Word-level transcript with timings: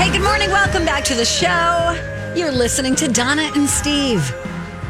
Hey, 0.00 0.10
good 0.10 0.22
morning. 0.22 0.50
Welcome 0.50 0.86
back 0.86 1.04
to 1.04 1.14
the 1.14 1.26
show. 1.26 2.32
You're 2.34 2.50
listening 2.52 2.94
to 2.96 3.08
Donna 3.08 3.50
and 3.54 3.68
Steve 3.68 4.34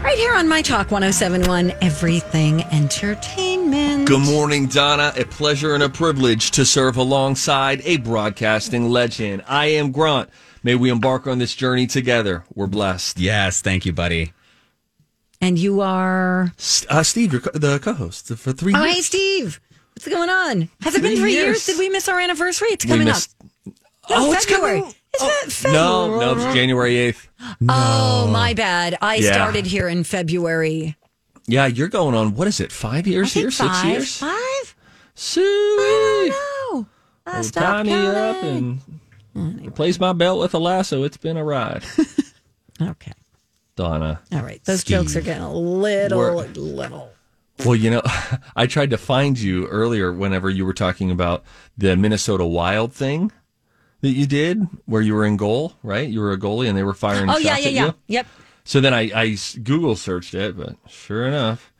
right 0.04 0.16
here 0.16 0.32
on 0.34 0.46
My 0.46 0.62
Talk 0.62 0.90
1071, 0.92 1.72
Everything 1.82 2.62
Entertainment. 2.64 4.06
Good 4.06 4.20
morning, 4.20 4.66
Donna. 4.66 5.12
A 5.16 5.24
pleasure 5.24 5.74
and 5.74 5.82
a 5.82 5.88
privilege 5.88 6.52
to 6.52 6.64
serve 6.64 6.96
alongside 6.96 7.80
a 7.84 7.96
broadcasting 7.96 8.88
legend. 8.90 9.42
I 9.48 9.66
am 9.66 9.90
Grant. 9.90 10.30
May 10.62 10.76
we 10.76 10.90
embark 10.90 11.26
on 11.26 11.38
this 11.38 11.54
journey 11.56 11.88
together. 11.88 12.44
We're 12.54 12.68
blessed. 12.68 13.18
Yes, 13.18 13.60
thank 13.60 13.84
you, 13.84 13.92
buddy. 13.92 14.32
And 15.40 15.58
you 15.58 15.80
are. 15.80 16.52
Uh, 16.88 17.02
Steve, 17.02 17.32
you're 17.32 17.40
co- 17.40 17.58
the 17.58 17.80
co 17.80 17.94
host 17.94 18.28
for 18.28 18.52
three 18.52 18.74
Oh, 18.76 18.84
years. 18.84 18.94
hey, 18.94 19.02
Steve. 19.02 19.60
What's 19.96 20.06
going 20.06 20.30
on? 20.30 20.68
Has 20.82 20.94
it 20.94 21.02
been 21.02 21.12
Three 21.12 21.20
three 21.20 21.32
years? 21.32 21.44
years. 21.46 21.66
Did 21.66 21.78
we 21.78 21.88
miss 21.88 22.08
our 22.08 22.20
anniversary? 22.20 22.68
It's 22.68 22.84
We 22.84 22.90
coming 22.92 23.06
missed- 23.08 23.34
up. 23.40 23.46
No, 24.08 24.16
Oh, 24.28 24.32
it's 24.32 24.44
February. 24.44 24.82
Coming- 25.18 25.32
Isn't 25.34 25.48
it 25.48 25.52
February? 25.52 25.78
No, 25.84 26.20
no, 26.20 26.32
it's 26.34 26.54
January 26.54 26.94
8th. 26.96 27.28
Oh, 27.68 28.28
my 28.32 28.54
bad. 28.54 28.96
I 29.00 29.16
Yeah. 29.16 29.32
started 29.32 29.66
here 29.66 29.88
in 29.88 30.04
February. 30.04 30.96
Yeah, 31.46 31.66
you're 31.66 31.88
going 31.88 32.14
on, 32.14 32.34
what 32.34 32.46
is 32.48 32.60
it, 32.60 32.70
five 32.70 33.06
I 33.06 33.10
years 33.10 33.32
think 33.32 33.44
here? 33.44 33.50
Six 33.50 33.84
years? 33.84 34.16
Five? 34.18 34.74
Sweet. 35.14 35.42
No. 36.30 36.86
I 37.26 37.32
Well, 37.34 37.44
stopped 37.44 37.64
tie 37.76 37.82
me 37.82 37.92
up 37.92 38.40
counting. 38.40 38.80
and 39.34 39.66
replace 39.66 39.98
my 40.00 40.12
belt 40.12 40.40
with 40.40 40.54
a 40.54 40.58
lasso. 40.58 41.02
It's 41.04 41.16
been 41.16 41.36
a 41.36 41.44
ride. 41.44 41.82
Okay. 42.82 43.12
Donna. 43.76 44.20
All 44.32 44.40
right. 44.40 44.64
Those 44.64 44.84
jokes 44.84 45.14
are 45.14 45.20
getting 45.20 45.42
a 45.42 45.52
little, 45.52 46.18
We're- 46.18 46.48
little. 46.54 47.10
Well, 47.62 47.76
you 47.76 47.90
know, 47.90 48.00
I 48.56 48.66
tried 48.66 48.88
to 48.88 48.96
find 48.96 49.38
you 49.38 49.66
earlier 49.66 50.10
whenever 50.14 50.48
you 50.48 50.64
were 50.64 50.72
talking 50.72 51.10
about 51.10 51.44
the 51.76 51.94
Minnesota 51.94 52.46
Wild 52.46 52.94
thing 52.94 53.32
that 54.02 54.10
you 54.10 54.26
did, 54.26 54.66
where 54.86 55.02
you 55.02 55.14
were 55.14 55.24
in 55.24 55.36
goal, 55.36 55.74
right? 55.82 56.08
You 56.08 56.20
were 56.20 56.32
a 56.32 56.38
goalie 56.38 56.68
and 56.68 56.76
they 56.76 56.82
were 56.82 56.94
firing 56.94 57.28
Oh, 57.30 57.34
shots 57.34 57.44
yeah, 57.44 57.56
yeah, 57.58 57.66
at 57.68 57.72
yeah. 57.72 57.84
you. 57.86 57.94
Yep. 58.08 58.26
So 58.64 58.80
then 58.80 58.94
I 58.94 59.36
Google 59.62 59.96
searched 59.96 60.34
it, 60.34 60.56
but 60.56 60.76
sure 60.88 61.26
enough, 61.26 61.72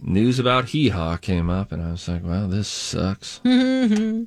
news 0.00 0.38
about 0.38 0.70
Hee 0.70 0.88
Haw 0.88 1.16
came 1.16 1.48
up, 1.50 1.72
and 1.72 1.82
I 1.82 1.90
was 1.92 2.08
like, 2.08 2.24
"Wow, 2.24 2.46
this 2.46 2.68
sucks." 2.68 3.40
I 3.44 4.26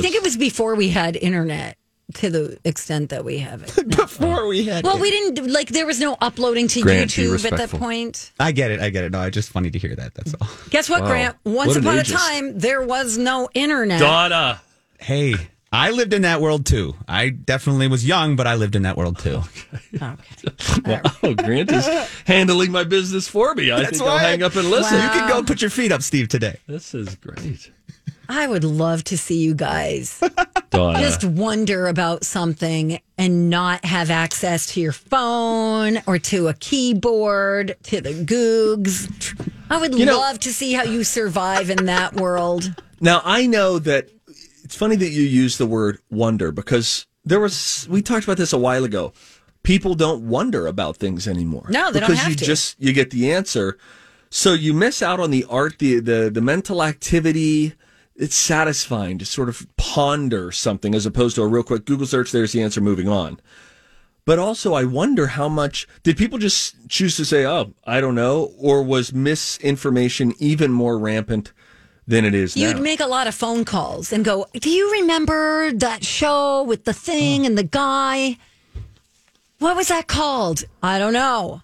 think 0.00 0.14
it 0.14 0.22
was 0.22 0.36
before 0.36 0.74
we 0.74 0.88
had 0.90 1.16
internet 1.16 1.76
to 2.14 2.30
the 2.30 2.58
extent 2.64 3.10
that 3.10 3.24
we 3.24 3.38
have 3.38 3.62
it. 3.62 3.88
Before 3.96 4.46
we 4.46 4.64
had, 4.64 4.84
well, 4.84 4.98
we 4.98 5.10
didn't 5.10 5.50
like 5.52 5.68
there 5.68 5.84
was 5.86 6.00
no 6.00 6.16
uploading 6.20 6.68
to 6.68 6.80
Grant, 6.80 7.10
YouTube 7.10 7.44
at 7.50 7.58
that 7.58 7.70
point. 7.70 8.32
I 8.40 8.52
get 8.52 8.70
it. 8.70 8.80
I 8.80 8.88
get 8.90 9.04
it. 9.04 9.12
No, 9.12 9.22
it's 9.22 9.34
just 9.34 9.50
funny 9.50 9.70
to 9.70 9.78
hear 9.78 9.94
that. 9.96 10.14
That's 10.14 10.34
all. 10.40 10.48
Guess 10.70 10.88
what, 10.88 11.02
Wow. 11.02 11.08
Grant? 11.08 11.36
Once 11.44 11.68
What 11.68 11.76
an 11.78 11.82
upon 11.84 11.98
a 11.98 12.04
time, 12.04 12.58
there 12.58 12.82
was 12.82 13.18
no 13.18 13.48
internet. 13.52 14.00
Donna. 14.00 14.60
Hey, 14.98 15.34
I 15.72 15.90
lived 15.90 16.12
in 16.12 16.22
that 16.22 16.40
world 16.40 16.66
too. 16.66 16.94
I 17.06 17.28
definitely 17.30 17.88
was 17.88 18.06
young, 18.06 18.36
but 18.36 18.46
I 18.46 18.54
lived 18.54 18.74
in 18.76 18.82
that 18.82 18.96
world 18.96 19.18
too. 19.18 19.42
Okay. 19.94 20.14
Wow, 20.86 21.32
Grant 21.34 21.70
is 21.72 21.86
handling 22.26 22.72
my 22.72 22.84
business 22.84 23.28
for 23.28 23.54
me. 23.54 23.70
I 23.72 23.84
think 23.84 24.00
I'll 24.02 24.16
hang 24.18 24.42
up 24.42 24.54
and 24.56 24.70
listen. 24.70 24.96
You 25.02 25.08
can 25.10 25.28
go 25.28 25.42
put 25.42 25.60
your 25.60 25.70
feet 25.70 25.92
up, 25.92 26.02
Steve, 26.02 26.28
today. 26.28 26.58
This 26.66 26.94
is 26.94 27.14
great, 27.16 27.70
I 28.30 28.46
would 28.46 28.64
love 28.64 29.04
to 29.04 29.16
see 29.18 29.38
you 29.42 29.54
guys 29.54 30.22
Donna. 30.70 30.98
just 31.00 31.24
wonder 31.24 31.86
about 31.86 32.24
something 32.24 33.00
and 33.16 33.48
not 33.50 33.84
have 33.86 34.10
access 34.10 34.66
to 34.74 34.80
your 34.80 34.92
phone 34.92 35.98
or 36.06 36.18
to 36.18 36.48
a 36.48 36.54
keyboard, 36.54 37.76
to 37.84 38.00
the 38.02 38.10
Googs. 38.12 39.08
I 39.70 39.78
would 39.78 39.94
You 39.98 40.04
know- 40.06 40.18
love 40.18 40.40
to 40.40 40.52
see 40.52 40.72
how 40.74 40.82
you 40.84 41.04
survive 41.04 41.70
in 41.70 41.86
that 41.86 42.14
world. 42.16 42.74
Now 43.00 43.22
I 43.24 43.46
know 43.46 43.78
that 43.80 44.10
it's 44.68 44.76
funny 44.76 44.96
that 44.96 45.08
you 45.08 45.22
use 45.22 45.56
the 45.56 45.64
word 45.64 45.98
wonder 46.10 46.52
because 46.52 47.06
there 47.24 47.40
was 47.40 47.86
we 47.88 48.02
talked 48.02 48.24
about 48.24 48.36
this 48.36 48.52
a 48.52 48.58
while 48.58 48.84
ago. 48.84 49.14
People 49.62 49.94
don't 49.94 50.28
wonder 50.28 50.66
about 50.66 50.98
things 50.98 51.26
anymore. 51.26 51.64
No, 51.70 51.90
they 51.90 52.00
don't 52.00 52.10
because 52.10 52.22
have 52.22 52.32
you 52.32 52.36
to. 52.36 52.44
just 52.44 52.78
you 52.78 52.92
get 52.92 53.08
the 53.10 53.32
answer. 53.32 53.78
So 54.28 54.52
you 54.52 54.74
miss 54.74 55.00
out 55.00 55.20
on 55.20 55.30
the 55.30 55.46
art, 55.48 55.78
the 55.78 56.00
the 56.00 56.28
the 56.30 56.42
mental 56.42 56.82
activity. 56.82 57.76
It's 58.14 58.34
satisfying 58.34 59.16
to 59.16 59.24
sort 59.24 59.48
of 59.48 59.66
ponder 59.78 60.52
something 60.52 60.94
as 60.94 61.06
opposed 61.06 61.36
to 61.36 61.42
a 61.44 61.48
real 61.48 61.62
quick 61.62 61.86
Google 61.86 62.06
search. 62.06 62.30
There's 62.30 62.52
the 62.52 62.60
answer. 62.60 62.82
Moving 62.82 63.08
on. 63.08 63.40
But 64.26 64.38
also, 64.38 64.74
I 64.74 64.84
wonder 64.84 65.28
how 65.28 65.48
much 65.48 65.88
did 66.02 66.18
people 66.18 66.38
just 66.38 66.76
choose 66.90 67.16
to 67.16 67.24
say, 67.24 67.46
"Oh, 67.46 67.72
I 67.86 68.02
don't 68.02 68.14
know," 68.14 68.52
or 68.58 68.82
was 68.82 69.14
misinformation 69.14 70.34
even 70.38 70.72
more 70.72 70.98
rampant 70.98 71.54
than 72.08 72.24
it 72.24 72.34
is? 72.34 72.56
You'd 72.56 72.80
make 72.80 73.00
a 73.00 73.06
lot 73.06 73.28
of 73.28 73.34
phone 73.34 73.64
calls 73.64 74.12
and 74.12 74.24
go, 74.24 74.46
Do 74.54 74.70
you 74.70 74.90
remember 74.92 75.72
that 75.72 76.04
show 76.04 76.64
with 76.64 76.84
the 76.84 76.92
thing 76.92 77.46
and 77.46 77.56
the 77.56 77.62
guy? 77.62 78.38
What 79.58 79.76
was 79.76 79.88
that 79.88 80.06
called? 80.06 80.64
I 80.82 80.98
don't 80.98 81.12
know. 81.12 81.62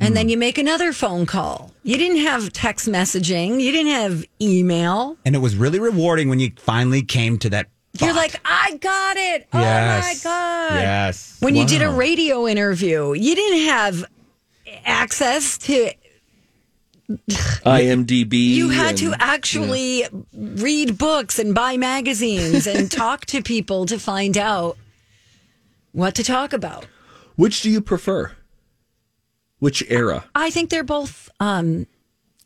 And 0.00 0.16
then 0.16 0.26
hmm. 0.26 0.30
you 0.30 0.36
make 0.36 0.58
another 0.58 0.92
phone 0.92 1.26
call. 1.26 1.72
You 1.82 1.96
didn't 1.96 2.18
have 2.18 2.52
text 2.52 2.88
messaging, 2.88 3.60
you 3.60 3.72
didn't 3.72 3.92
have 3.92 4.24
email. 4.40 5.16
And 5.24 5.34
it 5.34 5.38
was 5.38 5.56
really 5.56 5.80
rewarding 5.80 6.28
when 6.28 6.38
you 6.38 6.52
finally 6.56 7.02
came 7.02 7.38
to 7.38 7.50
that. 7.50 7.66
You're 7.98 8.14
like, 8.14 8.38
I 8.44 8.76
got 8.76 9.16
it. 9.16 9.48
Oh 9.52 9.58
my 9.58 10.14
God. 10.22 10.74
Yes. 10.74 11.38
When 11.40 11.56
you 11.56 11.66
did 11.66 11.82
a 11.82 11.90
radio 11.90 12.46
interview, 12.46 13.14
you 13.14 13.34
didn't 13.34 13.66
have 13.66 14.04
access 14.84 15.58
to 15.58 15.90
IMDb. 17.64 18.32
You 18.48 18.68
had 18.70 18.96
to 18.98 19.12
and- 19.12 19.22
actually 19.22 20.04
read 20.32 20.98
books 20.98 21.38
and 21.38 21.54
buy 21.54 21.76
magazines 21.76 22.66
and 22.66 22.90
talk 23.04 23.24
to 23.26 23.42
people 23.42 23.86
to 23.86 23.98
find 23.98 24.36
out 24.36 24.76
what 25.92 26.14
to 26.16 26.24
talk 26.24 26.52
about. 26.52 26.86
Which 27.36 27.62
do 27.62 27.70
you 27.70 27.80
prefer? 27.80 28.32
Which 29.58 29.82
era? 29.88 30.24
I 30.34 30.50
think 30.50 30.70
they're 30.70 30.84
both 30.84 31.28
um, 31.40 31.86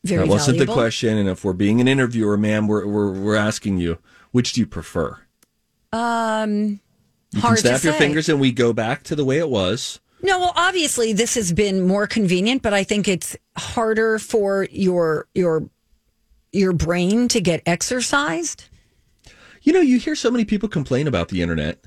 very 0.04 0.24
That 0.26 0.30
wasn't 0.30 0.56
valuable. 0.58 0.74
the 0.74 0.80
question. 0.80 1.16
And 1.18 1.28
if 1.28 1.44
we're 1.44 1.52
being 1.52 1.80
an 1.80 1.88
interviewer, 1.88 2.36
ma'am, 2.36 2.66
we're, 2.68 2.86
we're, 2.86 3.10
we're 3.12 3.36
asking 3.36 3.78
you, 3.78 3.98
which 4.30 4.52
do 4.52 4.60
you 4.60 4.66
prefer? 4.66 5.18
Um, 5.92 6.80
You 7.32 7.40
hard 7.40 7.56
can 7.58 7.66
snap 7.66 7.80
to 7.80 7.86
your 7.88 7.92
say. 7.94 7.98
fingers 7.98 8.28
and 8.28 8.40
we 8.40 8.52
go 8.52 8.72
back 8.72 9.02
to 9.04 9.16
the 9.16 9.24
way 9.24 9.38
it 9.38 9.48
was. 9.50 10.00
No, 10.22 10.38
well, 10.38 10.52
obviously 10.56 11.12
this 11.12 11.34
has 11.34 11.52
been 11.52 11.86
more 11.86 12.06
convenient, 12.06 12.62
but 12.62 12.72
I 12.72 12.84
think 12.84 13.08
it's 13.08 13.36
harder 13.56 14.18
for 14.18 14.66
your 14.70 15.26
your 15.34 15.68
your 16.52 16.72
brain 16.72 17.28
to 17.28 17.40
get 17.40 17.62
exercised. 17.66 18.68
You 19.62 19.72
know, 19.72 19.80
you 19.80 19.98
hear 19.98 20.14
so 20.16 20.30
many 20.30 20.44
people 20.44 20.68
complain 20.68 21.06
about 21.06 21.28
the 21.28 21.40
internet, 21.42 21.84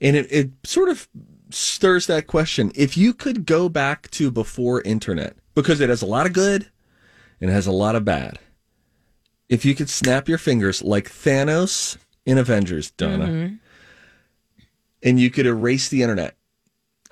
and 0.00 0.16
it, 0.16 0.26
it 0.32 0.50
sort 0.64 0.88
of 0.88 1.08
stirs 1.50 2.06
that 2.08 2.26
question. 2.26 2.72
If 2.74 2.96
you 2.96 3.14
could 3.14 3.46
go 3.46 3.68
back 3.68 4.10
to 4.12 4.30
before 4.30 4.82
internet, 4.82 5.36
because 5.54 5.80
it 5.80 5.88
has 5.88 6.02
a 6.02 6.06
lot 6.06 6.26
of 6.26 6.32
good 6.32 6.68
and 7.40 7.48
it 7.50 7.52
has 7.52 7.66
a 7.66 7.72
lot 7.72 7.94
of 7.94 8.04
bad, 8.04 8.38
if 9.48 9.64
you 9.64 9.74
could 9.74 9.88
snap 9.88 10.28
your 10.28 10.38
fingers 10.38 10.82
like 10.82 11.08
Thanos 11.10 11.96
in 12.26 12.38
Avengers, 12.38 12.90
Donna, 12.92 13.26
Mm-hmm. 13.26 13.54
and 15.02 15.20
you 15.20 15.30
could 15.30 15.46
erase 15.46 15.88
the 15.88 16.02
internet. 16.02 16.36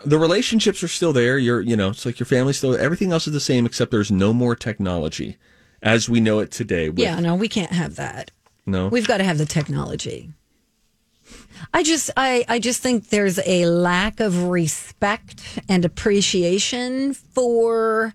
The 0.05 0.19
relationships 0.19 0.83
are 0.83 0.89
still 0.89 1.13
there. 1.13 1.37
You're, 1.39 1.61
you 1.61 1.77
know, 1.77 1.91
it's 1.91 2.07
like 2.07 2.19
your 2.19 2.27
family's 2.27 2.57
still. 2.59 2.75
Everything 2.77 3.13
else 3.13 3.27
is 3.27 3.33
the 3.35 3.41
same, 3.41 3.67
except 3.67 3.91
there's 3.91 4.11
no 4.11 4.33
more 4.33 4.57
technology 4.57 5.37
as 5.83 6.09
we 6.09 6.21
know 6.21 6.39
it 6.39 6.51
today. 6.51 6.89
With, 6.89 6.99
yeah, 7.01 7.21
no, 7.21 7.35
we 7.35 7.49
can't 7.49 7.73
have 7.73 7.97
that. 7.97 8.31
no. 8.67 8.89
We've 8.89 9.07
got 9.07 9.19
to 9.19 9.25
have 9.25 9.39
the 9.39 9.47
technology. 9.47 10.31
I 11.75 11.83
just 11.83 12.11
I 12.17 12.45
I 12.49 12.59
just 12.59 12.81
think 12.83 13.11
there's 13.11 13.39
a 13.47 13.67
lack 13.67 14.21
of 14.21 14.45
respect 14.45 15.59
and 15.69 15.85
appreciation 15.85 17.13
for 17.15 18.15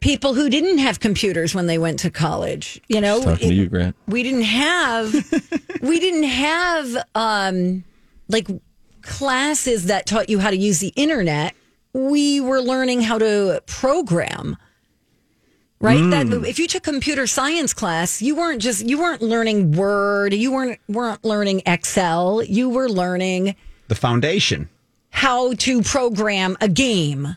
people 0.00 0.34
who 0.34 0.48
didn't 0.50 0.78
have 0.78 1.00
computers 1.00 1.54
when 1.54 1.66
they 1.66 1.78
went 1.78 1.98
to 2.00 2.10
college. 2.10 2.80
You 2.88 3.00
know, 3.00 3.22
Talking 3.22 3.48
to 3.48 3.54
you, 3.54 3.66
Grant. 3.68 3.96
we 4.06 4.22
didn't 4.22 4.42
have 4.42 5.12
we 5.80 5.98
didn't 5.98 6.24
have 6.24 7.04
um 7.14 7.84
like 8.28 8.46
classes 9.08 9.86
that 9.86 10.06
taught 10.06 10.28
you 10.28 10.38
how 10.38 10.50
to 10.50 10.56
use 10.56 10.78
the 10.78 10.92
internet. 10.94 11.54
We 11.92 12.40
were 12.40 12.60
learning 12.60 13.00
how 13.00 13.18
to 13.18 13.62
program. 13.66 14.56
Right? 15.80 16.10
That 16.10 16.26
hmm. 16.26 16.44
if 16.44 16.58
you 16.58 16.66
took 16.66 16.82
computer 16.82 17.26
science 17.26 17.72
class, 17.72 18.20
you 18.20 18.36
weren't 18.36 18.60
just 18.60 18.84
you 18.84 18.98
weren't 18.98 19.22
learning 19.22 19.72
Word, 19.72 20.34
you 20.34 20.52
weren't 20.52 20.80
weren't 20.88 21.24
learning 21.24 21.62
Excel, 21.66 22.42
you 22.42 22.68
were 22.68 22.88
learning 22.88 23.54
The 23.86 23.94
foundation. 23.94 24.68
how 25.10 25.54
to 25.54 25.82
program 25.82 26.56
a 26.60 26.68
game. 26.68 27.36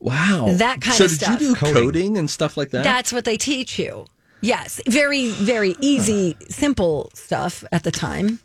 Wow. 0.00 0.48
That 0.50 0.80
kind 0.80 0.96
so 0.96 1.04
of 1.04 1.10
did 1.10 1.20
stuff. 1.20 1.40
you 1.40 1.48
do 1.48 1.54
Coding. 1.54 1.74
coding 1.74 2.18
and 2.18 2.28
stuff 2.28 2.56
like 2.56 2.70
that? 2.70 2.82
That's 2.82 3.12
what 3.12 3.24
they 3.24 3.36
teach 3.36 3.78
you. 3.78 4.06
Yes, 4.40 4.80
very 4.88 5.30
very 5.30 5.76
easy, 5.80 6.36
simple 6.48 7.10
stuff 7.14 7.62
at 7.70 7.84
the 7.84 7.92
time 7.92 8.40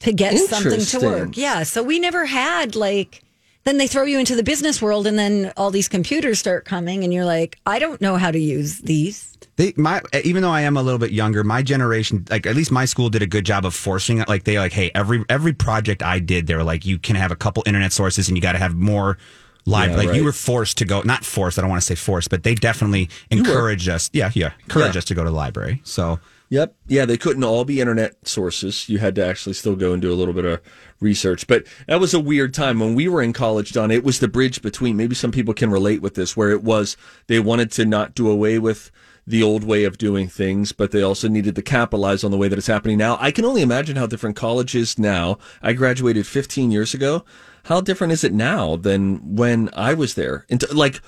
to 0.00 0.12
get 0.12 0.38
something 0.38 0.80
to 0.80 1.06
work. 1.06 1.36
Yeah, 1.36 1.62
so 1.62 1.82
we 1.82 1.98
never 1.98 2.26
had 2.26 2.76
like 2.76 3.22
then 3.64 3.76
they 3.76 3.86
throw 3.86 4.04
you 4.04 4.18
into 4.18 4.34
the 4.34 4.42
business 4.42 4.80
world 4.80 5.06
and 5.06 5.18
then 5.18 5.52
all 5.54 5.70
these 5.70 5.88
computers 5.88 6.38
start 6.38 6.64
coming 6.64 7.04
and 7.04 7.12
you're 7.12 7.26
like, 7.26 7.58
I 7.66 7.78
don't 7.78 8.00
know 8.00 8.16
how 8.16 8.30
to 8.30 8.38
use 8.38 8.78
these. 8.78 9.36
They, 9.56 9.74
my, 9.76 10.00
even 10.24 10.42
though 10.42 10.50
I 10.50 10.62
am 10.62 10.78
a 10.78 10.82
little 10.82 10.98
bit 10.98 11.10
younger, 11.10 11.44
my 11.44 11.62
generation, 11.62 12.24
like 12.30 12.46
at 12.46 12.56
least 12.56 12.70
my 12.70 12.86
school 12.86 13.10
did 13.10 13.20
a 13.20 13.26
good 13.26 13.44
job 13.44 13.66
of 13.66 13.74
forcing 13.74 14.18
it. 14.18 14.28
Like 14.28 14.44
they 14.44 14.58
like, 14.58 14.72
hey, 14.72 14.90
every 14.94 15.22
every 15.28 15.52
project 15.52 16.02
I 16.02 16.18
did, 16.18 16.46
they 16.46 16.54
were 16.54 16.64
like, 16.64 16.86
you 16.86 16.98
can 16.98 17.16
have 17.16 17.30
a 17.30 17.36
couple 17.36 17.62
internet 17.66 17.92
sources 17.92 18.28
and 18.28 18.38
you 18.38 18.40
got 18.40 18.52
to 18.52 18.58
have 18.58 18.74
more 18.74 19.18
live. 19.66 19.90
Yeah, 19.90 19.96
like 19.96 20.08
right. 20.08 20.16
you 20.16 20.24
were 20.24 20.32
forced 20.32 20.78
to 20.78 20.86
go, 20.86 21.02
not 21.02 21.24
forced. 21.24 21.58
I 21.58 21.62
don't 21.62 21.70
want 21.70 21.82
to 21.82 21.86
say 21.86 21.94
forced, 21.94 22.30
but 22.30 22.44
they 22.44 22.54
definitely 22.54 23.10
encouraged 23.30 23.88
us. 23.88 24.08
Yeah, 24.14 24.30
yeah, 24.34 24.52
encouraged 24.62 24.94
Yeah. 24.94 24.98
us 25.00 25.04
to 25.06 25.14
go 25.14 25.24
to 25.24 25.30
the 25.30 25.36
library. 25.36 25.82
So 25.84 26.20
Yep. 26.50 26.76
Yeah, 26.86 27.04
they 27.04 27.18
couldn't 27.18 27.44
all 27.44 27.64
be 27.64 27.80
internet 27.80 28.26
sources. 28.26 28.88
You 28.88 28.98
had 28.98 29.14
to 29.16 29.26
actually 29.26 29.52
still 29.52 29.76
go 29.76 29.92
and 29.92 30.00
do 30.00 30.12
a 30.12 30.16
little 30.16 30.32
bit 30.32 30.46
of 30.46 30.60
research. 30.98 31.46
But 31.46 31.66
that 31.86 32.00
was 32.00 32.14
a 32.14 32.20
weird 32.20 32.54
time 32.54 32.80
when 32.80 32.94
we 32.94 33.06
were 33.06 33.22
in 33.22 33.34
college, 33.34 33.72
Don. 33.72 33.90
It 33.90 34.04
was 34.04 34.18
the 34.18 34.28
bridge 34.28 34.62
between, 34.62 34.96
maybe 34.96 35.14
some 35.14 35.30
people 35.30 35.52
can 35.52 35.70
relate 35.70 36.00
with 36.00 36.14
this, 36.14 36.36
where 36.36 36.50
it 36.50 36.62
was 36.62 36.96
they 37.26 37.38
wanted 37.38 37.70
to 37.72 37.84
not 37.84 38.14
do 38.14 38.30
away 38.30 38.58
with 38.58 38.90
the 39.26 39.42
old 39.42 39.62
way 39.62 39.84
of 39.84 39.98
doing 39.98 40.26
things, 40.26 40.72
but 40.72 40.90
they 40.90 41.02
also 41.02 41.28
needed 41.28 41.54
to 41.54 41.60
capitalize 41.60 42.24
on 42.24 42.30
the 42.30 42.38
way 42.38 42.48
that 42.48 42.56
it's 42.56 42.66
happening 42.66 42.96
now. 42.96 43.18
I 43.20 43.30
can 43.30 43.44
only 43.44 43.60
imagine 43.60 43.96
how 43.96 44.06
different 44.06 44.36
college 44.36 44.74
is 44.74 44.98
now. 44.98 45.36
I 45.60 45.74
graduated 45.74 46.26
15 46.26 46.70
years 46.70 46.94
ago. 46.94 47.26
How 47.64 47.82
different 47.82 48.14
is 48.14 48.24
it 48.24 48.32
now 48.32 48.76
than 48.76 49.36
when 49.36 49.68
I 49.74 49.92
was 49.92 50.14
there? 50.14 50.46
And 50.48 50.64
like, 50.72 51.02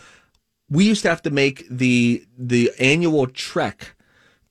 we 0.69 0.84
used 0.84 1.00
to 1.02 1.08
have 1.08 1.22
to 1.22 1.31
make 1.31 1.66
the 1.70 2.26
the 2.37 2.70
annual 2.78 3.26
trek 3.26 3.96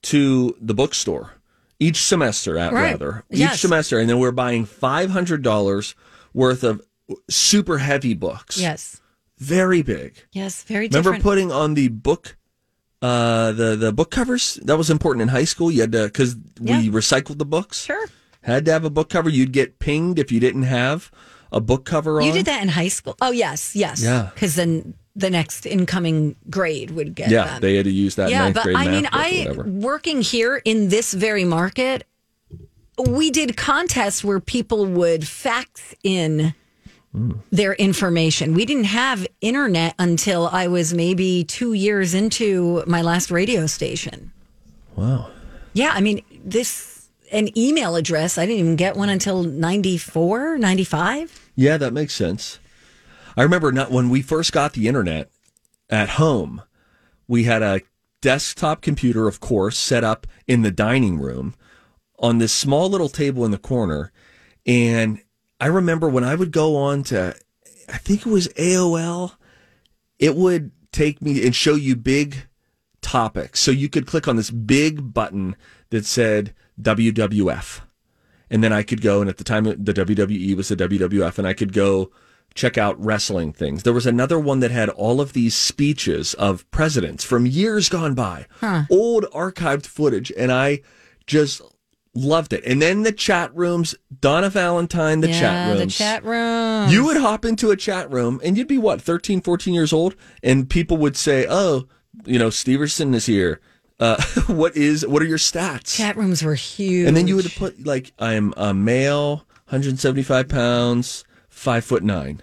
to 0.02 0.56
the 0.60 0.74
bookstore 0.74 1.32
each 1.78 2.02
semester 2.02 2.58
at 2.58 2.72
Right. 2.72 2.90
rather 2.92 3.24
Yes. 3.30 3.54
each 3.54 3.60
semester 3.60 3.98
and 3.98 4.08
then 4.08 4.18
we're 4.18 4.32
buying 4.32 4.66
$500 4.66 5.94
worth 6.34 6.62
of 6.64 6.80
super 7.28 7.78
heavy 7.78 8.14
books 8.14 8.56
Yes. 8.58 9.00
very 9.38 9.82
big 9.82 10.14
Yes, 10.32 10.62
very 10.64 10.86
remember 10.86 11.10
different. 11.10 11.22
putting 11.24 11.52
on 11.52 11.74
the 11.74 11.88
book 11.88 12.36
uh 13.02 13.52
the 13.52 13.76
the 13.76 13.92
book 13.92 14.10
covers 14.10 14.58
that 14.62 14.76
was 14.76 14.90
important 14.90 15.22
in 15.22 15.28
high 15.28 15.44
school 15.44 15.70
you 15.70 15.80
had 15.80 15.92
to 15.92 16.04
because 16.04 16.36
Yeah. 16.60 16.78
we 16.80 16.90
recycled 16.90 17.38
the 17.38 17.46
books 17.46 17.84
sure. 17.84 18.06
had 18.42 18.64
to 18.66 18.72
have 18.72 18.84
a 18.84 18.90
book 18.90 19.08
cover 19.08 19.28
you'd 19.30 19.52
get 19.52 19.78
pinged 19.78 20.18
if 20.18 20.30
you 20.30 20.38
didn't 20.40 20.64
have 20.64 21.10
a 21.52 21.60
book 21.60 21.84
cover 21.84 22.20
on 22.20 22.26
You 22.26 22.32
did 22.32 22.46
that 22.46 22.62
in 22.62 22.68
high 22.68 22.86
school? 22.88 23.16
Oh, 23.20 23.32
yes, 23.32 23.74
yes. 23.74 24.00
Yeah. 24.04 24.30
Because 24.34 24.54
then 24.54 24.94
the 25.16 25.30
next 25.30 25.66
incoming 25.66 26.36
grade 26.48 26.92
would 26.92 27.14
get 27.14 27.30
yeah 27.30 27.44
them. 27.44 27.60
they 27.60 27.76
had 27.76 27.84
to 27.84 27.90
use 27.90 28.14
that 28.14 28.30
yeah, 28.30 28.50
but 28.50 28.66
I 28.74 28.88
mean, 28.88 29.08
I 29.12 29.52
working 29.64 30.22
here 30.22 30.62
in 30.64 30.88
this 30.88 31.12
very 31.12 31.44
market, 31.44 32.06
we 33.08 33.30
did 33.30 33.56
contests 33.56 34.22
where 34.22 34.40
people 34.40 34.86
would 34.86 35.26
fax 35.26 35.94
in 36.04 36.54
hmm. 37.12 37.32
their 37.50 37.74
information. 37.74 38.54
We 38.54 38.64
didn't 38.64 38.84
have 38.84 39.26
internet 39.40 39.94
until 39.98 40.48
I 40.48 40.68
was 40.68 40.94
maybe 40.94 41.44
two 41.44 41.72
years 41.72 42.14
into 42.14 42.84
my 42.86 43.02
last 43.02 43.30
radio 43.30 43.66
station. 43.66 44.32
wow 44.94 45.30
Yeah, 45.72 45.92
I 45.92 46.00
mean, 46.00 46.22
this 46.44 47.00
an 47.32 47.56
email 47.56 47.96
address. 47.96 48.38
I 48.38 48.46
didn't 48.46 48.60
even 48.60 48.76
get 48.76 48.96
one 48.96 49.08
until 49.08 49.44
94, 49.44 50.58
95. 50.58 51.50
Yeah, 51.56 51.76
that 51.76 51.92
makes 51.92 52.14
sense. 52.14 52.58
I 53.36 53.42
remember 53.42 53.72
not 53.72 53.90
when 53.90 54.10
we 54.10 54.22
first 54.22 54.52
got 54.52 54.72
the 54.72 54.88
internet 54.88 55.30
at 55.88 56.10
home, 56.10 56.62
we 57.28 57.44
had 57.44 57.62
a 57.62 57.82
desktop 58.20 58.82
computer, 58.82 59.28
of 59.28 59.40
course, 59.40 59.78
set 59.78 60.04
up 60.04 60.26
in 60.46 60.62
the 60.62 60.70
dining 60.70 61.18
room 61.18 61.54
on 62.18 62.38
this 62.38 62.52
small 62.52 62.88
little 62.88 63.08
table 63.08 63.44
in 63.44 63.50
the 63.50 63.58
corner. 63.58 64.12
And 64.66 65.20
I 65.60 65.66
remember 65.66 66.08
when 66.08 66.24
I 66.24 66.34
would 66.34 66.52
go 66.52 66.76
on 66.76 67.02
to, 67.04 67.34
I 67.88 67.98
think 67.98 68.26
it 68.26 68.30
was 68.30 68.48
AOL, 68.48 69.32
it 70.18 70.36
would 70.36 70.72
take 70.92 71.22
me 71.22 71.44
and 71.46 71.54
show 71.54 71.74
you 71.74 71.96
big 71.96 72.46
topics. 73.00 73.60
So 73.60 73.70
you 73.70 73.88
could 73.88 74.06
click 74.06 74.28
on 74.28 74.36
this 74.36 74.50
big 74.50 75.14
button 75.14 75.56
that 75.90 76.04
said 76.04 76.54
WWF 76.80 77.80
and 78.50 78.64
then 78.64 78.72
I 78.72 78.82
could 78.82 79.00
go, 79.00 79.20
and 79.20 79.30
at 79.30 79.38
the 79.38 79.44
time 79.44 79.64
the 79.64 79.76
WWE 79.76 80.56
was 80.56 80.68
the 80.68 80.76
WWF, 80.76 81.38
and 81.38 81.46
I 81.46 81.54
could 81.54 81.72
go 81.72 82.10
check 82.54 82.76
out 82.76 83.02
wrestling 83.02 83.52
things. 83.52 83.82
There 83.82 83.92
was 83.92 84.06
another 84.06 84.38
one 84.38 84.60
that 84.60 84.70
had 84.70 84.88
all 84.88 85.20
of 85.20 85.32
these 85.32 85.54
speeches 85.54 86.34
of 86.34 86.68
presidents 86.70 87.24
from 87.24 87.46
years 87.46 87.88
gone 87.88 88.14
by, 88.14 88.46
old 88.90 89.24
archived 89.32 89.86
footage, 89.86 90.32
and 90.36 90.52
I 90.52 90.80
just 91.26 91.62
loved 92.14 92.52
it. 92.52 92.64
And 92.64 92.80
then 92.82 93.02
the 93.02 93.12
chat 93.12 93.54
rooms, 93.54 93.94
Donna 94.20 94.50
Valentine, 94.50 95.20
the 95.20 95.28
yeah, 95.28 95.40
chat 95.40 95.68
rooms. 95.68 95.80
the 95.80 96.04
chat 96.04 96.24
room. 96.24 96.88
You 96.90 97.04
would 97.04 97.16
hop 97.16 97.44
into 97.44 97.70
a 97.70 97.76
chat 97.76 98.10
room 98.10 98.40
and 98.42 98.56
you'd 98.56 98.68
be 98.68 98.78
what, 98.78 99.00
13, 99.00 99.40
14 99.40 99.74
years 99.74 99.92
old? 99.92 100.16
And 100.42 100.68
people 100.68 100.96
would 100.98 101.16
say, 101.16 101.46
oh, 101.48 101.86
you 102.24 102.38
know, 102.38 102.48
Steverson 102.48 103.14
is 103.14 103.26
here. 103.26 103.60
Uh, 103.98 104.20
what 104.46 104.76
is, 104.76 105.06
what 105.06 105.22
are 105.22 105.26
your 105.26 105.38
stats? 105.38 105.96
Chat 105.96 106.16
rooms 106.16 106.42
were 106.42 106.54
huge. 106.54 107.06
And 107.06 107.16
then 107.16 107.26
you 107.26 107.36
would 107.36 107.52
put 107.56 107.86
like 107.86 108.12
I'm 108.18 108.54
a 108.56 108.74
male, 108.74 109.46
175 109.68 110.48
pounds, 110.48 111.24
five 111.60 111.84
foot 111.84 112.02
nine. 112.02 112.40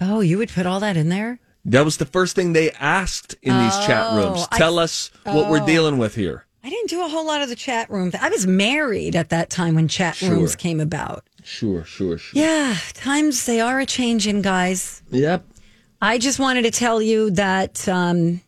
Oh, 0.00 0.20
you 0.20 0.38
would 0.38 0.48
put 0.48 0.66
all 0.66 0.80
that 0.80 0.96
in 0.96 1.08
there? 1.10 1.38
That 1.64 1.84
was 1.84 1.98
the 1.98 2.06
first 2.06 2.34
thing 2.34 2.54
they 2.54 2.70
asked 2.72 3.34
in 3.42 3.56
these 3.56 3.76
chat 3.86 4.14
rooms. 4.14 4.40
Oh, 4.40 4.46
I- 4.50 4.58
Tell 4.58 4.78
us 4.78 5.10
what 5.24 5.48
we're 5.50 5.64
dealing 5.64 5.98
with 5.98 6.14
here. 6.14 6.46
I 6.64 6.70
didn't 6.70 6.90
do 6.90 7.04
a 7.04 7.08
whole 7.08 7.26
lot 7.26 7.42
of 7.42 7.48
the 7.48 7.56
chat 7.56 7.90
room. 7.90 8.10
I 8.20 8.28
was 8.30 8.46
married 8.46 9.14
at 9.16 9.28
that 9.30 9.50
time 9.50 9.74
when 9.74 9.88
chat 9.88 10.20
rooms 10.22 10.54
came 10.56 10.80
about. 10.80 11.24
Sure, 11.44 11.84
sure, 11.84 12.18
sure. 12.18 12.40
Yeah, 12.40 12.76
times 12.94 13.46
they 13.46 13.60
are 13.60 13.80
a 13.80 13.86
changing, 13.86 14.42
guys. 14.42 15.02
Yep. 15.10 15.44
I 16.00 16.18
just 16.18 16.38
wanted 16.38 16.62
to 16.62 16.70
tell 16.70 17.02
you 17.02 17.30
that 17.32 17.88
um, 17.88 18.40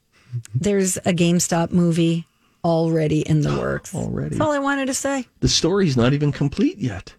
there's 0.54 0.96
a 0.98 1.12
GameStop 1.12 1.70
movie 1.72 2.26
already 2.64 3.20
in 3.20 3.42
the 3.42 3.54
works. 3.58 3.94
Already. 3.94 4.30
That's 4.30 4.40
all 4.40 4.52
I 4.52 4.58
wanted 4.60 4.86
to 4.86 4.94
say. 4.94 5.26
The 5.40 5.48
story's 5.48 5.96
not 5.96 6.12
even 6.14 6.30
complete 6.32 6.78
yet. 6.78 7.14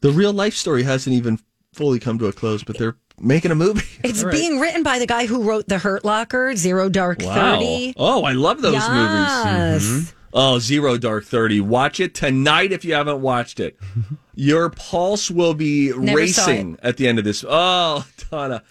The 0.00 0.10
real 0.10 0.32
life 0.32 0.54
story 0.54 0.82
hasn't 0.82 1.14
even 1.14 1.38
fully 1.72 1.98
come 1.98 2.18
to 2.18 2.26
a 2.26 2.32
close, 2.32 2.64
but 2.64 2.78
they're 2.78 2.96
making 3.20 3.50
a 3.50 3.54
movie. 3.54 3.82
It's 4.02 4.20
All 4.22 4.30
right. 4.30 4.32
being 4.32 4.58
written 4.58 4.82
by 4.82 4.98
the 4.98 5.06
guy 5.06 5.26
who 5.26 5.42
wrote 5.42 5.68
The 5.68 5.78
Hurt 5.78 6.04
Locker, 6.06 6.56
Zero 6.56 6.88
Dark 6.88 7.20
Wow. 7.20 7.34
Thirty. 7.58 7.92
Oh, 7.98 8.24
I 8.24 8.32
love 8.32 8.62
those 8.62 8.72
movies. 8.88 9.44
Yes. 9.44 10.14
Oh, 10.32 10.58
Zero 10.58 10.96
Dark 10.96 11.24
30. 11.24 11.60
Watch 11.60 11.98
it 12.00 12.14
tonight 12.14 12.72
if 12.72 12.84
you 12.84 12.94
haven't 12.94 13.20
watched 13.20 13.60
it. 13.60 13.76
Your 14.34 14.70
pulse 14.70 15.30
will 15.30 15.54
be 15.54 15.92
Never 15.94 16.16
racing 16.16 16.78
at 16.82 16.96
the 16.96 17.08
end 17.08 17.18
of 17.18 17.24
this. 17.24 17.44
Oh, 17.46 18.06
Donna. 18.30 18.62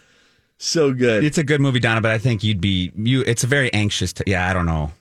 So 0.57 0.93
good. 0.93 1.23
it's 1.23 1.37
a 1.37 1.43
good 1.43 1.61
movie, 1.61 1.79
Donna, 1.79 2.01
but 2.01 2.11
I 2.11 2.17
think 2.17 2.43
you'd 2.43 2.59
be 2.61 2.91
you. 2.95 3.21
It's 3.21 3.43
a 3.43 3.47
very 3.47 3.71
anxious. 3.73 4.13
To, 4.13 4.23
yeah, 4.25 4.49
I 4.49 4.53
don't 4.53 4.65
know. 4.65 4.91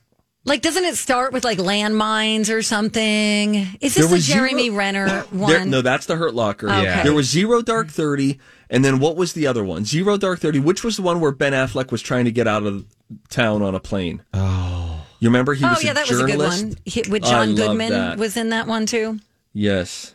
Like, 0.49 0.63
doesn't 0.63 0.85
it 0.85 0.97
start 0.97 1.33
with 1.33 1.45
like 1.45 1.59
landmines 1.59 2.53
or 2.53 2.63
something? 2.63 3.55
Is 3.81 3.95
this 3.95 4.07
the 4.07 4.13
was 4.13 4.25
zero- 4.25 4.47
Jeremy 4.49 4.71
Renner 4.71 5.21
one? 5.31 5.51
There, 5.53 5.65
no, 5.65 5.83
that's 5.83 6.07
the 6.07 6.17
Hurt 6.17 6.35
Locker. 6.35 6.69
Okay. 6.71 7.03
There 7.05 7.15
was 7.15 7.29
Zero 7.31 7.63
Dark 7.63 7.89
30. 7.91 8.39
And 8.71 8.85
then 8.85 8.99
what 8.99 9.17
was 9.17 9.33
the 9.33 9.47
other 9.47 9.63
one? 9.65 9.85
Zero 9.85 10.17
Dark 10.17 10.41
30. 10.41 10.61
Which 10.61 10.83
was 10.85 10.97
the 10.97 11.03
one 11.03 11.21
where 11.21 11.33
Ben 11.33 11.53
Affleck 11.53 11.91
was 11.93 12.03
trying 12.03 12.25
to 12.27 12.33
get 12.33 12.47
out 12.47 12.65
of 12.65 12.85
town 13.31 13.63
on 13.63 13.75
a 13.75 13.81
plane? 13.81 14.23
Oh. 14.35 15.07
You 15.21 15.29
remember? 15.29 15.55
He 15.55 15.65
oh 15.65 15.71
was 15.71 15.83
yeah, 15.85 15.91
a 15.91 15.95
that 15.95 16.09
was 16.09 16.21
a 16.21 16.23
good 16.25 16.31
journalist. 16.33 16.65
one. 16.65 16.75
He, 16.85 17.03
with 17.09 17.23
John 17.25 17.57
love 17.57 17.69
Goodman 17.69 18.19
was 18.19 18.37
in 18.37 18.51
that 18.51 18.67
one 18.67 18.87
too. 18.87 19.19
Yes. 19.53 20.15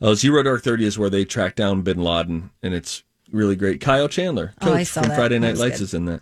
Oh, 0.00 0.14
Zero 0.14 0.42
Dark 0.42 0.62
Thirty 0.62 0.84
is 0.84 0.98
where 0.98 1.08
they 1.08 1.24
track 1.24 1.54
down 1.54 1.82
Bin 1.82 2.02
Laden, 2.02 2.50
and 2.62 2.74
it's 2.74 3.04
really 3.30 3.56
great. 3.56 3.80
Kyle 3.80 4.08
Chandler, 4.08 4.52
Oh, 4.60 4.66
coach 4.66 4.74
I 4.76 4.82
saw 4.82 5.00
from 5.00 5.10
that. 5.10 5.16
Friday 5.16 5.38
Night 5.38 5.52
was 5.52 5.60
Lights, 5.60 5.78
good. 5.78 5.84
is 5.84 5.94
in 5.94 6.04
that. 6.06 6.20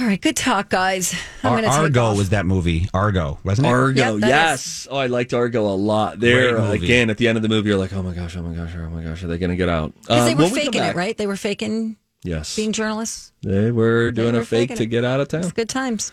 All 0.00 0.06
right, 0.06 0.20
good 0.20 0.36
talk, 0.36 0.70
guys. 0.70 1.14
I'm 1.42 1.52
Ar- 1.52 1.58
going 1.60 1.64
to 1.64 1.76
take 1.76 1.78
Argo 1.84 2.04
off. 2.04 2.16
was 2.16 2.30
that 2.30 2.46
movie. 2.46 2.88
Argo, 2.94 3.38
wasn't 3.44 3.66
it? 3.66 3.70
Argo, 3.70 4.12
Yep, 4.14 4.20
that 4.22 4.28
yes. 4.28 4.88
Oh, 4.90 4.96
I 4.96 5.06
liked 5.06 5.34
Argo 5.34 5.66
a 5.66 5.76
lot. 5.76 6.18
There 6.18 6.52
Great 6.54 6.62
movie. 6.64 6.84
again 6.86 7.10
at 7.10 7.18
the 7.18 7.28
end 7.28 7.36
of 7.36 7.42
the 7.42 7.50
movie, 7.50 7.68
you're 7.68 7.78
like, 7.78 7.92
oh 7.92 8.02
my 8.02 8.14
gosh, 8.14 8.34
oh 8.36 8.42
my 8.42 8.54
gosh, 8.54 8.70
oh 8.74 8.88
my 8.88 9.02
gosh, 9.02 9.22
are 9.22 9.26
they 9.26 9.36
going 9.36 9.50
to 9.50 9.56
get 9.56 9.68
out? 9.68 9.92
Because 10.00 10.24
they 10.24 10.32
Um, 10.32 10.38
were 10.38 10.44
when 10.44 10.52
we 10.52 10.58
come 10.60 10.72
faking 10.72 10.82
it, 10.82 10.96
right? 10.96 11.16
They 11.16 11.26
were 11.26 11.36
faking 11.36 11.96
Yes, 12.24 12.56
being 12.56 12.72
journalists. 12.72 13.32
they 13.42 13.70
were 13.70 14.10
doing 14.12 14.34
were 14.34 14.40
a 14.40 14.46
fake 14.46 14.74
to 14.76 14.86
get 14.86 15.04
out 15.04 15.20
of 15.20 15.28
town. 15.28 15.40
It's 15.42 15.52
good 15.52 15.68
times. 15.68 16.10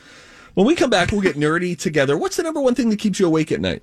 When 0.56 0.66
we 0.68 0.76
come 0.76 0.90
back, 0.90 1.12
we'll 1.14 1.22
get 1.22 1.38
nerdy 1.38 1.78
together. 1.78 2.18
What's 2.18 2.36
the 2.36 2.44
number 2.44 2.60
one 2.60 2.76
thing 2.76 2.90
that 2.90 3.00
keeps 3.00 3.20
you 3.20 3.28
awake 3.28 3.50
at 3.52 3.62
night? 3.62 3.82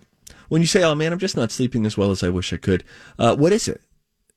When 0.48 0.60
you 0.60 0.66
say, 0.66 0.82
"Oh 0.82 0.94
man, 0.94 1.12
I'm 1.12 1.18
just 1.18 1.36
not 1.36 1.50
sleeping 1.50 1.86
as 1.86 1.96
well 1.96 2.10
as 2.10 2.22
I 2.22 2.28
wish 2.28 2.52
I 2.52 2.56
could," 2.56 2.84
uh, 3.18 3.34
what 3.34 3.52
is 3.52 3.66
it 3.66 3.80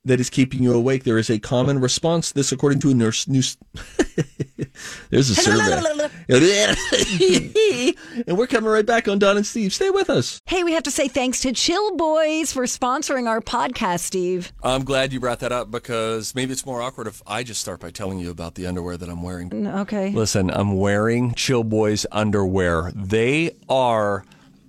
that 0.04 0.20
is 0.20 0.30
keeping 0.30 0.62
you 0.62 0.72
awake? 0.72 1.04
There 1.04 1.18
is 1.18 1.30
a 1.30 1.38
common 1.38 1.80
response. 1.80 2.32
This, 2.32 2.52
according 2.52 2.80
to 2.80 2.90
a 2.90 2.94
nurse, 2.94 3.28
news. 3.28 3.56
There's 5.10 5.30
a 5.30 5.34
survey, 5.34 6.08
and 8.26 8.38
we're 8.38 8.46
coming 8.46 8.70
right 8.70 8.86
back 8.86 9.08
on 9.08 9.18
Don 9.18 9.36
and 9.36 9.46
Steve. 9.46 9.72
Stay 9.72 9.90
with 9.90 10.08
us. 10.08 10.40
Hey, 10.46 10.62
we 10.64 10.72
have 10.72 10.84
to 10.84 10.90
say 10.90 11.08
thanks 11.08 11.40
to 11.40 11.52
Chill 11.52 11.96
Boys 11.96 12.52
for 12.52 12.62
sponsoring 12.64 13.26
our 13.28 13.40
podcast, 13.40 14.00
Steve. 14.00 14.52
I'm 14.62 14.84
glad 14.84 15.12
you 15.12 15.20
brought 15.20 15.40
that 15.40 15.52
up 15.52 15.70
because 15.70 16.34
maybe 16.34 16.52
it's 16.52 16.64
more 16.64 16.80
awkward 16.80 17.06
if 17.06 17.22
I 17.26 17.42
just 17.42 17.60
start 17.60 17.80
by 17.80 17.90
telling 17.90 18.18
you 18.18 18.30
about 18.30 18.54
the 18.54 18.66
underwear 18.66 18.96
that 18.96 19.08
I'm 19.08 19.22
wearing. 19.22 19.50
Mm, 19.50 19.80
okay. 19.80 20.10
Listen, 20.10 20.50
I'm 20.50 20.76
wearing 20.78 21.34
Chill 21.34 21.64
Boys 21.64 22.06
underwear. 22.12 22.92
They 22.94 23.56
are, 23.68 24.24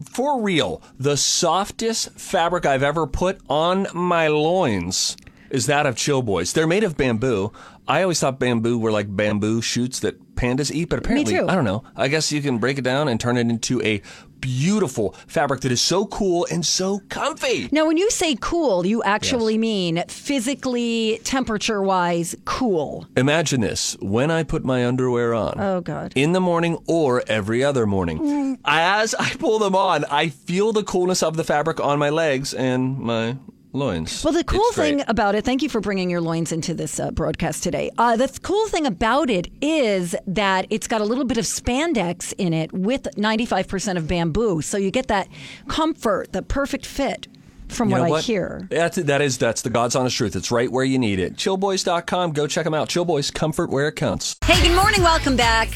for 0.09 0.41
real, 0.41 0.81
the 0.97 1.17
softest 1.17 2.11
fabric 2.19 2.65
I've 2.65 2.83
ever 2.83 3.07
put 3.07 3.39
on 3.49 3.87
my 3.93 4.27
loins 4.27 5.17
is 5.49 5.65
that 5.65 5.85
of 5.85 5.95
Chill 5.95 6.21
Boys. 6.21 6.53
They're 6.53 6.67
made 6.67 6.83
of 6.83 6.97
bamboo. 6.97 7.51
I 7.87 8.01
always 8.03 8.19
thought 8.19 8.39
bamboo 8.39 8.77
were 8.79 8.91
like 8.91 9.13
bamboo 9.13 9.61
shoots 9.61 9.99
that 9.99 10.35
pandas 10.35 10.71
eat, 10.71 10.89
but 10.89 10.99
apparently. 10.99 11.37
I 11.39 11.55
don't 11.55 11.65
know. 11.65 11.83
I 11.95 12.07
guess 12.07 12.31
you 12.31 12.41
can 12.41 12.57
break 12.57 12.77
it 12.77 12.83
down 12.83 13.07
and 13.07 13.19
turn 13.19 13.37
it 13.37 13.41
into 13.41 13.81
a 13.81 14.01
beautiful 14.41 15.15
fabric 15.27 15.61
that 15.61 15.71
is 15.71 15.81
so 15.81 16.05
cool 16.07 16.47
and 16.51 16.65
so 16.65 16.99
comfy. 17.09 17.69
Now, 17.71 17.85
when 17.85 17.97
you 17.97 18.09
say 18.09 18.35
cool, 18.39 18.85
you 18.85 19.01
actually 19.03 19.57
mean 19.57 20.03
physically, 20.07 21.19
temperature 21.23 21.81
wise, 21.81 22.35
cool. 22.45 23.07
Imagine 23.15 23.61
this 23.61 23.95
when 24.01 24.31
I 24.31 24.43
put 24.43 24.65
my 24.65 24.85
underwear 24.85 25.33
on. 25.33 25.59
Oh, 25.59 25.81
God. 25.81 26.13
In 26.15 26.33
the 26.33 26.41
morning 26.41 26.77
or 26.87 27.23
every 27.27 27.63
other 27.63 27.85
morning. 27.85 28.19
Mm. 28.19 28.57
As 28.65 29.13
I 29.15 29.29
pull 29.35 29.59
them 29.59 29.75
on, 29.75 30.05
I 30.05 30.29
feel 30.29 30.73
the 30.73 30.83
coolness 30.83 31.23
of 31.23 31.37
the 31.37 31.43
fabric 31.43 31.79
on 31.79 31.99
my 31.99 32.09
legs 32.09 32.53
and 32.53 32.97
my 32.97 33.37
loins. 33.73 34.23
Well, 34.23 34.33
the 34.33 34.43
cool 34.43 34.59
It's 34.67 34.75
great. 34.75 34.97
thing 34.97 35.03
about 35.07 35.35
it, 35.35 35.45
thank 35.45 35.61
you 35.61 35.69
for 35.69 35.81
bringing 35.81 36.09
your 36.09 36.21
loins 36.21 36.51
into 36.51 36.73
this 36.73 36.99
uh, 36.99 37.11
broadcast 37.11 37.63
today. 37.63 37.89
Uh, 37.97 38.15
the 38.15 38.27
th- 38.27 38.41
cool 38.41 38.67
thing 38.67 38.85
about 38.85 39.29
it 39.29 39.47
is 39.61 40.15
that 40.27 40.67
it's 40.69 40.87
got 40.87 41.01
a 41.01 41.05
little 41.05 41.25
bit 41.25 41.37
of 41.37 41.45
spandex 41.45 42.33
in 42.37 42.53
it 42.53 42.71
with 42.73 43.03
95% 43.15 43.97
of 43.97 44.07
bamboo. 44.07 44.61
So 44.61 44.77
you 44.77 44.91
get 44.91 45.07
that 45.07 45.27
comfort, 45.67 46.31
the 46.33 46.41
perfect 46.41 46.85
fit 46.85 47.27
from 47.69 47.89
You 47.89 47.95
what 47.99 48.07
know 48.09 48.15
I 48.15 48.21
hear. 48.21 48.67
That's, 48.69 48.97
that 48.97 49.21
is, 49.21 49.37
that's 49.37 49.61
the 49.61 49.69
God's 49.69 49.95
honest 49.95 50.17
truth. 50.17 50.35
It's 50.35 50.51
right 50.51 50.69
where 50.71 50.83
you 50.83 50.99
need 50.99 51.19
it. 51.19 51.35
Chillboys.com. 51.35 52.33
Go 52.33 52.45
check 52.47 52.65
them 52.65 52.73
out. 52.73 52.89
Chillboys, 52.89 53.33
comfort 53.33 53.69
where 53.69 53.87
it 53.87 53.95
counts. 53.95 54.35
Hey, 54.43 54.61
good 54.67 54.75
morning. 54.75 55.01
Welcome 55.01 55.37
back. 55.37 55.69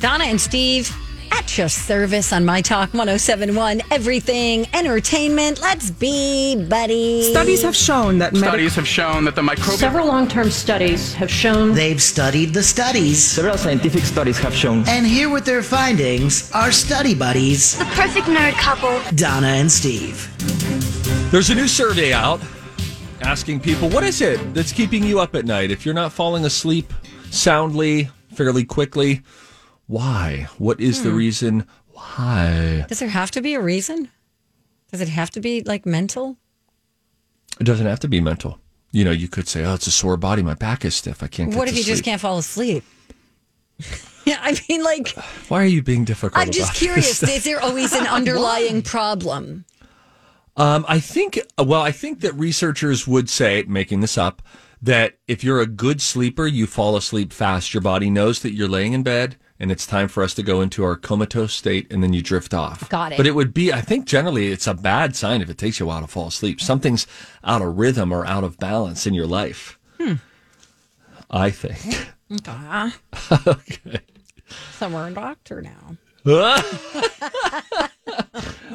Donna 0.00 0.24
and 0.24 0.40
Steve 0.40 0.94
at 1.32 1.56
your 1.58 1.68
service 1.68 2.32
on 2.32 2.44
My 2.44 2.60
Talk 2.60 2.90
1071. 2.94 3.82
Everything 3.90 4.66
entertainment. 4.74 5.60
Let's 5.60 5.90
be 5.90 6.56
buddies. 6.68 7.30
Studies 7.30 7.62
have 7.62 7.76
shown 7.76 8.18
that 8.18 8.32
medic- 8.32 8.48
Studies 8.48 8.74
have 8.76 8.86
shown 8.88 9.24
that 9.24 9.34
the 9.34 9.42
microbial 9.42 9.76
Several 9.76 10.06
long 10.06 10.28
term 10.28 10.50
studies 10.50 11.14
have 11.14 11.30
shown 11.30 11.74
They've 11.74 12.02
studied 12.02 12.54
the 12.54 12.62
studies. 12.62 13.22
Several 13.22 13.56
scientific 13.56 14.04
studies 14.04 14.38
have 14.38 14.54
shown 14.54 14.84
And 14.88 15.06
here 15.06 15.30
with 15.30 15.44
their 15.44 15.62
findings 15.62 16.50
are 16.52 16.72
study 16.72 17.14
buddies, 17.14 17.78
The 17.78 17.84
perfect 17.86 18.26
nerd 18.26 18.52
couple. 18.54 19.00
Donna 19.16 19.48
and 19.48 19.70
Steve. 19.70 20.28
There's 21.30 21.50
a 21.50 21.54
new 21.54 21.68
survey 21.68 22.12
out 22.12 22.40
asking 23.22 23.60
people 23.60 23.88
what 23.88 24.04
is 24.04 24.20
it 24.20 24.38
that's 24.54 24.72
keeping 24.72 25.02
you 25.02 25.18
up 25.20 25.34
at 25.34 25.44
night 25.44 25.70
if 25.70 25.84
you're 25.84 25.94
not 25.94 26.12
falling 26.12 26.44
asleep 26.44 26.92
soundly, 27.30 28.08
fairly 28.34 28.64
quickly. 28.64 29.22
Why? 29.86 30.48
What 30.58 30.80
is 30.80 31.02
the 31.02 31.12
reason? 31.12 31.66
Why? 31.88 32.86
Does 32.88 33.00
there 33.00 33.08
have 33.08 33.30
to 33.32 33.42
be 33.42 33.54
a 33.54 33.60
reason? 33.60 34.08
Does 34.90 35.00
it 35.00 35.08
have 35.08 35.30
to 35.32 35.40
be 35.40 35.62
like 35.62 35.86
mental? 35.86 36.38
It 37.60 37.64
doesn't 37.64 37.86
have 37.86 38.00
to 38.00 38.08
be 38.08 38.20
mental. 38.20 38.58
You 38.92 39.04
know, 39.04 39.10
you 39.10 39.28
could 39.28 39.48
say, 39.48 39.64
"Oh, 39.64 39.74
it's 39.74 39.86
a 39.86 39.90
sore 39.90 40.16
body. 40.16 40.42
My 40.42 40.54
back 40.54 40.84
is 40.84 40.94
stiff. 40.94 41.22
I 41.22 41.26
can't." 41.26 41.54
What 41.54 41.68
if 41.68 41.76
you 41.76 41.84
just 41.84 42.04
can't 42.04 42.20
fall 42.20 42.38
asleep? 42.38 42.84
yeah, 44.24 44.38
I 44.40 44.58
mean, 44.68 44.84
like, 44.84 45.08
Why 45.48 45.62
are 45.62 45.66
you 45.66 45.82
being 45.82 46.04
difficult? 46.04 46.40
I'm 46.40 46.52
just 46.52 46.74
curious. 46.74 47.22
Is 47.22 47.44
there 47.44 47.60
always 47.60 47.92
an 47.92 48.06
underlying 48.18 48.82
problem? 48.82 49.64
Um, 50.56 50.84
I 50.88 51.00
think. 51.00 51.40
Well, 51.58 51.82
I 51.82 51.90
think 51.90 52.20
that 52.20 52.34
researchers 52.34 53.06
would 53.06 53.28
say, 53.28 53.64
making 53.66 54.00
this 54.00 54.16
up, 54.16 54.42
that 54.80 55.18
if 55.26 55.42
you're 55.42 55.60
a 55.60 55.66
good 55.66 56.00
sleeper, 56.00 56.46
you 56.46 56.66
fall 56.66 56.96
asleep 56.96 57.32
fast. 57.32 57.74
Your 57.74 57.80
body 57.80 58.10
knows 58.10 58.40
that 58.40 58.54
you're 58.54 58.68
laying 58.68 58.92
in 58.92 59.02
bed. 59.02 59.36
And 59.64 59.72
it's 59.72 59.86
time 59.86 60.08
for 60.08 60.22
us 60.22 60.34
to 60.34 60.42
go 60.42 60.60
into 60.60 60.84
our 60.84 60.94
comatose 60.94 61.54
state, 61.54 61.90
and 61.90 62.02
then 62.02 62.12
you 62.12 62.20
drift 62.20 62.52
off. 62.52 62.86
Got 62.90 63.12
it. 63.12 63.16
But 63.16 63.26
it 63.26 63.34
would 63.34 63.54
be, 63.54 63.72
I 63.72 63.80
think, 63.80 64.04
generally, 64.04 64.48
it's 64.52 64.66
a 64.66 64.74
bad 64.74 65.16
sign 65.16 65.40
if 65.40 65.48
it 65.48 65.56
takes 65.56 65.80
you 65.80 65.86
a 65.86 65.88
while 65.88 66.02
to 66.02 66.06
fall 66.06 66.26
asleep. 66.26 66.60
Something's 66.60 67.06
out 67.42 67.62
of 67.62 67.78
rhythm 67.78 68.12
or 68.12 68.26
out 68.26 68.44
of 68.44 68.58
balance 68.58 69.06
in 69.06 69.14
your 69.14 69.26
life. 69.26 69.78
Hmm. 69.98 70.16
I 71.30 71.48
think. 71.48 72.10
Okay. 72.30 72.90
okay. 73.46 74.00
So 74.72 74.90
we're 74.90 75.08
a 75.08 75.10
doctor 75.12 75.62
now. 75.62 75.96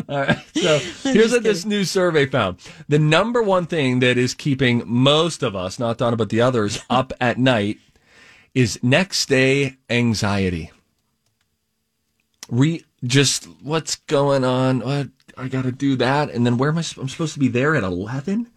All 0.10 0.22
right. 0.22 0.44
So 0.56 0.80
here's 1.04 1.32
what 1.32 1.44
this 1.44 1.66
new 1.66 1.84
survey 1.84 2.26
found. 2.26 2.58
The 2.88 2.98
number 2.98 3.44
one 3.44 3.68
thing 3.68 4.00
that 4.00 4.18
is 4.18 4.34
keeping 4.34 4.82
most 4.88 5.44
of 5.44 5.56
us, 5.56 5.78
not 5.78 6.00
Donna, 6.00 6.18
but 6.18 6.30
the 6.30 6.42
others, 6.42 6.84
up 6.90 7.14
at 7.22 7.38
night 7.38 7.78
is 8.56 8.80
next 8.82 9.30
day 9.30 9.78
anxiety. 9.88 10.72
Re 12.50 12.84
just 13.06 13.46
what's 13.62 13.96
going 13.96 14.44
on? 14.44 14.80
What 14.82 15.08
I 15.38 15.48
got 15.48 15.64
to 15.64 15.72
do 15.72 15.96
that, 15.98 16.32
and 16.32 16.46
then 16.46 16.58
where 16.58 16.70
am 16.70 16.78
I? 16.78 16.84
I'm 16.98 17.08
supposed 17.10 17.34
to 17.34 17.40
be 17.40 17.48
there 17.48 17.76
at 17.76 17.84
eleven. 17.84 18.50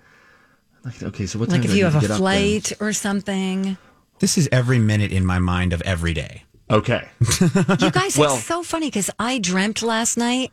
Like, 0.84 1.02
okay, 1.02 1.26
so 1.26 1.38
what 1.38 1.48
time 1.48 1.60
Like 1.60 1.66
if 1.66 1.70
do 1.70 1.76
I 1.76 1.78
you 1.78 1.84
have 1.86 2.02
a 2.02 2.16
flight 2.16 2.72
or 2.80 2.92
something. 2.92 3.76
This 4.18 4.36
is 4.38 4.48
every 4.50 4.78
minute 4.78 5.12
in 5.12 5.24
my 5.24 5.38
mind 5.38 5.72
of 5.72 5.80
every 5.82 6.12
day. 6.14 6.44
Okay. 6.70 7.08
You 7.40 7.90
guys, 7.90 8.16
Well- 8.18 8.34
it's 8.36 8.44
so 8.44 8.62
funny 8.62 8.86
because 8.88 9.10
I 9.18 9.38
dreamt 9.38 9.82
last 9.82 10.16
night 10.16 10.52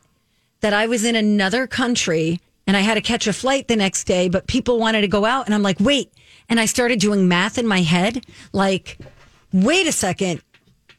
that 0.60 0.72
I 0.72 0.86
was 0.86 1.04
in 1.04 1.16
another 1.16 1.66
country 1.66 2.40
and 2.66 2.76
I 2.76 2.80
had 2.80 2.94
to 2.94 3.00
catch 3.00 3.26
a 3.26 3.32
flight 3.32 3.68
the 3.68 3.76
next 3.76 4.04
day, 4.04 4.28
but 4.28 4.46
people 4.46 4.78
wanted 4.78 5.00
to 5.00 5.08
go 5.08 5.24
out. 5.24 5.46
And 5.46 5.54
I'm 5.54 5.62
like, 5.62 5.80
wait. 5.80 6.12
And 6.48 6.60
I 6.60 6.66
started 6.66 7.00
doing 7.00 7.26
math 7.26 7.58
in 7.58 7.66
my 7.66 7.80
head 7.80 8.24
like, 8.52 8.98
wait 9.52 9.86
a 9.86 9.92
second. 9.92 10.42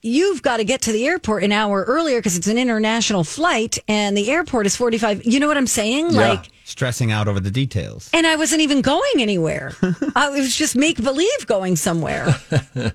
You've 0.04 0.42
got 0.42 0.58
to 0.58 0.64
get 0.64 0.82
to 0.84 0.92
the 0.92 1.06
airport 1.08 1.44
an 1.44 1.52
hour 1.52 1.84
earlier 1.84 2.18
because 2.20 2.36
it's 2.36 2.48
an 2.48 2.58
international 2.58 3.24
flight 3.24 3.78
and 3.88 4.18
the 4.18 4.32
airport 4.32 4.66
is 4.66 4.76
45. 4.76 5.26
You 5.26 5.40
know 5.40 5.48
what 5.48 5.58
I'm 5.58 5.68
saying? 5.68 6.12
Yeah. 6.12 6.30
Like, 6.30 6.46
Stressing 6.64 7.12
out 7.12 7.28
over 7.28 7.40
the 7.40 7.52
details. 7.52 8.10
and 8.14 8.26
I 8.26 8.36
wasn't 8.38 8.62
even 8.62 8.82
going 8.82 9.12
anywhere. 9.20 9.74
I, 10.16 10.30
it 10.30 10.40
was 10.40 10.56
just 10.56 10.76
make 10.76 11.02
believe 11.04 11.46
going 11.48 11.76
somewhere. 11.76 12.36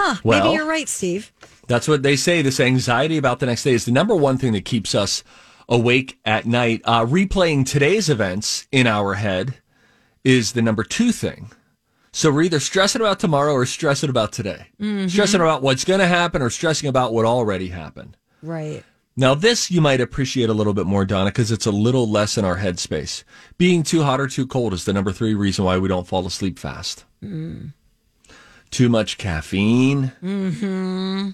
Huh. 0.00 0.14
Well- 0.22 0.44
maybe 0.44 0.54
you're 0.54 0.64
right, 0.64 0.88
Steve. 0.88 1.32
That's 1.66 1.88
what 1.88 2.04
they 2.04 2.14
say. 2.14 2.40
This 2.40 2.60
anxiety 2.60 3.16
about 3.18 3.40
the 3.40 3.46
next 3.46 3.64
day 3.64 3.72
is 3.72 3.84
the 3.84 3.90
number 3.90 4.14
one 4.14 4.38
thing 4.38 4.52
that 4.52 4.64
keeps 4.64 4.94
us 4.94 5.24
awake 5.68 6.20
at 6.24 6.46
night. 6.46 6.82
Uh, 6.84 7.04
replaying 7.04 7.66
today's 7.66 8.08
events 8.08 8.68
in 8.70 8.86
our 8.86 9.14
head 9.14 9.56
is 10.22 10.52
the 10.52 10.62
number 10.62 10.84
two 10.84 11.10
thing. 11.10 11.50
So 12.18 12.32
we're 12.32 12.42
either 12.42 12.58
stressing 12.58 13.00
about 13.00 13.20
tomorrow 13.20 13.52
or 13.52 13.64
stressing 13.64 14.10
about 14.10 14.32
today. 14.32 14.66
Mm-hmm. 14.80 15.06
Stressing 15.06 15.40
about 15.40 15.62
what's 15.62 15.84
going 15.84 16.00
to 16.00 16.06
happen 16.08 16.42
or 16.42 16.50
stressing 16.50 16.88
about 16.88 17.12
what 17.12 17.24
already 17.24 17.68
happened. 17.68 18.16
Right. 18.42 18.82
Now, 19.16 19.36
this 19.36 19.70
you 19.70 19.80
might 19.80 20.00
appreciate 20.00 20.48
a 20.48 20.52
little 20.52 20.74
bit 20.74 20.86
more, 20.86 21.04
Donna, 21.04 21.30
because 21.30 21.52
it's 21.52 21.64
a 21.64 21.70
little 21.70 22.10
less 22.10 22.36
in 22.36 22.44
our 22.44 22.56
headspace. 22.56 23.22
Being 23.56 23.84
too 23.84 24.02
hot 24.02 24.18
or 24.18 24.26
too 24.26 24.48
cold 24.48 24.72
is 24.72 24.84
the 24.84 24.92
number 24.92 25.12
three 25.12 25.32
reason 25.34 25.64
why 25.64 25.78
we 25.78 25.86
don't 25.86 26.08
fall 26.08 26.26
asleep 26.26 26.58
fast. 26.58 27.04
Mm. 27.22 27.72
Too 28.72 28.88
much 28.88 29.16
caffeine. 29.16 30.10
Mm-hmm. 30.20 31.28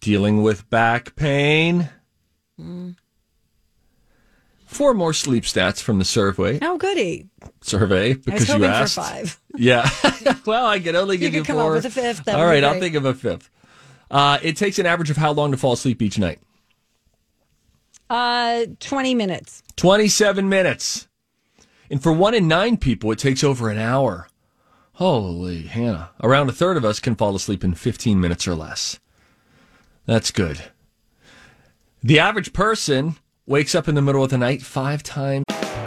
Dealing 0.00 0.42
with 0.42 0.70
back 0.70 1.14
pain. 1.14 1.90
Mm. 2.58 2.96
Four 4.72 4.94
more 4.94 5.12
sleep 5.12 5.44
stats 5.44 5.82
from 5.82 5.98
the 5.98 6.04
survey. 6.04 6.58
Oh, 6.62 6.78
goody. 6.78 7.28
Survey 7.60 8.14
because 8.14 8.48
you 8.48 8.64
asked. 8.64 8.96
five. 8.96 9.38
Yeah. 9.54 9.86
well, 10.46 10.64
I 10.64 10.80
can 10.80 10.96
only 10.96 11.16
You 11.16 11.20
give 11.20 11.34
you, 11.34 11.40
could 11.42 11.48
come 11.48 11.58
up 11.58 11.72
with 11.72 11.84
a 11.84 11.90
fifth. 11.90 12.26
All 12.26 12.46
right, 12.46 12.64
I'll 12.64 12.80
think 12.80 12.94
of 12.94 13.04
a 13.04 13.12
fifth. 13.12 13.50
Uh, 14.10 14.38
it 14.42 14.56
takes 14.56 14.78
an 14.78 14.86
average 14.86 15.10
of 15.10 15.18
how 15.18 15.30
long 15.30 15.50
to 15.50 15.58
fall 15.58 15.74
asleep 15.74 16.00
each 16.00 16.18
night? 16.18 16.38
Uh, 18.08 18.64
20 18.80 19.14
minutes. 19.14 19.62
27 19.76 20.48
minutes. 20.48 21.06
And 21.90 22.02
for 22.02 22.14
one 22.14 22.32
in 22.32 22.48
nine 22.48 22.78
people, 22.78 23.12
it 23.12 23.18
takes 23.18 23.44
over 23.44 23.68
an 23.68 23.76
hour. 23.76 24.26
Holy 24.94 25.64
Hannah. 25.64 26.12
Around 26.22 26.48
a 26.48 26.52
third 26.52 26.78
of 26.78 26.84
us 26.86 26.98
can 26.98 27.14
fall 27.14 27.36
asleep 27.36 27.62
in 27.62 27.74
15 27.74 28.18
minutes 28.18 28.48
or 28.48 28.54
less. 28.54 28.98
That's 30.06 30.30
good. 30.30 30.62
The 32.02 32.18
average 32.18 32.54
person 32.54 33.16
wakes 33.46 33.74
up 33.74 33.88
in 33.88 33.94
the 33.94 34.02
middle 34.02 34.22
of 34.22 34.30
the 34.30 34.38
night 34.38 34.62
five 34.62 35.02
times. 35.02 35.44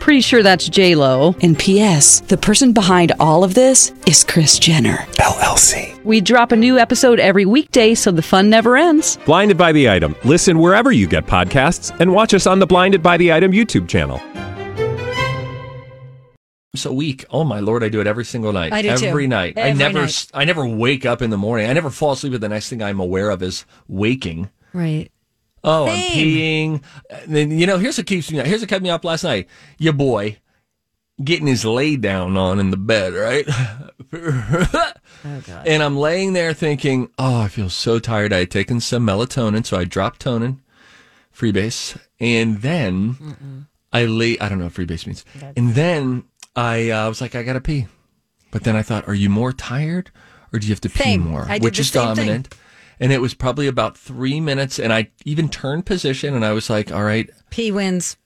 Pretty 0.00 0.20
sure 0.20 0.42
that's 0.42 0.68
J 0.68 0.94
Lo. 0.94 1.34
And 1.42 1.58
P.S. 1.58 2.20
The 2.20 2.36
person 2.36 2.72
behind 2.72 3.12
all 3.18 3.42
of 3.42 3.54
this 3.54 3.92
is 4.06 4.22
Kris 4.22 4.58
Jenner 4.58 4.98
LLC. 5.18 6.02
We 6.04 6.20
drop 6.20 6.52
a 6.52 6.56
new 6.56 6.78
episode 6.78 7.18
every 7.18 7.44
weekday, 7.44 7.94
so 7.94 8.12
the 8.12 8.22
fun 8.22 8.48
never 8.48 8.76
ends. 8.76 9.18
Blinded 9.26 9.58
by 9.58 9.72
the 9.72 9.90
item. 9.90 10.14
Listen 10.24 10.60
wherever 10.60 10.92
you 10.92 11.08
get 11.08 11.26
podcasts, 11.26 11.98
and 11.98 12.12
watch 12.12 12.34
us 12.34 12.46
on 12.46 12.60
the 12.60 12.66
Blinded 12.66 13.02
by 13.02 13.16
the 13.16 13.32
Item 13.32 13.50
YouTube 13.50 13.88
channel. 13.88 14.20
So 16.76 16.92
weak. 16.92 17.24
Oh 17.30 17.42
my 17.42 17.60
lord, 17.60 17.82
I 17.82 17.88
do 17.88 18.00
it 18.00 18.06
every 18.06 18.24
single 18.24 18.52
night. 18.52 18.72
I 18.72 18.82
do 18.82 18.96
too. 18.96 19.06
every 19.06 19.26
night. 19.26 19.58
I 19.58 19.72
never, 19.72 20.02
night. 20.02 20.30
I 20.34 20.44
never 20.44 20.66
wake 20.66 21.06
up 21.06 21.22
in 21.22 21.30
the 21.30 21.38
morning. 21.38 21.68
I 21.68 21.72
never 21.72 21.90
fall 21.90 22.12
asleep. 22.12 22.32
But 22.32 22.42
the 22.42 22.48
next 22.48 22.68
thing 22.68 22.82
I'm 22.82 23.00
aware 23.00 23.30
of 23.30 23.42
is 23.42 23.64
waking. 23.88 24.50
Right. 24.72 25.10
Oh, 25.64 25.86
I'm 25.86 25.98
peeing. 25.98 26.82
And 27.10 27.34
then 27.34 27.58
you 27.58 27.66
know, 27.66 27.78
here's 27.78 27.98
what 27.98 28.06
keeps 28.06 28.30
me. 28.30 28.38
Here's 28.38 28.60
what 28.60 28.68
kept 28.68 28.82
me 28.82 28.90
up 28.90 29.04
last 29.04 29.24
night. 29.24 29.48
Your 29.78 29.92
boy 29.92 30.38
getting 31.22 31.46
his 31.46 31.64
lay 31.64 31.96
down 31.96 32.36
on 32.36 32.60
in 32.60 32.70
the 32.70 32.76
bed, 32.76 33.14
right? 33.14 33.44
oh, 34.12 35.42
God. 35.46 35.66
And 35.66 35.82
I'm 35.82 35.96
laying 35.96 36.34
there 36.34 36.52
thinking, 36.52 37.10
oh, 37.18 37.40
I 37.40 37.48
feel 37.48 37.70
so 37.70 37.98
tired. 37.98 38.32
I 38.32 38.40
had 38.40 38.50
taken 38.50 38.80
some 38.80 39.06
melatonin, 39.06 39.64
so 39.64 39.78
I 39.78 39.84
dropped 39.84 40.24
tonin, 40.24 40.58
freebase, 41.34 41.98
and 42.20 42.60
then 42.60 43.66
I 43.92 44.04
lay. 44.04 44.38
I 44.38 44.48
don't 44.48 44.58
know 44.58 44.64
what 44.64 44.74
freebase 44.74 45.06
means. 45.06 45.24
And 45.56 45.74
then 45.74 46.24
I 46.54 46.90
uh, 46.90 47.08
was 47.08 47.20
like, 47.20 47.34
I 47.34 47.42
gotta 47.42 47.60
pee. 47.60 47.86
But 48.50 48.64
then 48.64 48.76
I 48.76 48.82
thought, 48.82 49.08
are 49.08 49.14
you 49.14 49.28
more 49.28 49.52
tired, 49.52 50.10
or 50.52 50.58
do 50.58 50.66
you 50.66 50.72
have 50.72 50.80
to 50.82 50.88
Same. 50.88 51.22
pee 51.22 51.28
more? 51.28 51.46
Which 51.60 51.78
is 51.78 51.90
same 51.90 52.14
thing. 52.14 52.46
And 52.98 53.12
it 53.12 53.20
was 53.20 53.34
probably 53.34 53.66
about 53.66 53.98
three 53.98 54.40
minutes, 54.40 54.78
and 54.78 54.92
I 54.92 55.10
even 55.24 55.48
turned 55.48 55.84
position, 55.86 56.34
and 56.34 56.44
I 56.44 56.52
was 56.52 56.70
like, 56.70 56.90
all 56.90 57.04
right, 57.04 57.28
P 57.50 57.70
wins. 57.70 58.16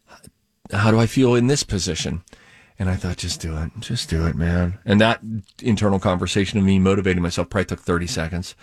how 0.72 0.90
do 0.90 0.98
I 1.00 1.06
feel 1.06 1.34
in 1.34 1.48
this 1.48 1.62
position? 1.62 2.22
And 2.78 2.88
I 2.88 2.96
thought, 2.96 3.18
just 3.18 3.40
do 3.40 3.56
it. 3.58 3.70
Just 3.80 4.08
do 4.08 4.26
it, 4.26 4.34
man. 4.34 4.78
And 4.86 5.00
that 5.00 5.20
internal 5.60 5.98
conversation 5.98 6.58
of 6.58 6.64
me 6.64 6.78
motivating 6.78 7.22
myself 7.22 7.50
probably 7.50 7.66
took 7.66 7.80
30 7.80 8.06
seconds. 8.06 8.54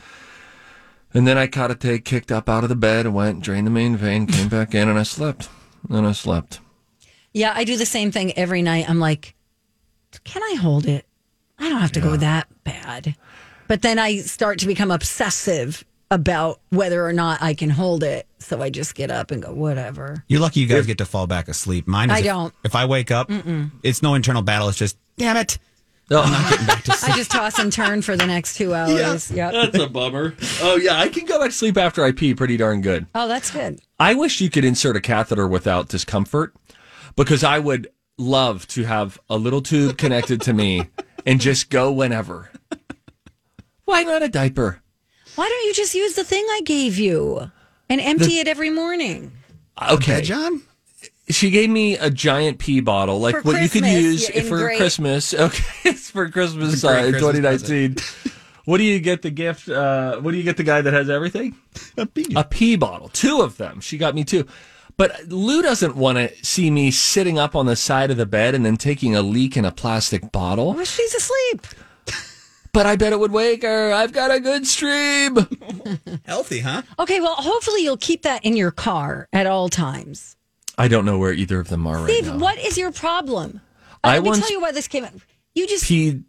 And 1.13 1.27
then 1.27 1.37
I 1.37 1.45
caught 1.45 1.71
a 1.71 1.75
take, 1.75 2.03
kicked 2.03 2.31
up 2.31 2.49
out 2.49 2.63
of 2.63 2.69
the 2.69 2.75
bed, 2.75 3.05
and 3.05 3.13
went, 3.13 3.41
drained 3.41 3.67
the 3.67 3.71
main 3.71 3.95
vein, 3.95 4.25
came 4.25 4.49
back 4.49 4.73
in, 4.73 4.89
and 4.89 4.97
I 4.97 5.03
slept. 5.03 5.49
And 5.89 6.07
I 6.07 6.13
slept. 6.13 6.59
Yeah, 7.33 7.53
I 7.55 7.63
do 7.63 7.77
the 7.77 7.85
same 7.85 8.11
thing 8.11 8.35
every 8.37 8.61
night. 8.63 8.89
I'm 8.89 8.99
like, 8.99 9.35
can 10.23 10.41
I 10.41 10.55
hold 10.59 10.87
it? 10.87 11.05
I 11.59 11.69
don't 11.69 11.81
have 11.81 11.91
to 11.93 12.01
go 12.01 12.15
that 12.17 12.47
bad. 12.63 13.15
But 13.67 13.81
then 13.81 13.99
I 13.99 14.17
start 14.17 14.59
to 14.59 14.67
become 14.67 14.91
obsessive 14.91 15.85
about 16.09 16.61
whether 16.69 17.05
or 17.05 17.11
not 17.13 17.41
I 17.41 17.53
can 17.53 17.69
hold 17.69 18.03
it. 18.03 18.27
So 18.39 18.61
I 18.61 18.69
just 18.69 18.95
get 18.95 19.11
up 19.11 19.31
and 19.31 19.41
go, 19.43 19.53
whatever. 19.53 20.23
You're 20.27 20.39
lucky 20.39 20.61
you 20.61 20.67
guys 20.67 20.85
get 20.85 20.97
to 20.99 21.05
fall 21.05 21.27
back 21.27 21.47
asleep. 21.47 21.87
Mine 21.87 22.09
is 22.09 22.15
I 22.15 22.19
if- 22.19 22.25
don't. 22.25 22.53
If, 22.63 22.75
I 22.75 22.85
wake 22.85 23.11
up, 23.11 23.29
it's 23.83 24.01
no 24.01 24.13
internal 24.15 24.41
battle. 24.41 24.69
It's 24.69 24.77
just, 24.77 24.97
damn 25.17 25.35
it. 25.37 25.57
Oh, 26.09 26.21
I'm 26.21 26.31
not 26.31 26.49
getting 26.49 26.65
back 26.67 26.83
to 26.85 26.91
sleep. 26.93 27.13
I 27.13 27.17
just 27.17 27.31
toss 27.31 27.59
and 27.59 27.73
turn 27.73 28.01
for 28.01 28.15
the 28.15 28.25
next 28.25 28.55
two 28.55 28.73
hours. 28.73 29.29
Yep. 29.29 29.51
That's 29.51 29.79
a 29.79 29.89
bummer. 29.89 30.33
Oh, 30.61 30.77
yeah, 30.77 30.97
I 30.97 31.09
can 31.09 31.25
go 31.25 31.37
back 31.39 31.49
to 31.49 31.55
sleep 31.55 31.75
after 31.77 32.01
I 32.05 32.13
pee 32.13 32.33
pretty 32.33 32.55
darn 32.55 32.79
good. 32.81 33.07
Oh, 33.13 33.27
that's 33.27 33.51
good. 33.51 33.81
I 33.99 34.13
wish 34.13 34.39
you 34.39 34.49
could 34.49 34.63
insert 34.63 34.95
a 34.95 35.01
catheter 35.01 35.45
without 35.47 35.89
discomfort 35.89 36.53
because 37.17 37.43
I 37.43 37.59
would 37.59 37.89
love 38.17 38.65
to 38.69 38.83
have 38.85 39.19
a 39.29 39.35
little 39.37 39.61
tube 39.61 39.97
connected 39.97 40.39
to 40.43 40.53
me 40.53 40.87
and 41.25 41.41
just 41.41 41.69
go 41.69 41.91
whenever. 41.91 42.51
Why 43.83 44.03
not 44.03 44.23
a 44.23 44.29
diaper? 44.29 44.81
Why 45.37 45.47
don't 45.47 45.65
you 45.67 45.73
just 45.75 45.93
use 45.93 46.15
the 46.15 46.23
thing 46.23 46.43
I 46.49 46.61
gave 46.65 46.97
you 46.97 47.51
and 47.89 48.01
empty 48.01 48.39
it 48.39 48.47
every 48.47 48.71
morning? 48.71 49.31
Okay. 49.91 50.21
John? 50.23 50.63
She 51.29 51.51
gave 51.51 51.69
me 51.69 51.95
a 51.95 52.09
giant 52.09 52.57
pee 52.57 52.79
bottle, 52.79 53.19
like 53.19 53.35
For 53.35 53.41
what 53.43 53.61
you 53.61 53.69
could 53.69 53.85
use 53.85 54.27
yeah, 54.33 54.41
for 54.41 54.57
great- 54.57 54.77
Christmas. 54.77 55.33
Okay, 55.39 55.63
it's 55.83 56.09
for 56.09 56.27
Christmas 56.29 56.73
It's 56.73 56.83
a 56.83 56.87
uh, 56.89 57.03
in 57.05 57.11
Christmas 57.11 57.35
2019. 57.67 57.95
What 58.65 58.79
do 58.79 58.83
you 58.83 58.99
get 58.99 59.21
the 59.21 59.29
gift? 59.29 59.69
Uh, 59.69 60.19
what 60.21 60.31
do 60.31 60.37
you 60.37 60.43
get 60.43 60.57
the 60.57 60.63
guy 60.63 60.81
that 60.81 60.93
has 60.93 61.07
everything? 61.07 61.55
A 61.97 62.07
pee. 62.07 62.33
A 62.35 62.43
pee 62.43 62.75
bottle, 62.75 63.09
two 63.09 63.41
of 63.41 63.57
them. 63.57 63.79
She 63.79 63.99
got 63.99 64.15
me 64.15 64.23
two. 64.23 64.47
But 64.97 65.27
Lou 65.27 65.61
doesn't 65.61 65.95
want 65.95 66.17
to 66.17 66.33
see 66.43 66.71
me 66.71 66.89
sitting 66.89 67.37
up 67.37 67.55
on 67.55 67.67
the 67.67 67.75
side 67.75 68.09
of 68.09 68.17
the 68.17 68.25
bed 68.25 68.55
and 68.55 68.65
then 68.65 68.75
taking 68.75 69.15
a 69.15 69.21
leak 69.21 69.55
in 69.55 69.65
a 69.65 69.71
plastic 69.71 70.31
bottle. 70.31 70.73
Well, 70.73 70.83
she's 70.83 71.13
asleep. 71.13 71.67
But 72.77 72.85
I 72.85 72.95
bet 72.95 73.11
it 73.11 73.19
would 73.19 73.31
wake 73.31 73.63
her. 73.63 73.91
I've 73.91 74.13
got 74.13 74.29
a 74.29 74.39
good 74.39 74.67
stream. 74.67 75.35
Healthy, 76.25 76.59
huh? 76.59 76.83
Okay, 76.99 77.19
well, 77.19 77.33
hopefully 77.33 77.81
you'll 77.81 77.97
keep 77.97 78.21
that 78.21 78.45
in 78.45 78.55
your 78.55 78.69
car 78.69 79.27
at 79.33 79.47
all 79.47 79.67
times. 79.67 80.35
I 80.77 80.87
don't 80.87 81.03
know 81.03 81.17
where 81.17 81.33
either 81.33 81.59
of 81.59 81.69
them 81.69 81.87
are 81.87 81.95
right 81.95 82.07
Steve, 82.07 82.27
now. 82.27 82.37
what 82.37 82.59
is 82.59 82.77
your 82.77 82.91
problem? 82.91 83.61
I 84.03 84.17
Let 84.17 84.21
me 84.21 84.29
once 84.29 84.41
tell 84.41 84.51
you 84.51 84.61
why 84.61 84.73
this 84.73 84.87
came 84.87 85.03
up. 85.03 85.13
You 85.55 85.65
just 85.65 85.85
peed 85.85 86.23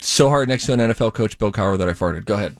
so 0.00 0.28
hard 0.28 0.48
next 0.48 0.66
to 0.66 0.74
an 0.74 0.78
NFL 0.78 1.14
coach, 1.14 1.36
Bill 1.36 1.50
Cowher, 1.50 1.76
that 1.78 1.88
I 1.88 1.94
farted. 1.94 2.26
Go 2.26 2.34
ahead. 2.34 2.56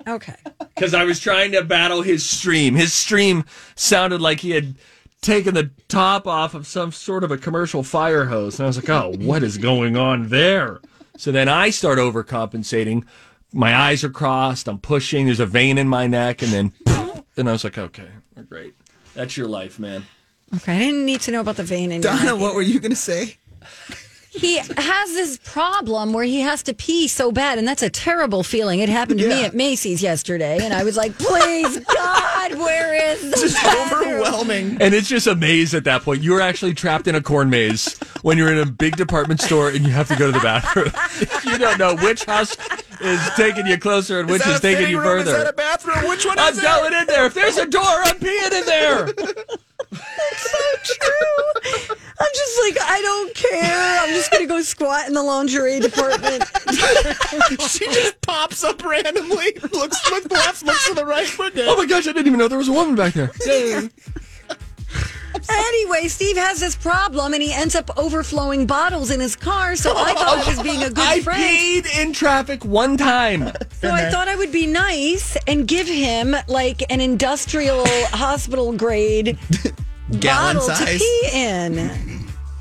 okay. 0.08 0.36
Because 0.74 0.94
I 0.94 1.04
was 1.04 1.20
trying 1.20 1.52
to 1.52 1.62
battle 1.62 2.00
his 2.00 2.24
stream. 2.24 2.74
His 2.74 2.94
stream 2.94 3.44
sounded 3.74 4.22
like 4.22 4.40
he 4.40 4.52
had 4.52 4.76
taken 5.20 5.52
the 5.52 5.72
top 5.88 6.26
off 6.26 6.54
of 6.54 6.66
some 6.66 6.90
sort 6.90 7.22
of 7.22 7.30
a 7.30 7.36
commercial 7.36 7.82
fire 7.82 8.24
hose. 8.24 8.58
And 8.58 8.64
I 8.64 8.68
was 8.68 8.78
like, 8.78 8.88
oh, 8.88 9.12
what 9.18 9.42
is 9.42 9.58
going 9.58 9.98
on 9.98 10.28
there? 10.28 10.80
So 11.16 11.32
then 11.32 11.48
I 11.48 11.70
start 11.70 11.98
overcompensating. 11.98 13.04
My 13.52 13.74
eyes 13.74 14.02
are 14.02 14.10
crossed. 14.10 14.68
I'm 14.68 14.78
pushing. 14.78 15.26
There's 15.26 15.40
a 15.40 15.46
vein 15.46 15.78
in 15.78 15.88
my 15.88 16.06
neck. 16.06 16.42
And 16.42 16.52
then, 16.52 16.72
and 17.36 17.48
I 17.48 17.52
was 17.52 17.64
like, 17.64 17.78
okay, 17.78 18.08
great. 18.48 18.74
That's 19.14 19.36
your 19.36 19.46
life, 19.46 19.78
man. 19.78 20.04
Okay, 20.54 20.76
I 20.76 20.78
didn't 20.78 21.06
need 21.06 21.20
to 21.22 21.30
know 21.30 21.40
about 21.40 21.56
the 21.56 21.64
vein 21.64 21.92
in 21.92 22.02
your 22.02 22.12
Donna, 22.12 22.36
what 22.36 22.54
were 22.54 22.62
you 22.62 22.80
going 22.80 22.90
to 22.90 22.96
say? 22.96 23.36
He 24.34 24.56
has 24.56 25.12
this 25.12 25.38
problem 25.44 26.14
where 26.14 26.24
he 26.24 26.40
has 26.40 26.62
to 26.62 26.72
pee 26.72 27.06
so 27.06 27.30
bad, 27.30 27.58
and 27.58 27.68
that's 27.68 27.82
a 27.82 27.90
terrible 27.90 28.42
feeling. 28.42 28.80
It 28.80 28.88
happened 28.88 29.20
to 29.20 29.28
me 29.28 29.44
at 29.44 29.54
Macy's 29.54 30.02
yesterday, 30.02 30.58
and 30.62 30.72
I 30.72 30.84
was 30.84 30.96
like, 30.96 31.16
"Please, 31.18 31.78
God, 31.94 32.54
where 32.54 33.12
is 33.12 33.20
the 33.30 33.36
Just 33.36 33.62
bathroom?" 33.62 34.08
overwhelming. 34.08 34.78
And 34.80 34.94
it's 34.94 35.06
just 35.08 35.26
a 35.26 35.34
maze 35.34 35.74
at 35.74 35.84
that 35.84 36.02
point. 36.02 36.22
You're 36.22 36.40
actually 36.40 36.72
trapped 36.72 37.06
in 37.06 37.14
a 37.14 37.20
corn 37.20 37.50
maze 37.50 37.98
when 38.22 38.38
you're 38.38 38.50
in 38.50 38.58
a 38.58 38.66
big 38.66 38.96
department 38.96 39.40
store 39.42 39.68
and 39.68 39.84
you 39.84 39.92
have 39.92 40.08
to 40.08 40.16
go 40.16 40.26
to 40.26 40.32
the 40.32 40.40
bathroom. 40.40 40.92
you 41.52 41.58
don't 41.58 41.78
know 41.78 41.94
which 41.96 42.24
house 42.24 42.56
is 43.02 43.20
taking 43.36 43.66
you 43.66 43.76
closer 43.78 44.20
and 44.20 44.30
which 44.30 44.46
is, 44.46 44.60
taking 44.60 44.88
you 44.88 45.02
further. 45.02 45.30
Is 45.30 45.44
that 45.44 45.52
a 45.52 45.52
bathroom? 45.52 46.08
Which 46.08 46.24
one 46.24 46.38
I'm 46.38 46.56
going 46.58 46.94
in 46.94 47.06
there. 47.06 47.26
If 47.26 47.34
there's 47.34 47.58
a 47.58 47.66
door, 47.66 47.82
I'm 47.84 48.18
peeing 48.18 48.52
in 48.52 48.64
there. 48.64 49.06
That's 49.92 50.50
so 50.50 50.58
true. 50.84 51.61
I'm 52.22 52.30
just 52.34 52.60
like, 52.62 52.76
I 52.88 53.02
don't 53.02 53.34
care. 53.34 54.00
I'm 54.00 54.10
just 54.10 54.30
gonna 54.30 54.46
go 54.46 54.62
squat 54.62 55.08
in 55.08 55.14
the 55.14 55.22
lingerie 55.22 55.80
department. 55.80 56.44
she 57.68 57.86
just 57.86 58.20
pops 58.20 58.62
up 58.62 58.84
randomly, 58.84 59.54
looks 59.72 60.10
looks 60.10 60.30
left, 60.30 60.64
looks 60.64 60.86
to 60.88 60.94
the 60.94 61.04
right. 61.04 61.28
We're 61.36 61.50
good. 61.50 61.66
Oh 61.68 61.76
my 61.76 61.86
gosh, 61.86 62.06
I 62.06 62.12
didn't 62.12 62.28
even 62.28 62.38
know 62.38 62.46
there 62.46 62.58
was 62.58 62.68
a 62.68 62.72
woman 62.72 62.94
back 62.94 63.14
there. 63.14 63.32
anyway, 65.50 66.06
Steve 66.06 66.36
has 66.36 66.60
this 66.60 66.76
problem, 66.76 67.34
and 67.34 67.42
he 67.42 67.52
ends 67.52 67.74
up 67.74 67.90
overflowing 67.98 68.66
bottles 68.66 69.10
in 69.10 69.18
his 69.18 69.34
car. 69.34 69.74
So 69.74 69.92
I 69.96 70.12
thought 70.14 70.38
I 70.38 70.48
was 70.48 70.62
being 70.62 70.82
a 70.82 70.90
good 70.90 70.98
I 70.98 71.20
friend. 71.22 71.42
I 71.42 71.46
peed 71.46 72.00
in 72.00 72.12
traffic 72.12 72.64
one 72.64 72.96
time. 72.96 73.50
So 73.80 73.90
I 73.90 74.10
thought 74.10 74.28
I 74.28 74.36
would 74.36 74.52
be 74.52 74.66
nice 74.68 75.36
and 75.48 75.66
give 75.66 75.88
him 75.88 76.36
like 76.46 76.82
an 76.88 77.00
industrial 77.00 77.84
hospital 78.10 78.72
grade 78.72 79.38
Gallon 80.20 80.56
bottle 80.56 80.68
to 80.68 80.76
size. 80.76 80.98
pee 80.98 81.28
in. 81.32 82.11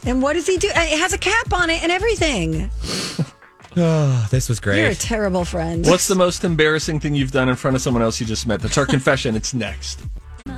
And 0.05 0.21
what 0.21 0.33
does 0.33 0.47
he 0.47 0.57
do? 0.57 0.67
Uh, 0.69 0.73
It 0.81 0.99
has 0.99 1.13
a 1.13 1.17
cap 1.17 1.53
on 1.53 1.69
it 1.69 1.83
and 1.83 1.91
everything. 1.91 2.69
Oh, 3.77 4.27
this 4.31 4.49
was 4.49 4.59
great. 4.59 4.79
You're 4.81 4.89
a 4.91 4.95
terrible 4.95 5.45
friend. 5.45 5.85
What's 5.85 6.07
the 6.07 6.15
most 6.15 6.43
embarrassing 6.43 6.99
thing 6.99 7.15
you've 7.15 7.31
done 7.31 7.49
in 7.49 7.55
front 7.55 7.75
of 7.75 7.81
someone 7.81 8.03
else 8.03 8.19
you 8.19 8.25
just 8.25 8.47
met? 8.47 8.61
That's 8.61 8.77
our 8.77 8.85
confession. 8.85 9.35
It's 9.35 9.53
next. 9.53 9.99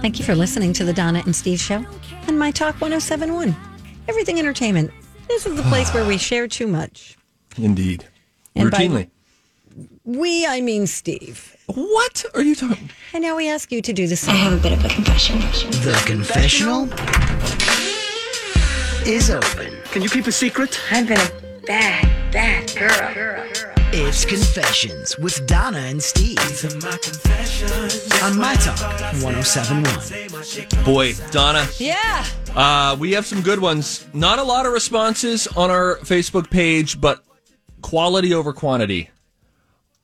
Thank 0.01 0.17
you 0.17 0.25
for 0.25 0.33
listening 0.35 0.71
to 0.73 0.85
the 0.85 0.93
Donna 0.93 1.21
and 1.25 1.35
Steve 1.35 1.59
show 1.59 1.85
and 2.27 2.39
My 2.39 2.51
Talk 2.51 2.75
1071. 2.81 3.55
Everything 4.07 4.39
Entertainment. 4.39 4.91
This 5.27 5.45
is 5.45 5.55
the 5.55 5.63
place 5.63 5.93
where 5.93 6.05
we 6.05 6.17
share 6.17 6.47
too 6.47 6.67
much. 6.67 7.17
Indeed. 7.57 8.05
And 8.55 8.71
by- 8.71 8.77
Routinely. 8.77 9.09
We, 10.05 10.45
I 10.45 10.61
mean 10.61 10.85
Steve. 10.87 11.55
What 11.67 12.25
are 12.35 12.41
you 12.41 12.55
talking? 12.55 12.89
And 13.13 13.23
now 13.23 13.35
we 13.37 13.49
ask 13.49 13.71
you 13.71 13.81
to 13.81 13.93
do 13.93 14.05
the 14.07 14.15
same. 14.17 14.35
I 14.35 14.37
have 14.39 14.53
a 14.53 14.61
bit 14.61 14.73
of 14.73 14.83
a 14.85 14.89
confession. 14.89 15.39
The 15.39 16.01
confessional 16.05 16.87
is 19.07 19.29
open. 19.29 19.77
Can 19.85 20.01
you 20.01 20.09
keep 20.09 20.27
a 20.27 20.31
secret? 20.31 20.79
I've 20.91 21.07
been 21.07 21.19
a 21.19 21.29
bad, 21.65 22.31
bad 22.31 22.73
girl. 22.77 23.45
It's 23.91 24.25
Confessions 24.25 25.17
with 25.17 25.45
Donna 25.45 25.77
and 25.79 26.01
Steve. 26.01 26.37
My 26.81 26.97
On 28.25 28.37
My 28.37 28.55
Talk 28.55 28.79
1071. 29.21 30.83
Boy, 30.85 31.13
Donna. 31.31 31.67
Yeah. 31.77 32.25
Uh, 32.55 32.95
we 32.99 33.11
have 33.11 33.25
some 33.25 33.41
good 33.41 33.59
ones. 33.59 34.07
Not 34.13 34.39
a 34.39 34.43
lot 34.43 34.65
of 34.65 34.73
responses 34.73 35.47
on 35.47 35.69
our 35.69 35.97
Facebook 35.97 36.49
page, 36.49 36.99
but 37.01 37.23
quality 37.81 38.33
over 38.33 38.53
quantity. 38.53 39.09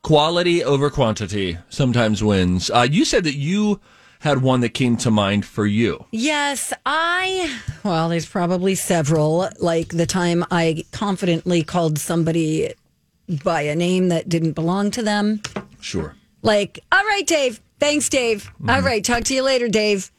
Quality 0.04 0.64
over 0.64 0.90
quantity 0.90 1.58
sometimes 1.70 2.24
wins. 2.24 2.70
Uh, 2.70 2.88
you 2.90 3.06
said 3.06 3.24
that 3.24 3.36
you 3.36 3.80
had 4.20 4.42
one 4.42 4.60
that 4.62 4.70
came 4.70 4.98
to 4.98 5.12
mind 5.12 5.46
for 5.46 5.66
you. 5.66 6.06
Yes, 6.12 6.74
I. 6.86 7.58
Well, 7.84 8.10
there's 8.10 8.26
probably 8.26 8.76
several. 8.76 9.50
Like 9.60 9.90
the 9.90 10.06
time 10.06 10.46
I 10.52 10.84
confidently 10.92 11.64
called 11.64 11.98
somebody 11.98 12.74
by 13.44 13.62
a 13.62 13.76
name 13.76 14.10
that 14.10 14.28
didn't 14.28 14.54
belong 14.54 14.92
to 14.92 15.04
them. 15.04 15.42
Sure. 15.80 16.16
Like, 16.42 16.80
all 16.92 17.04
right, 17.04 17.26
Dave. 17.26 17.62
Thanks, 17.80 18.10
Dave. 18.10 18.52
All 18.62 18.76
mm-hmm. 18.76 18.86
right, 18.86 19.04
talk 19.04 19.24
to 19.26 19.34
you 19.34 19.44
later, 19.44 19.70
Dave. 19.70 20.12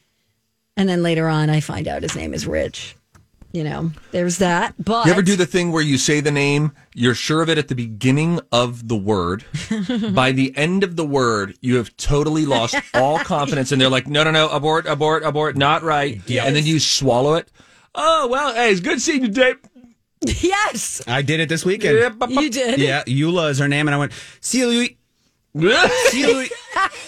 And 0.75 0.89
then 0.89 1.03
later 1.03 1.27
on, 1.27 1.49
I 1.49 1.59
find 1.59 1.87
out 1.87 2.01
his 2.01 2.15
name 2.15 2.33
is 2.33 2.47
Rich. 2.47 2.95
You 3.53 3.65
know, 3.65 3.91
there's 4.11 4.37
that. 4.37 4.75
But 4.79 5.05
You 5.05 5.11
ever 5.11 5.21
do 5.21 5.35
the 5.35 5.45
thing 5.45 5.73
where 5.73 5.81
you 5.81 5.97
say 5.97 6.21
the 6.21 6.31
name, 6.31 6.71
you're 6.93 7.13
sure 7.15 7.41
of 7.41 7.49
it 7.49 7.57
at 7.57 7.67
the 7.67 7.75
beginning 7.75 8.39
of 8.51 8.87
the 8.87 8.95
word. 8.95 9.43
By 10.13 10.31
the 10.31 10.53
end 10.55 10.83
of 10.85 10.95
the 10.95 11.05
word, 11.05 11.57
you 11.59 11.75
have 11.75 11.95
totally 11.97 12.45
lost 12.45 12.75
all 12.93 13.19
confidence, 13.23 13.73
and 13.73 13.81
they're 13.81 13.89
like, 13.89 14.07
no, 14.07 14.23
no, 14.23 14.31
no, 14.31 14.47
abort, 14.49 14.85
abort, 14.85 15.23
abort, 15.23 15.57
not 15.57 15.83
right. 15.83 16.21
And 16.29 16.55
then 16.55 16.65
you 16.65 16.79
swallow 16.79 17.33
it. 17.35 17.51
Oh, 17.93 18.27
well, 18.29 18.53
hey, 18.53 18.71
it's 18.71 18.79
good 18.79 19.01
seeing 19.01 19.23
you, 19.23 19.29
Dave. 19.29 19.57
yes, 20.21 21.01
I 21.05 21.21
did 21.21 21.41
it 21.41 21.49
this 21.49 21.65
weekend. 21.65 22.15
you 22.29 22.49
did. 22.49 22.79
Yeah, 22.79 23.03
Eula 23.03 23.49
is 23.49 23.59
her 23.59 23.67
name, 23.67 23.87
and 23.89 23.95
I 23.95 23.97
went, 23.97 24.13
see 24.39 24.59
you, 24.59 24.67
Louis. 24.67 24.97
See 26.07 26.21
you, 26.21 26.47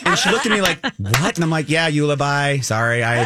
And 0.06 0.20
she 0.20 0.30
looked 0.30 0.46
at 0.46 0.52
me 0.52 0.60
like, 0.60 0.84
what? 0.98 1.36
And 1.36 1.44
I'm 1.46 1.50
like, 1.50 1.70
yeah, 1.70 1.90
Eula, 1.90 2.18
bye. 2.18 2.60
Sorry. 2.60 3.02
I, 3.02 3.22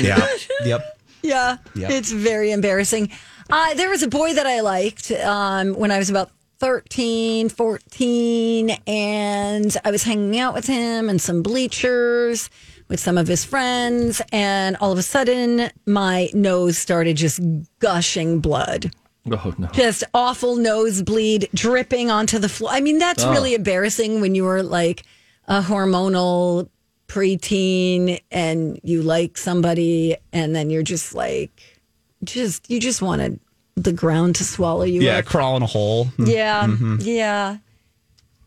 yeah, 0.00 0.26
yep. 0.64 0.98
Yeah, 1.22 1.58
Yep. 1.74 1.90
it's 1.90 2.10
very 2.12 2.50
embarrassing. 2.52 3.10
Uh, 3.50 3.74
there 3.74 3.90
was 3.90 4.02
a 4.02 4.08
boy 4.08 4.34
that 4.34 4.46
I 4.46 4.60
liked 4.60 5.10
um, 5.10 5.74
when 5.74 5.90
I 5.90 5.98
was 5.98 6.10
about 6.10 6.30
13, 6.58 7.48
14, 7.48 8.70
and 8.86 9.76
I 9.84 9.90
was 9.90 10.04
hanging 10.04 10.38
out 10.38 10.54
with 10.54 10.66
him 10.66 11.08
and 11.08 11.20
some 11.20 11.42
bleachers 11.42 12.48
with 12.88 13.00
some 13.00 13.16
of 13.18 13.26
his 13.26 13.44
friends, 13.44 14.20
and 14.32 14.76
all 14.76 14.92
of 14.92 14.98
a 14.98 15.02
sudden, 15.02 15.70
my 15.86 16.28
nose 16.34 16.76
started 16.78 17.16
just 17.16 17.40
gushing 17.78 18.40
blood. 18.40 18.90
Oh, 19.30 19.54
no. 19.56 19.68
Just 19.68 20.04
awful 20.14 20.56
nosebleed 20.56 21.48
dripping 21.54 22.10
onto 22.10 22.38
the 22.38 22.48
floor. 22.48 22.70
I 22.72 22.80
mean, 22.80 22.98
that's 22.98 23.22
Oh. 23.24 23.30
really 23.30 23.54
embarrassing 23.54 24.20
when 24.20 24.34
you 24.34 24.44
were 24.44 24.62
like 24.62 25.04
a 25.48 25.60
hormonal 25.62 26.68
preteen 27.12 28.20
and 28.30 28.80
you 28.82 29.02
like 29.02 29.36
somebody 29.36 30.16
and 30.32 30.56
then 30.56 30.70
you're 30.70 30.82
just 30.82 31.14
like 31.14 31.78
just 32.24 32.70
you 32.70 32.80
just 32.80 33.02
wanted 33.02 33.38
the 33.76 33.92
ground 33.92 34.34
to 34.36 34.44
swallow 34.44 34.82
you 34.84 35.02
Yeah, 35.02 35.18
up. 35.18 35.26
crawl 35.26 35.56
in 35.56 35.62
a 35.62 35.66
hole. 35.66 36.08
Yeah. 36.18 36.66
Mhm. 36.66 36.98
Yeah. 37.04 37.58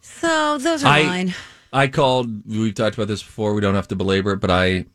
So 0.02 0.58
those 0.58 0.84
are 0.84 0.88
I, 0.88 1.04
mine. 1.04 1.36
I 1.74 1.88
called, 1.88 2.48
we've 2.48 2.74
talked 2.74 2.96
about 2.96 3.08
this 3.08 3.22
before, 3.24 3.54
we 3.54 3.62
don't 3.62 3.76
have 3.76 3.88
to 3.90 3.96
belabor 3.96 4.32
it, 4.34 4.40
but 4.40 4.50
I 4.52 4.86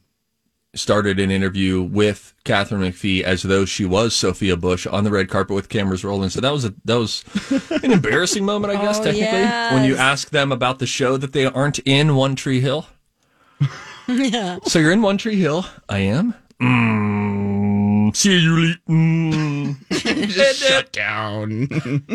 started 0.74 1.18
an 1.20 1.30
interview 1.30 1.82
with 1.82 2.32
Katharine 2.44 2.80
McPhee 2.82 3.22
as 3.22 3.42
though 3.42 3.64
she 3.64 3.84
was 3.84 4.14
Sophia 4.14 4.56
Bush 4.56 4.86
on 4.86 5.04
the 5.04 5.10
red 5.10 5.28
carpet 5.28 5.54
with 5.56 5.68
cameras 5.68 6.04
rolling. 6.04 6.30
So 6.30 6.40
that 6.40 6.52
was 6.52 6.64
a 6.64 6.74
that 6.86 6.94
was 6.98 7.24
an 7.82 7.90
embarrassing 7.92 8.44
moment, 8.44 8.72
I 8.72 8.80
guess, 8.80 8.98
Oh, 9.00 9.04
technically. 9.04 9.76
When 9.76 9.84
you 9.84 9.96
ask 9.96 10.30
them 10.30 10.52
about 10.52 10.78
the 10.78 10.86
show 10.86 11.16
that 11.16 11.32
they 11.32 11.44
aren't 11.44 11.80
in 11.80 12.14
One 12.14 12.34
Tree 12.36 12.60
Hill. 12.60 12.86
yeah. 14.08 14.58
So 14.64 14.78
you're 14.78 14.92
in 14.92 15.02
One 15.02 15.18
Tree 15.18 15.36
Hill. 15.36 15.66
I 15.88 15.98
am. 15.98 16.34
Mm, 16.60 18.14
see 18.16 18.38
you, 18.38 18.56
Lee. 18.56 18.76
Mm. 18.88 19.88
Just 20.28 20.60
shut 20.60 20.92
down. 20.92 21.68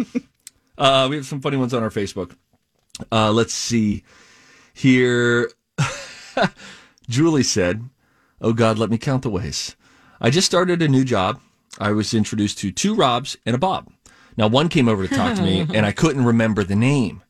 Uh, 0.77 1.07
we 1.09 1.15
have 1.15 1.25
some 1.25 1.39
funny 1.39 1.55
ones 1.55 1.73
on 1.73 1.81
our 1.83 1.89
Facebook. 1.89 2.35
Uh, 3.09 3.31
let's 3.31 3.53
see 3.53 4.03
here. 4.73 5.49
Julie 7.09 7.43
said, 7.43 7.89
"Oh 8.41 8.51
God, 8.51 8.77
let 8.77 8.89
me 8.89 8.97
count 8.97 9.23
the 9.23 9.29
ways. 9.29 9.77
I 10.19 10.29
just 10.29 10.45
started 10.45 10.81
a 10.81 10.89
new 10.89 11.05
job. 11.05 11.39
I 11.79 11.93
was 11.93 12.13
introduced 12.13 12.57
to 12.57 12.71
two 12.73 12.93
Robs 12.93 13.37
and 13.45 13.55
a 13.55 13.57
Bob. 13.57 13.89
Now 14.35 14.47
one 14.47 14.67
came 14.67 14.89
over 14.89 15.07
to 15.07 15.15
talk 15.15 15.37
to 15.37 15.41
me, 15.41 15.65
and 15.73 15.85
I 15.85 15.93
couldn't 15.93 16.25
remember 16.25 16.63
the 16.63 16.75
name, 16.75 17.23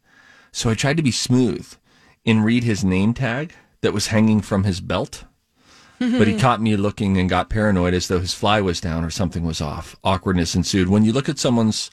so 0.51 0.71
I 0.71 0.73
tried 0.73 0.97
to 0.97 1.03
be 1.03 1.11
smooth 1.11 1.71
and 2.25 2.43
read 2.43 2.63
his 2.63 2.83
name 2.83 3.13
tag 3.13 3.53
that 3.85 3.93
was 3.93 4.07
hanging 4.07 4.41
from 4.41 4.65
his 4.65 4.81
belt." 4.81 5.23
but 5.99 6.27
he 6.27 6.37
caught 6.37 6.61
me 6.61 6.75
looking 6.75 7.17
and 7.17 7.29
got 7.29 7.49
paranoid 7.49 7.93
as 7.93 8.07
though 8.07 8.19
his 8.19 8.33
fly 8.33 8.59
was 8.61 8.81
down 8.81 9.03
or 9.03 9.09
something 9.09 9.45
was 9.45 9.61
off. 9.61 9.95
Awkwardness 10.03 10.55
ensued. 10.55 10.89
When 10.89 11.05
you 11.05 11.13
look 11.13 11.29
at 11.29 11.39
someone's 11.39 11.89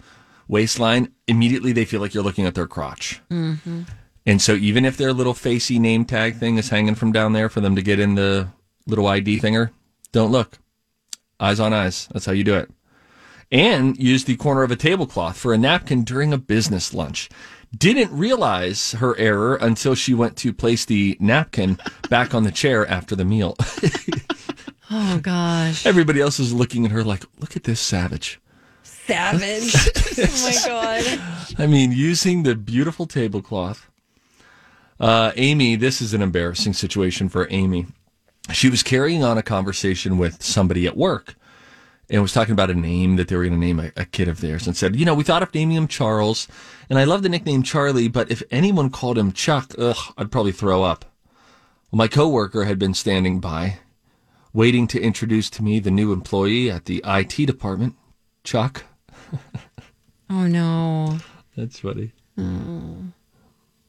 waistline, 0.49 1.13
immediately 1.29 1.73
they 1.73 1.85
feel 1.85 2.01
like 2.01 2.15
you're 2.15 2.25
looking 2.25 2.47
at 2.47 2.55
their 2.55 2.67
crotch. 2.67 3.21
Mm-hmm. 3.31 3.83
And 4.27 4.43
so 4.43 4.55
even 4.55 4.85
if 4.85 4.97
their 4.97 5.13
little 5.13 5.35
facey 5.35 5.79
name 5.79 6.05
tag 6.05 6.37
thing 6.37 6.57
is 6.59 6.69
hanging 6.69 6.95
from 6.95 7.13
down 7.13 7.33
there 7.33 7.49
for 7.49 7.61
them 7.61 7.77
to 7.77 7.83
get 7.83 7.99
in 7.99 8.15
the 8.15 8.49
little 8.87 9.07
ID 9.07 9.41
thinger, 9.41 9.71
don't 10.13 10.33
look. 10.33 10.59
Eyes 11.41 11.61
on 11.61 11.73
eyes. 11.73 12.09
That's 12.13 12.27
how 12.27 12.33
you 12.33 12.45
do 12.45 12.55
it. 12.55 12.71
And 13.51 13.97
use 13.99 14.25
the 14.25 14.37
corner 14.37 14.63
of 14.63 14.71
a 14.71 14.77
tablecloth 14.77 15.37
for 15.37 15.53
a 15.53 15.59
napkin 15.59 16.05
during 16.05 16.33
a 16.33 16.39
business 16.39 16.95
lunch. 16.95 17.29
Didn't 17.77 18.17
realize 18.17 18.93
her 18.93 19.17
error 19.19 19.57
until 19.57 19.95
she 19.95 20.15
went 20.15 20.37
to 20.39 20.53
place 20.53 20.85
the 20.85 21.17
napkin 21.21 21.79
back 22.11 22.35
on 22.35 22.45
the 22.45 22.53
chair 22.53 22.87
after 22.87 23.17
the 23.17 23.25
meal. 23.25 23.57
Oh 24.95 25.19
gosh. 25.21 25.87
Everybody 25.87 26.21
else 26.21 26.39
is 26.39 26.53
looking 26.53 26.85
at 26.85 26.91
her 26.91 27.03
like, 27.03 27.25
look 27.39 27.57
at 27.57 27.65
this 27.65 27.81
savage. 27.81 28.39
Savage. 28.83 29.75
oh 30.19 30.43
my 30.45 30.57
god. 30.67 31.59
I 31.59 31.67
mean, 31.67 31.93
using 31.93 32.43
the 32.43 32.55
beautiful 32.55 33.07
tablecloth. 33.07 33.89
Uh, 35.01 35.33
Amy, 35.37 35.77
this 35.77 36.03
is 36.03 36.13
an 36.13 36.21
embarrassing 36.21 36.75
situation 36.75 37.31
for 37.31 37.47
Amy. 37.51 37.87
She 38.53 38.69
was 38.69 38.83
carrying 38.83 39.25
on 39.25 39.39
a 39.39 39.43
conversation 39.43 40.19
with 40.19 40.43
somebody 40.43 40.87
at 40.87 40.97
work 40.97 41.37
and 42.13 42.23
was 42.23 42.33
talking 42.33 42.53
about 42.53 42.71
a 42.71 42.75
name 42.75 43.17
that 43.17 43.27
they 43.27 43.35
were 43.37 43.43
going 43.43 43.59
to 43.59 43.67
name 43.67 43.81
a, 43.81 43.91
a 43.97 44.05
kid 44.05 44.29
of 44.29 44.41
theirs 44.41 44.67
and 44.69 44.77
said, 44.77 44.95
you 44.95 45.05
know, 45.05 45.15
we 45.15 45.25
thought 45.25 45.43
of 45.43 45.53
naming 45.55 45.77
him 45.77 45.89
Charles, 45.89 46.47
and 46.89 46.99
I 46.99 47.05
love 47.05 47.23
the 47.25 47.29
nickname 47.29 47.63
Charlie, 47.65 48.07
but 48.09 48.31
if 48.31 48.43
anyone 48.51 48.91
called 48.91 49.19
him 49.19 49.33
Chuck, 49.33 49.75
ugh, 49.79 49.97
I'd 50.17 50.31
probably 50.31 50.53
throw 50.53 50.83
up. 50.85 51.05
Well, 51.91 51.97
my 51.99 52.07
coworker 52.09 52.65
had 52.65 52.79
been 52.79 52.95
standing 52.95 53.41
by, 53.41 53.79
waiting 54.53 54.87
to 54.89 55.01
introduce 55.01 55.51
to 55.51 55.63
me 55.65 55.81
the 55.81 55.91
new 55.91 56.13
employee 56.13 56.71
at 56.71 56.85
the 56.85 57.03
IT 57.05 57.47
department, 57.47 57.97
Chuck. 58.45 58.85
Oh 60.31 60.47
no. 60.47 61.19
That's 61.59 61.81
funny. 61.81 62.13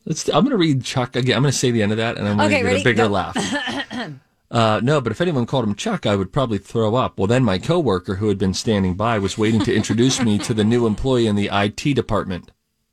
Let's, 0.05 0.27
I'm 0.27 0.43
going 0.43 0.49
to 0.49 0.57
read 0.57 0.83
Chuck 0.83 1.15
again. 1.15 1.37
I'm 1.37 1.43
going 1.43 1.53
to 1.53 1.57
say 1.57 1.71
the 1.71 1.81
end 1.81 1.93
of 1.93 1.97
that, 1.99 2.17
and 2.17 2.27
I'm 2.27 2.35
going 2.35 2.49
to 2.49 2.55
Okay, 2.57 2.63
get 2.63 2.67
ready? 2.69 2.81
a 2.81 2.83
bigger 2.83 3.03
Go. 3.03 3.07
laugh. 3.07 3.37
Uh, 4.53 4.79
no, 4.83 5.01
but 5.01 5.11
if 5.11 5.19
anyone 5.19 5.47
called 5.47 5.65
him 5.65 5.73
Chuck, 5.73 6.05
I 6.05 6.15
would 6.15 6.31
probably 6.31 6.59
throw 6.59 6.93
up. 6.95 7.17
Well, 7.17 7.25
then 7.27 7.43
my 7.43 7.57
coworker, 7.57 8.15
who 8.15 8.27
had 8.29 8.37
been 8.37 8.53
standing 8.53 8.93
by, 8.93 9.17
was 9.17 9.35
waiting 9.37 9.61
to 9.61 9.73
introduce 9.73 10.21
me 10.21 10.37
to 10.37 10.53
the 10.53 10.63
new 10.63 10.85
employee 10.85 11.25
in 11.25 11.35
the 11.35 11.49
IT 11.51 11.95
department, 11.95 12.51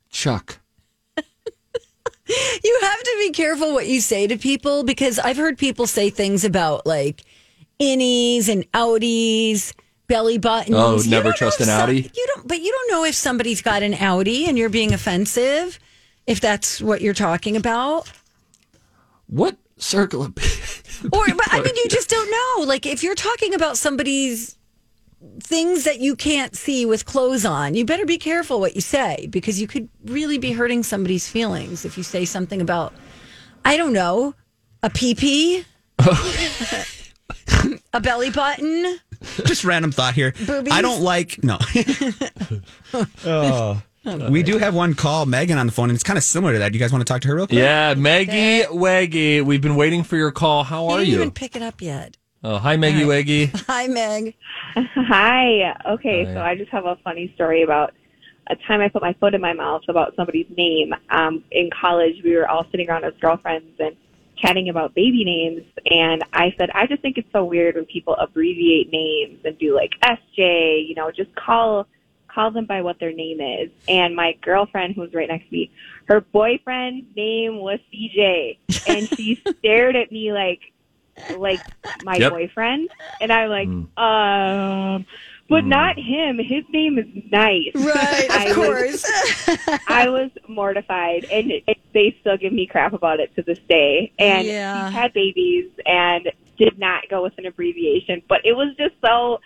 Chuck. 0.09 0.57
You 2.63 2.79
have 2.81 2.99
to 3.03 3.15
be 3.19 3.31
careful 3.31 3.73
what 3.73 3.87
you 3.87 3.99
say 3.99 4.25
to 4.25 4.37
people 4.37 4.83
because 4.83 5.19
I've 5.19 5.35
heard 5.35 5.57
people 5.57 5.85
say 5.85 6.09
things 6.09 6.45
about 6.45 6.85
like 6.85 7.23
innies 7.79 8.47
and 8.47 8.69
outies, 8.71 9.73
belly 10.07 10.37
buttons. 10.37 10.75
Oh, 10.77 11.01
You 11.01 11.09
never 11.09 11.33
trust 11.33 11.59
an 11.59 11.65
some- 11.65 11.89
outie? 11.89 12.03
You 12.15 12.27
don't, 12.33 12.47
but 12.47 12.61
you 12.61 12.71
don't 12.71 12.91
know 12.97 13.03
if 13.05 13.15
somebody's 13.15 13.61
got 13.61 13.83
an 13.83 13.93
outie 13.93 14.47
and 14.47 14.57
you're 14.57 14.69
being 14.69 14.93
offensive. 14.93 15.77
If 16.25 16.39
that's 16.39 16.79
what 16.81 17.01
you're 17.01 17.13
talking 17.13 17.57
about, 17.57 18.09
What 19.27 19.57
circle 19.81 20.23
of 20.23 20.29
or 21.11 21.25
but 21.27 21.47
I 21.51 21.61
mean, 21.61 21.75
you 21.75 21.89
just 21.89 22.09
don't 22.09 22.29
know. 22.29 22.65
Like 22.65 22.85
if 22.85 23.03
you're 23.03 23.15
talking 23.15 23.53
about 23.53 23.77
somebody's 23.77 24.55
things 25.39 25.83
that 25.83 25.99
you 25.99 26.15
can't 26.15 26.55
see 26.55 26.85
with 26.85 27.05
clothes 27.05 27.45
on. 27.45 27.75
You 27.75 27.85
better 27.85 28.05
be 28.05 28.17
careful 28.17 28.59
what 28.59 28.75
you 28.75 28.81
say 28.81 29.27
because 29.29 29.61
you 29.61 29.67
could 29.67 29.87
really 30.05 30.37
be 30.37 30.51
hurting 30.51 30.83
somebody's 30.83 31.27
feelings 31.27 31.85
if 31.85 31.97
you 31.97 32.03
say 32.03 32.25
something 32.25 32.61
about, 32.61 32.93
I 33.63 33.77
don't 33.77 33.93
know, 33.93 34.33
a 34.81 34.89
pee 34.89 35.65
a 37.93 38.01
belly 38.01 38.31
button. 38.31 38.99
Just 39.45 39.63
random 39.63 39.91
thought 39.91 40.15
here. 40.15 40.31
Boobies? 40.31 40.73
I 40.73 40.81
don't 40.81 41.01
like 41.01 41.43
no. 41.43 41.59
oh. 43.25 43.81
We 44.03 44.41
do 44.43 44.57
have 44.57 44.73
one 44.73 44.95
call, 44.95 45.25
Megan, 45.27 45.57
on 45.59 45.67
the 45.67 45.71
phone, 45.71 45.89
and 45.89 45.95
it's 45.95 46.03
kind 46.03 46.17
of 46.17 46.23
similar 46.23 46.53
to 46.53 46.59
that. 46.59 46.73
You 46.73 46.79
guys 46.79 46.91
want 46.91 47.05
to 47.05 47.11
talk 47.13 47.21
to 47.21 47.27
her 47.27 47.35
real 47.35 47.45
quick? 47.47 47.59
Yeah, 47.59 47.93
Maggie 47.93 48.63
Waggy. 48.63 49.43
We've 49.43 49.61
been 49.61 49.75
waiting 49.75 50.03
for 50.03 50.15
your 50.17 50.31
call. 50.31 50.63
How 50.63 50.87
He 50.87 50.93
are 50.93 50.97
didn't 50.99 51.09
you? 51.11 51.15
even 51.17 51.31
pick 51.31 51.55
it 51.55 51.61
up 51.61 51.81
yet. 51.81 52.17
Oh, 52.43 52.57
hi, 52.57 52.75
Maggie 52.77 53.03
Waggy. 53.03 53.51
Hi, 53.67 53.85
Meg. 53.87 54.33
Hi. 54.75 55.75
Okay, 55.91 56.25
Hi. 56.25 56.33
so 56.33 56.41
I 56.41 56.55
just 56.55 56.71
have 56.71 56.85
a 56.85 56.95
funny 57.03 57.31
story 57.35 57.61
about 57.61 57.93
a 58.47 58.55
time 58.67 58.81
I 58.81 58.87
put 58.89 59.03
my 59.03 59.13
foot 59.19 59.35
in 59.35 59.41
my 59.41 59.53
mouth 59.53 59.83
about 59.87 60.15
somebody's 60.15 60.47
name. 60.57 60.93
Um, 61.11 61.43
in 61.51 61.69
college, 61.79 62.15
we 62.23 62.35
were 62.35 62.47
all 62.49 62.65
sitting 62.71 62.89
around 62.89 63.03
as 63.05 63.13
girlfriends 63.21 63.79
and 63.79 63.95
chatting 64.37 64.69
about 64.69 64.95
baby 64.95 65.23
names, 65.23 65.61
and 65.85 66.23
I 66.33 66.55
said, 66.57 66.71
I 66.73 66.87
just 66.87 67.03
think 67.03 67.19
it's 67.19 67.31
so 67.31 67.45
weird 67.45 67.75
when 67.75 67.85
people 67.85 68.15
abbreviate 68.15 68.91
names 68.91 69.39
and 69.45 69.55
do 69.59 69.75
like 69.75 69.91
SJ. 70.03 70.87
You 70.87 70.95
know, 70.95 71.11
just 71.11 71.29
call 71.35 71.85
call 72.33 72.51
them 72.51 72.65
by 72.65 72.81
what 72.81 72.99
their 72.99 73.13
name 73.13 73.41
is. 73.41 73.69
And 73.87 74.15
my 74.15 74.33
girlfriend, 74.41 74.95
who 74.95 75.01
was 75.01 75.13
right 75.13 75.27
next 75.27 75.47
to 75.47 75.53
me, 75.53 75.71
her 76.05 76.21
boyfriend's 76.21 77.07
name 77.15 77.57
was 77.59 77.79
CJ, 77.93 78.57
and 78.87 79.09
she 79.15 79.41
stared 79.59 79.95
at 79.95 80.11
me 80.11 80.31
like 80.33 80.59
like 81.29 81.61
my 82.01 82.19
Yep. 82.19 82.31
boyfriend, 82.31 82.89
and 83.19 83.31
I'm 83.31 83.49
like, 83.49 83.67
um, 83.97 85.05
but 85.49 85.65
not 85.65 85.97
him. 85.99 86.37
His 86.39 86.63
name 86.69 86.97
is 86.97 87.05
nice. 87.31 87.71
Right, 87.75 88.29
of 88.29 88.31
I 88.31 88.53
course. 88.53 89.03
Was, 89.03 89.79
I 89.87 90.07
was 90.09 90.31
mortified, 90.47 91.25
and 91.31 91.51
it, 91.51 91.77
they 91.93 92.15
still 92.21 92.37
give 92.37 92.53
me 92.53 92.65
crap 92.65 92.93
about 92.93 93.19
it 93.19 93.35
to 93.35 93.43
this 93.43 93.59
day. 93.69 94.11
And 94.19 94.47
Yeah. 94.47 94.85
she's 94.85 94.93
had 94.93 95.13
babies 95.13 95.69
and 95.85 96.31
did 96.57 96.79
not 96.79 97.07
go 97.09 97.21
with 97.23 97.33
an 97.37 97.45
abbreviation, 97.45 98.21
but 98.27 98.39
it 98.45 98.53
was 98.53 98.75
just 98.77 98.95
so. 99.05 99.39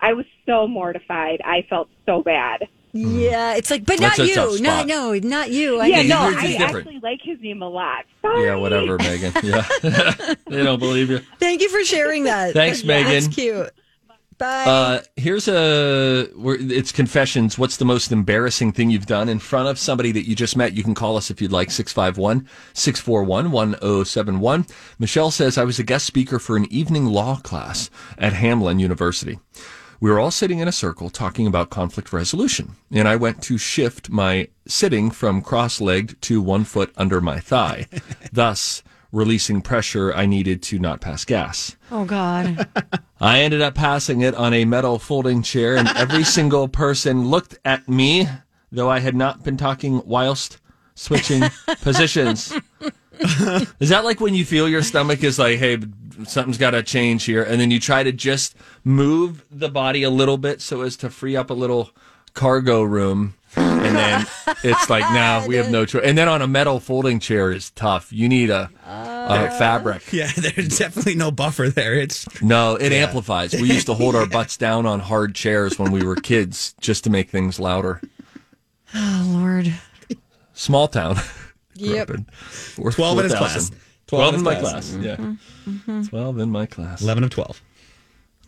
I 0.00 0.12
was 0.12 0.26
so 0.46 0.66
mortified. 0.66 1.40
I 1.44 1.66
felt 1.68 1.88
so 2.06 2.22
bad. 2.22 2.68
Yeah, 2.92 3.54
it's 3.54 3.70
like, 3.70 3.84
but 3.84 3.98
That's 3.98 4.18
not 4.18 4.28
a 4.28 4.34
tough 4.34 4.52
you. 4.52 4.62
No, 4.62 4.76
spot. 4.76 4.86
no, 4.86 5.14
not 5.14 5.50
you. 5.50 5.78
I 5.78 5.86
yeah, 5.86 5.96
mean, 5.98 6.08
no, 6.08 6.28
yours 6.28 6.36
is 6.36 6.42
I 6.42 6.46
different. 6.58 6.76
actually 6.86 7.00
like 7.00 7.20
his 7.22 7.40
name 7.40 7.62
a 7.62 7.68
lot. 7.68 8.04
Sorry. 8.22 8.46
Yeah, 8.46 8.54
whatever, 8.56 8.96
Megan. 8.98 9.32
Yeah. 9.42 9.66
they 10.46 10.62
don't 10.62 10.78
believe 10.78 11.10
you. 11.10 11.20
Thank 11.38 11.60
you 11.60 11.68
for 11.68 11.84
sharing 11.84 12.24
that. 12.24 12.54
Thanks, 12.54 12.82
Megan. 12.84 13.12
That's 13.12 13.28
cute. 13.28 13.70
Bye. 14.38 14.64
Uh, 14.64 15.00
here's 15.16 15.48
a 15.48 16.28
we're, 16.36 16.56
it's 16.60 16.92
confessions. 16.92 17.58
What's 17.58 17.76
the 17.76 17.84
most 17.84 18.12
embarrassing 18.12 18.70
thing 18.72 18.88
you've 18.88 19.06
done 19.06 19.28
in 19.28 19.40
front 19.40 19.68
of 19.68 19.78
somebody 19.80 20.12
that 20.12 20.28
you 20.28 20.36
just 20.36 20.56
met? 20.56 20.74
You 20.74 20.84
can 20.84 20.94
call 20.94 21.16
us 21.16 21.28
if 21.30 21.42
you'd 21.42 21.50
like 21.50 21.72
651 21.72 22.48
641 22.72 23.50
1071. 23.50 24.66
Michelle 25.00 25.32
says 25.32 25.58
I 25.58 25.64
was 25.64 25.80
a 25.80 25.82
guest 25.82 26.06
speaker 26.06 26.38
for 26.38 26.56
an 26.56 26.72
evening 26.72 27.06
law 27.06 27.36
class 27.36 27.90
at 28.16 28.32
Hamline 28.32 28.78
University. 28.78 29.40
We 30.00 30.10
were 30.10 30.20
all 30.20 30.30
sitting 30.30 30.60
in 30.60 30.68
a 30.68 30.72
circle 30.72 31.10
talking 31.10 31.46
about 31.46 31.70
conflict 31.70 32.12
resolution, 32.12 32.76
and 32.92 33.08
I 33.08 33.16
went 33.16 33.42
to 33.44 33.58
shift 33.58 34.10
my 34.10 34.48
sitting 34.66 35.10
from 35.10 35.42
cross-legged 35.42 36.22
to 36.22 36.40
one 36.40 36.62
foot 36.64 36.92
under 36.96 37.20
my 37.20 37.40
thigh, 37.40 37.86
thus 38.32 38.82
releasing 39.10 39.60
pressure 39.60 40.12
I 40.14 40.26
needed 40.26 40.62
to 40.64 40.78
not 40.78 41.00
pass 41.00 41.24
gas. 41.24 41.76
oh, 41.90 42.04
God. 42.04 42.68
I 43.20 43.40
ended 43.40 43.60
up 43.60 43.74
passing 43.74 44.20
it 44.20 44.34
on 44.36 44.54
a 44.54 44.64
metal 44.64 45.00
folding 45.00 45.42
chair, 45.42 45.76
and 45.76 45.88
every 45.96 46.22
single 46.38 46.68
person 46.68 47.28
looked 47.28 47.58
at 47.64 47.88
me, 47.88 48.28
though 48.70 48.90
I 48.90 49.00
had 49.00 49.16
not 49.16 49.42
been 49.42 49.56
talking 49.56 50.00
whilst 50.04 50.58
switching 50.94 51.42
positions. 51.80 52.52
is 53.80 53.88
that 53.88 54.04
like 54.04 54.20
when 54.20 54.34
you 54.34 54.44
feel 54.44 54.68
your 54.68 54.82
stomach 54.82 55.24
is 55.24 55.40
like, 55.40 55.58
hey, 55.58 55.76
something's 56.26 56.58
got 56.58 56.70
to 56.70 56.82
change 56.82 57.24
here, 57.24 57.42
and 57.42 57.60
then 57.60 57.70
you 57.70 57.80
try 57.80 58.02
to 58.02 58.12
just 58.12 58.54
move 58.84 59.44
the 59.50 59.68
body 59.68 60.02
a 60.02 60.10
little 60.10 60.38
bit 60.38 60.60
so 60.60 60.82
as 60.82 60.96
to 60.98 61.10
free 61.10 61.36
up 61.36 61.50
a 61.50 61.54
little 61.54 61.90
cargo 62.34 62.82
room? 62.82 63.34
And 63.56 63.96
then 63.96 64.26
it's 64.64 64.90
like, 64.90 65.02
now 65.12 65.46
we 65.46 65.56
have 65.56 65.70
no 65.70 65.84
choice. 65.84 66.02
And 66.04 66.16
then 66.16 66.28
on 66.28 66.42
a 66.42 66.46
metal 66.46 66.80
folding 66.80 67.18
chair 67.18 67.50
is 67.50 67.70
tough. 67.70 68.12
You 68.12 68.28
need 68.28 68.50
a, 68.50 68.70
a 68.84 69.50
oh. 69.50 69.58
fabric. 69.58 70.02
Yeah, 70.12 70.30
there's 70.36 70.78
definitely 70.78 71.14
no 71.14 71.30
buffer 71.30 71.68
there. 71.68 71.94
It's 71.94 72.42
No, 72.42 72.76
it 72.76 72.92
amplifies. 72.92 73.52
We 73.54 73.68
used 73.68 73.86
to 73.86 73.94
hold 73.94 74.16
our 74.16 74.26
butts 74.26 74.56
down 74.58 74.84
on 74.84 75.00
hard 75.00 75.34
chairs 75.34 75.78
when 75.78 75.92
we 75.92 76.04
were 76.04 76.16
kids 76.16 76.74
just 76.80 77.04
to 77.04 77.10
make 77.10 77.30
things 77.30 77.60
louder. 77.60 78.00
Oh, 78.94 79.32
Lord. 79.38 79.72
Small 80.54 80.88
town. 80.88 81.16
Yep. 81.74 82.10
up 82.10 82.20
we're 82.76 82.90
12 82.90 83.18
in 83.18 83.24
his 83.24 83.34
class. 83.34 83.70
12, 84.08 84.34
in 84.34 84.42
my 84.42 84.54
class. 84.56 84.90
class. 84.94 85.04
Yeah. 85.04 85.34
12 86.08 86.38
in 86.40 86.50
my 86.50 86.66
class. 86.66 87.02
11 87.02 87.24
of 87.24 87.30
12. 87.30 87.62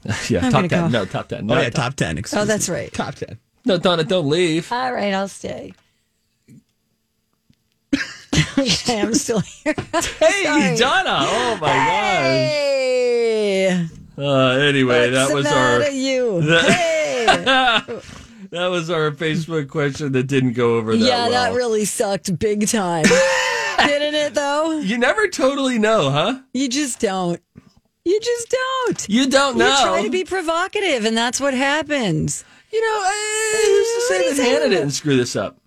yeah, 0.30 0.46
I'm 0.46 0.50
top 0.52 0.60
10. 0.62 0.68
go. 0.68 0.88
No, 0.88 1.04
top 1.04 1.28
10. 1.28 1.42
Oh, 1.42 1.54
No, 1.54 1.60
yeah, 1.60 1.70
top- 1.70 1.84
top 1.90 1.94
10. 1.94 2.18
Excuse 2.18 2.42
Oh, 2.42 2.46
that's 2.46 2.68
me. 2.68 2.74
right. 2.74 2.92
Top 2.92 3.14
10. 3.14 3.38
No, 3.66 3.76
Donna, 3.78 4.02
don't 4.04 4.28
leave. 4.28 4.72
All 4.72 4.92
right, 4.92 5.12
I'll 5.12 5.28
stay. 5.28 5.74
okay, 8.58 9.00
I'm 9.00 9.14
still 9.14 9.40
here. 9.40 9.74
Hey, 10.18 10.44
Sorry. 10.44 10.76
Donna. 10.76 11.18
Oh, 11.28 11.58
my 11.60 11.68
Hey. 11.68 13.68
gosh. 13.88 13.98
Uh, 14.18 14.48
anyway, 14.60 15.10
What's 15.10 15.14
that 15.14 15.28
the 15.28 15.34
was 15.34 15.44
matter, 15.44 15.84
our. 15.84 15.90
you? 15.90 16.40
that- 16.42 16.70
Hey. 16.70 18.00
that 18.50 18.66
was 18.66 18.90
our 18.90 19.10
Facebook 19.10 19.68
question 19.68 20.12
that 20.12 20.24
didn't 20.24 20.54
go 20.54 20.76
over 20.76 20.96
that 20.96 21.04
yeah, 21.04 21.28
well. 21.28 21.30
that 21.30 21.54
really 21.54 21.84
sucked 21.84 22.38
big 22.38 22.68
time. 22.68 23.04
Didn't 23.78 24.14
it, 24.14 24.34
though? 24.34 24.78
You 24.78 24.98
never 24.98 25.28
totally 25.28 25.78
know, 25.78 26.10
huh? 26.10 26.40
You 26.52 26.68
just 26.68 27.00
don't. 27.00 27.40
You 28.04 28.20
just 28.20 28.56
don't. 28.86 29.08
You 29.08 29.28
don't 29.28 29.56
know. 29.56 29.68
You 29.68 29.82
try 29.82 30.02
to 30.02 30.10
be 30.10 30.24
provocative, 30.24 31.04
and 31.04 31.16
that's 31.16 31.40
what 31.40 31.54
happens. 31.54 32.44
You 32.72 32.80
know, 32.82 33.04
who's 33.62 33.94
to 33.94 34.00
say 34.08 34.34
that 34.34 34.42
Hannah 34.42 34.68
didn't 34.68 34.90
screw 34.90 35.16
this 35.16 35.34
up? 35.34 35.58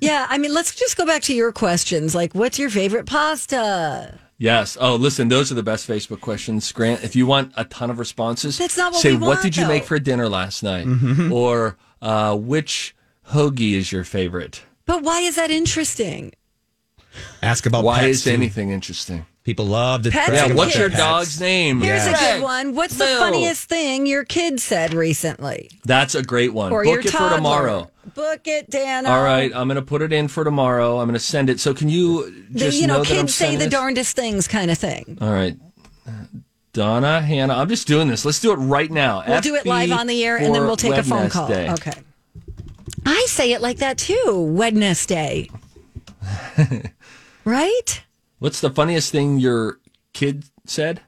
Yeah, 0.00 0.26
I 0.28 0.38
mean, 0.38 0.54
let's 0.54 0.74
just 0.74 0.96
go 0.96 1.06
back 1.06 1.22
to 1.22 1.34
your 1.34 1.52
questions. 1.52 2.14
Like, 2.14 2.34
what's 2.34 2.58
your 2.58 2.70
favorite 2.70 3.06
pasta? 3.06 4.18
Yes. 4.40 4.78
Oh, 4.80 4.94
listen, 4.96 5.28
those 5.28 5.52
are 5.52 5.54
the 5.54 5.62
best 5.62 5.86
Facebook 5.86 6.20
questions, 6.22 6.72
Grant. 6.72 7.04
If 7.04 7.14
you 7.14 7.26
want 7.26 7.52
a 7.58 7.64
ton 7.66 7.90
of 7.90 7.98
responses, 7.98 8.56
That's 8.56 8.76
not 8.78 8.92
what 8.94 9.02
say 9.02 9.12
we 9.12 9.18
what 9.18 9.42
did 9.42 9.54
you 9.58 9.68
make 9.68 9.84
for 9.84 9.98
dinner 9.98 10.30
last 10.30 10.62
night, 10.62 10.86
Mm-hmm. 10.86 11.30
or 11.30 11.76
uh, 12.00 12.34
which 12.36 12.96
hoagie 13.28 13.74
is 13.74 13.92
your 13.92 14.02
favorite? 14.02 14.62
But 14.86 15.02
why 15.02 15.20
is 15.20 15.36
that 15.36 15.50
interesting? 15.50 16.32
Ask 17.42 17.66
about 17.66 17.84
Why 17.84 18.00
pets, 18.00 18.18
is 18.18 18.24
too. 18.24 18.30
anything 18.30 18.70
interesting? 18.70 19.26
People 19.42 19.64
love 19.66 20.02
to 20.02 20.10
Pets 20.10 20.30
Yeah. 20.32 20.44
about 20.46 20.56
What's 20.56 20.76
your 20.76 20.90
pets. 20.90 21.00
dog's 21.00 21.40
name? 21.40 21.80
Here's 21.80 22.06
a 22.06 22.12
good 22.12 22.42
one. 22.42 22.74
What's 22.74 22.96
the 22.96 23.06
funniest 23.06 23.68
thing 23.68 24.06
your 24.06 24.24
kid 24.24 24.60
said 24.60 24.92
recently? 24.94 25.70
That's 25.84 26.14
a 26.14 26.22
great 26.22 26.52
one. 26.52 26.72
Or 26.72 26.84
Book 26.84 26.92
your 26.92 27.00
it 27.00 27.06
toddler? 27.08 27.28
for 27.30 27.36
tomorrow. 27.36 27.90
Book 28.14 28.40
it, 28.44 28.68
Dana. 28.70 29.08
All 29.08 29.22
right, 29.22 29.50
um, 29.52 29.62
I'm 29.62 29.68
going 29.68 29.76
to 29.76 29.82
put 29.82 30.02
it 30.02 30.12
in 30.12 30.28
for 30.28 30.44
tomorrow. 30.44 30.98
I'm 31.00 31.06
going 31.06 31.14
to 31.18 31.24
send 31.24 31.48
it. 31.48 31.58
So 31.58 31.72
can 31.72 31.88
you 31.88 32.30
The, 32.50 32.58
just 32.58 32.80
you 32.80 32.86
know, 32.86 32.98
know 32.98 33.04
that 33.04 33.10
I'm 33.12 33.16
kids 33.22 33.34
say 33.34 33.56
the 33.56 33.68
darndest 33.68 34.14
things 34.14 34.46
kind 34.46 34.70
of 34.70 34.78
thing. 34.78 35.18
All 35.20 35.32
right. 35.32 35.56
Donna, 36.72 37.20
Hannah, 37.20 37.54
I'm 37.54 37.68
just 37.68 37.88
doing 37.88 38.06
this. 38.08 38.24
Let's 38.24 38.38
do 38.40 38.52
it 38.52 38.56
right 38.56 38.90
now. 38.90 39.24
We'll 39.26 39.40
do 39.40 39.56
it 39.56 39.66
live 39.66 39.90
on 39.90 40.06
the 40.06 40.24
air 40.24 40.36
and 40.36 40.54
then 40.54 40.62
we'll 40.66 40.76
take 40.76 40.92
a 40.96 41.02
phone 41.02 41.28
call. 41.28 41.48
Wednesday. 41.48 41.72
Okay. 41.72 42.00
I 43.06 43.24
say 43.28 43.52
it 43.52 43.60
like 43.60 43.78
that 43.78 43.98
too, 43.98 44.52
Wednesday. 44.54 45.48
right? 47.50 48.02
What's 48.38 48.60
the 48.60 48.70
funniest 48.70 49.12
thing 49.12 49.38
your 49.38 49.80
kid 50.12 50.44
said? 50.64 51.02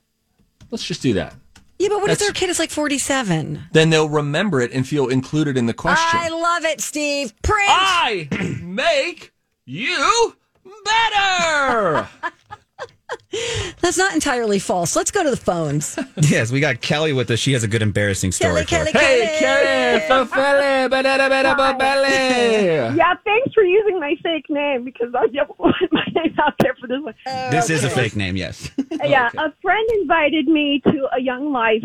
Let's 0.71 0.85
just 0.85 1.03
do 1.03 1.15
that. 1.15 1.35
Yeah, 1.79 1.89
but 1.89 2.01
what 2.01 2.11
if 2.11 2.19
their 2.19 2.33
kid 2.33 2.49
is 2.51 2.59
like 2.59 2.71
47? 2.71 3.65
Then 3.73 3.91
they'll 3.91 4.09
remember 4.09 4.61
it 4.61 4.73
and 4.73 4.87
feel 4.87 5.09
included 5.09 5.57
in 5.57 5.67
the 5.67 5.75
question. 5.75 6.21
I 6.21 6.29
love 6.29 6.65
it, 6.65 6.81
Steve. 6.81 7.33
Print. 7.43 7.69
I 7.69 8.29
make 8.63 9.33
you 9.65 10.37
better. 10.85 12.09
That's 13.81 13.99
not 13.99 14.15
entirely 14.15 14.59
false. 14.59 14.95
Let's 14.95 15.11
go 15.11 15.23
to 15.23 15.31
the 15.31 15.37
phones. 15.37 15.99
Yes, 16.23 16.51
we 16.53 16.61
got 16.61 16.81
Kelly 16.81 17.13
with 17.13 17.31
us. 17.31 17.41
She 17.41 17.53
has 17.53 17.63
a 17.65 17.69
good 17.69 17.83
embarrassing 17.83 18.33
story. 18.33 18.65
Kelly, 18.65 18.93
for 18.93 18.99
us. 18.99 19.03
Kelly, 19.03 19.27
hey, 19.27 19.39
Kelly, 19.39 20.25
Fafele, 20.25 20.89
bada, 20.89 21.19
bada, 21.29 21.79
bada. 21.79 22.97
Yeah, 22.97 23.15
thanks 23.25 23.53
for 23.53 23.63
using 23.63 23.99
my 24.01 24.15
fake 24.23 24.49
name 24.49 24.85
because 24.85 25.15
I 25.15 25.27
don't 25.27 25.59
want 25.59 25.77
my 25.91 26.07
name 26.15 26.35
out 26.41 26.55
there 26.61 26.75
for 26.81 26.87
this 26.87 27.01
one. 27.03 27.15
Oh, 27.27 27.51
this 27.51 27.71
is 27.71 27.85
a 27.85 27.91
fake 27.91 28.17
name, 28.17 28.37
yes. 28.37 28.71
Yeah, 29.05 29.31
oh, 29.37 29.47
a 29.47 29.55
friend 29.61 29.89
invited 30.01 30.47
me 30.47 30.81
to 30.87 31.09
a 31.15 31.21
Young 31.21 31.53
Life 31.53 31.85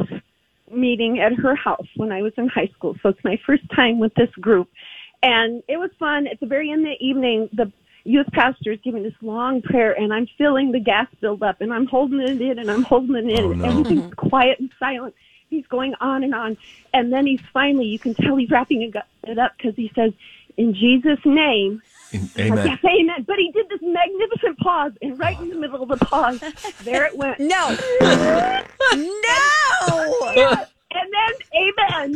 meeting 0.71 1.19
at 1.19 1.33
her 1.33 1.55
house 1.55 1.87
when 1.95 2.11
I 2.11 2.21
was 2.21 2.33
in 2.37 2.47
high 2.47 2.69
school. 2.75 2.95
So 3.01 3.09
it's 3.09 3.23
my 3.23 3.39
first 3.45 3.63
time 3.75 3.99
with 3.99 4.13
this 4.15 4.29
group. 4.39 4.69
And 5.23 5.63
it 5.67 5.77
was 5.77 5.89
fun. 5.99 6.27
At 6.27 6.39
the 6.39 6.45
very 6.45 6.71
end 6.71 6.81
of 6.85 6.93
the 6.97 7.05
evening, 7.05 7.49
the 7.53 7.71
youth 8.03 8.27
pastor 8.31 8.71
is 8.71 8.79
giving 8.83 9.03
this 9.03 9.13
long 9.21 9.61
prayer, 9.61 9.93
and 9.93 10.13
I'm 10.13 10.27
feeling 10.37 10.71
the 10.71 10.79
gas 10.79 11.07
build 11.21 11.43
up, 11.43 11.61
and 11.61 11.73
I'm 11.73 11.85
holding 11.87 12.21
it 12.21 12.41
in, 12.41 12.59
and 12.59 12.69
I'm 12.71 12.83
holding 12.83 13.15
it 13.15 13.39
in, 13.39 13.45
Oh, 13.45 13.51
and 13.51 13.61
no. 13.61 13.69
everything's 13.69 14.01
mm-hmm. 14.01 14.29
quiet 14.29 14.59
and 14.59 14.71
silent. 14.79 15.15
he's 15.49 15.67
going 15.67 15.93
on 16.01 16.23
and 16.23 16.35
on. 16.35 16.57
And 16.93 17.11
then 17.11 17.25
he's 17.25 17.41
finally, 17.53 17.85
you 17.85 17.99
can 17.99 18.13
tell 18.15 18.35
he's 18.35 18.49
wrapping 18.49 18.81
it 18.81 18.95
it 19.23 19.37
up 19.37 19.53
because 19.57 19.75
he 19.75 19.91
says, 19.95 20.13
in 20.57 20.73
Jesus' 20.73 21.19
name. 21.25 21.81
Amen. 22.13 22.65
Yes, 22.65 22.79
amen. 22.85 23.23
But 23.27 23.37
he 23.37 23.51
did 23.51 23.67
this 23.69 23.81
magnificent 23.81 24.57
pause, 24.59 24.93
and 25.01 25.19
right 25.19 25.39
in 25.39 25.49
the 25.49 25.55
middle 25.55 25.83
of 25.83 25.99
the 25.99 26.05
pause, 26.05 26.39
there 26.83 27.05
it 27.05 27.17
went. 27.17 27.39
No. 27.47 27.77
no. 28.95 30.65
Yes. 30.89 31.03
And 31.03 31.13
then, 31.13 32.15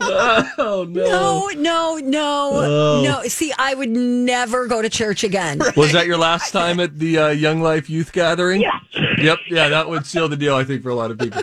oh 0.58 0.86
No, 0.88 1.48
no, 1.56 1.96
no, 1.98 2.50
Oh. 2.54 3.02
no. 3.04 3.22
See, 3.28 3.52
I 3.58 3.74
would 3.74 3.90
never 3.90 4.66
go 4.66 4.80
to 4.82 4.88
church 4.88 5.24
again. 5.24 5.60
Was 5.76 5.92
that 5.92 6.06
your 6.06 6.16
last 6.18 6.52
time 6.52 6.78
at 6.80 6.98
the 6.98 7.18
uh, 7.18 7.28
Young 7.30 7.60
Life 7.62 7.90
Youth 7.90 8.12
Gathering? 8.12 8.60
Yeah. 8.60 8.78
Yep. 9.18 9.38
Yeah, 9.50 9.68
that 9.68 9.88
would 9.88 10.06
seal 10.06 10.28
the 10.28 10.36
deal, 10.36 10.54
I 10.54 10.64
think, 10.64 10.82
for 10.82 10.90
a 10.90 10.94
lot 10.94 11.10
of 11.10 11.18
people. 11.18 11.42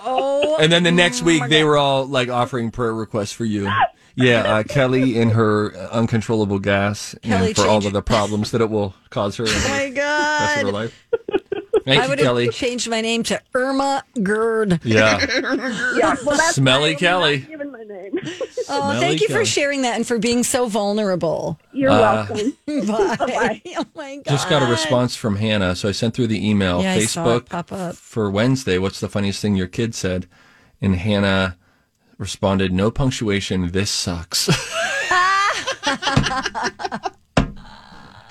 Oh. 0.00 0.56
And 0.60 0.70
then 0.72 0.82
the 0.82 0.92
next 0.92 1.22
week, 1.22 1.42
they 1.48 1.64
were 1.64 1.76
all 1.76 2.06
like 2.06 2.28
offering 2.28 2.70
prayer 2.70 2.94
requests 2.94 3.32
for 3.32 3.44
you. 3.44 3.70
Yeah, 4.16 4.40
uh, 4.42 4.62
Kelly 4.64 5.16
in 5.16 5.30
her 5.30 5.72
uncontrollable 5.92 6.58
gas 6.58 7.14
Kelly 7.22 7.48
and 7.48 7.56
for 7.56 7.66
all 7.68 7.86
of 7.86 7.92
the 7.92 8.02
problems 8.02 8.50
that 8.50 8.60
it 8.60 8.68
will 8.68 8.94
cause 9.10 9.36
her 9.36 9.44
in 9.44 9.50
Oh 9.54 9.68
my 9.68 9.90
the 9.90 10.00
rest 10.00 10.56
of 10.56 10.56
her 10.56 10.64
God. 10.64 10.74
life. 10.74 11.08
Thank 11.88 12.00
I 12.00 12.04
you, 12.04 12.10
would 12.10 12.18
Kelly. 12.18 12.44
have 12.46 12.54
changed 12.54 12.88
my 12.90 13.00
name 13.00 13.22
to 13.24 13.40
Irma 13.54 14.04
Gerd. 14.22 14.80
Yeah. 14.84 15.18
yeah, 15.96 16.16
well, 16.24 16.36
that's 16.36 16.56
Smelly 16.56 16.82
why 16.82 16.88
I'm 16.92 16.96
Kelly. 16.98 17.38
not 17.40 17.48
giving 17.48 17.72
my 17.72 17.82
name. 17.84 18.18
Oh, 18.70 18.90
Smelly 18.90 19.00
thank 19.00 19.20
you 19.22 19.28
Kelly. 19.28 19.40
for 19.40 19.44
sharing 19.46 19.80
that 19.82 19.96
and 19.96 20.06
for 20.06 20.18
being 20.18 20.42
so 20.44 20.66
vulnerable. 20.68 21.58
You're 21.72 21.90
Uh, 21.90 22.26
welcome. 22.28 22.50
Bye. 22.86 23.62
Oh 23.78 23.86
my 23.96 24.16
God. 24.16 24.24
Just 24.26 24.50
got 24.50 24.62
a 24.62 24.70
response 24.70 25.16
from 25.16 25.36
Hannah, 25.36 25.74
so 25.74 25.88
I 25.88 25.92
sent 25.92 26.12
through 26.12 26.26
the 26.26 26.46
email. 26.46 26.82
Yeah, 26.82 26.92
I 26.92 27.06
saw 27.06 27.24
Facebook 27.24 27.36
it 27.38 27.48
pop 27.48 27.72
up. 27.72 27.96
for 27.96 28.30
Wednesday. 28.30 28.76
What's 28.76 29.00
the 29.00 29.08
funniest 29.08 29.40
thing 29.40 29.56
your 29.56 29.68
kid 29.68 29.94
said? 29.94 30.26
And 30.82 30.96
Hannah 30.96 31.56
responded, 32.18 32.70
"No 32.72 32.90
punctuation. 32.90 33.70
This 33.70 33.90
sucks." 33.90 34.50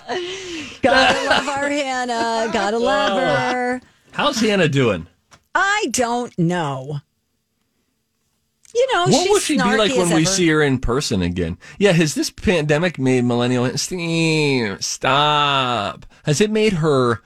Gotta 0.82 1.30
love 1.30 1.48
our 1.50 1.70
Hannah. 1.70 2.50
Gotta 2.54 2.78
love 2.78 3.12
oh. 3.14 3.52
her. 3.52 3.82
How's 4.12 4.40
Hannah 4.40 4.70
doing? 4.70 5.08
I 5.54 5.88
don't 5.92 6.38
know. 6.40 7.02
You 8.74 8.94
know, 8.94 9.06
what 9.08 9.30
will 9.30 9.40
she 9.40 9.58
be 9.58 9.64
like 9.64 9.96
when 9.96 10.10
we 10.10 10.22
ever. 10.22 10.26
see 10.26 10.48
her 10.50 10.62
in 10.62 10.80
person 10.80 11.22
again? 11.24 11.58
Yeah, 11.80 11.94
has 11.94 12.14
this 12.14 12.30
pandemic 12.30 13.00
made 13.00 13.26
millennial 13.26 13.76
Steve, 13.78 14.84
stop? 14.84 16.06
Has 16.26 16.42
it 16.42 16.52
made 16.52 16.74
her 16.74 17.22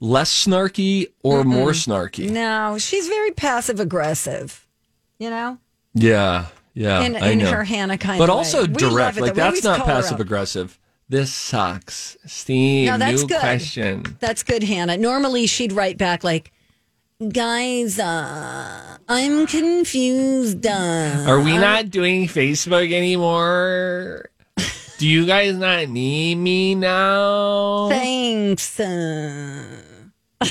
less 0.00 0.32
snarky 0.32 1.08
or 1.22 1.44
more 1.44 1.70
snarky? 1.72 2.30
No, 2.30 2.78
she's 2.78 3.06
very 3.06 3.32
passive 3.32 3.80
aggressive. 3.80 4.66
You 5.18 5.30
know, 5.30 5.58
Yeah, 5.92 6.46
yeah, 6.72 7.02
In- 7.02 7.16
I 7.16 7.30
in 7.32 7.38
know. 7.38 7.50
her 7.50 7.64
Hannah 7.64 7.98
kind 7.98 8.18
but 8.18 8.30
of 8.30 8.36
also 8.36 8.62
way. 8.62 8.72
Direct. 8.72 9.20
Like 9.20 9.34
that's 9.34 9.62
not 9.62 9.84
passive 9.84 10.20
aggressive. 10.20 10.78
This 11.08 11.32
sucks, 11.32 12.16
Steve. 12.26 12.86
No, 12.88 12.96
that's 12.98 13.22
new 13.22 13.28
good. 13.28 13.40
question. 13.40 14.16
That's 14.20 14.42
good, 14.42 14.62
Hannah. 14.62 14.96
Normally, 14.96 15.46
she'd 15.46 15.72
write 15.72 15.98
back 15.98 16.24
like, 16.24 16.50
"Guys, 17.32 17.98
uh, 17.98 18.96
I'm 19.08 19.46
confused. 19.46 20.66
Uh, 20.66 21.24
Are 21.28 21.40
we 21.40 21.58
not 21.58 21.90
doing 21.90 22.26
Facebook 22.26 22.90
anymore? 22.92 24.30
Do 24.98 25.06
you 25.08 25.26
guys 25.26 25.56
not 25.56 25.88
need 25.88 26.36
me 26.36 26.74
now? 26.74 27.88
Thanks. 27.90 28.80
Uh, 28.80 29.64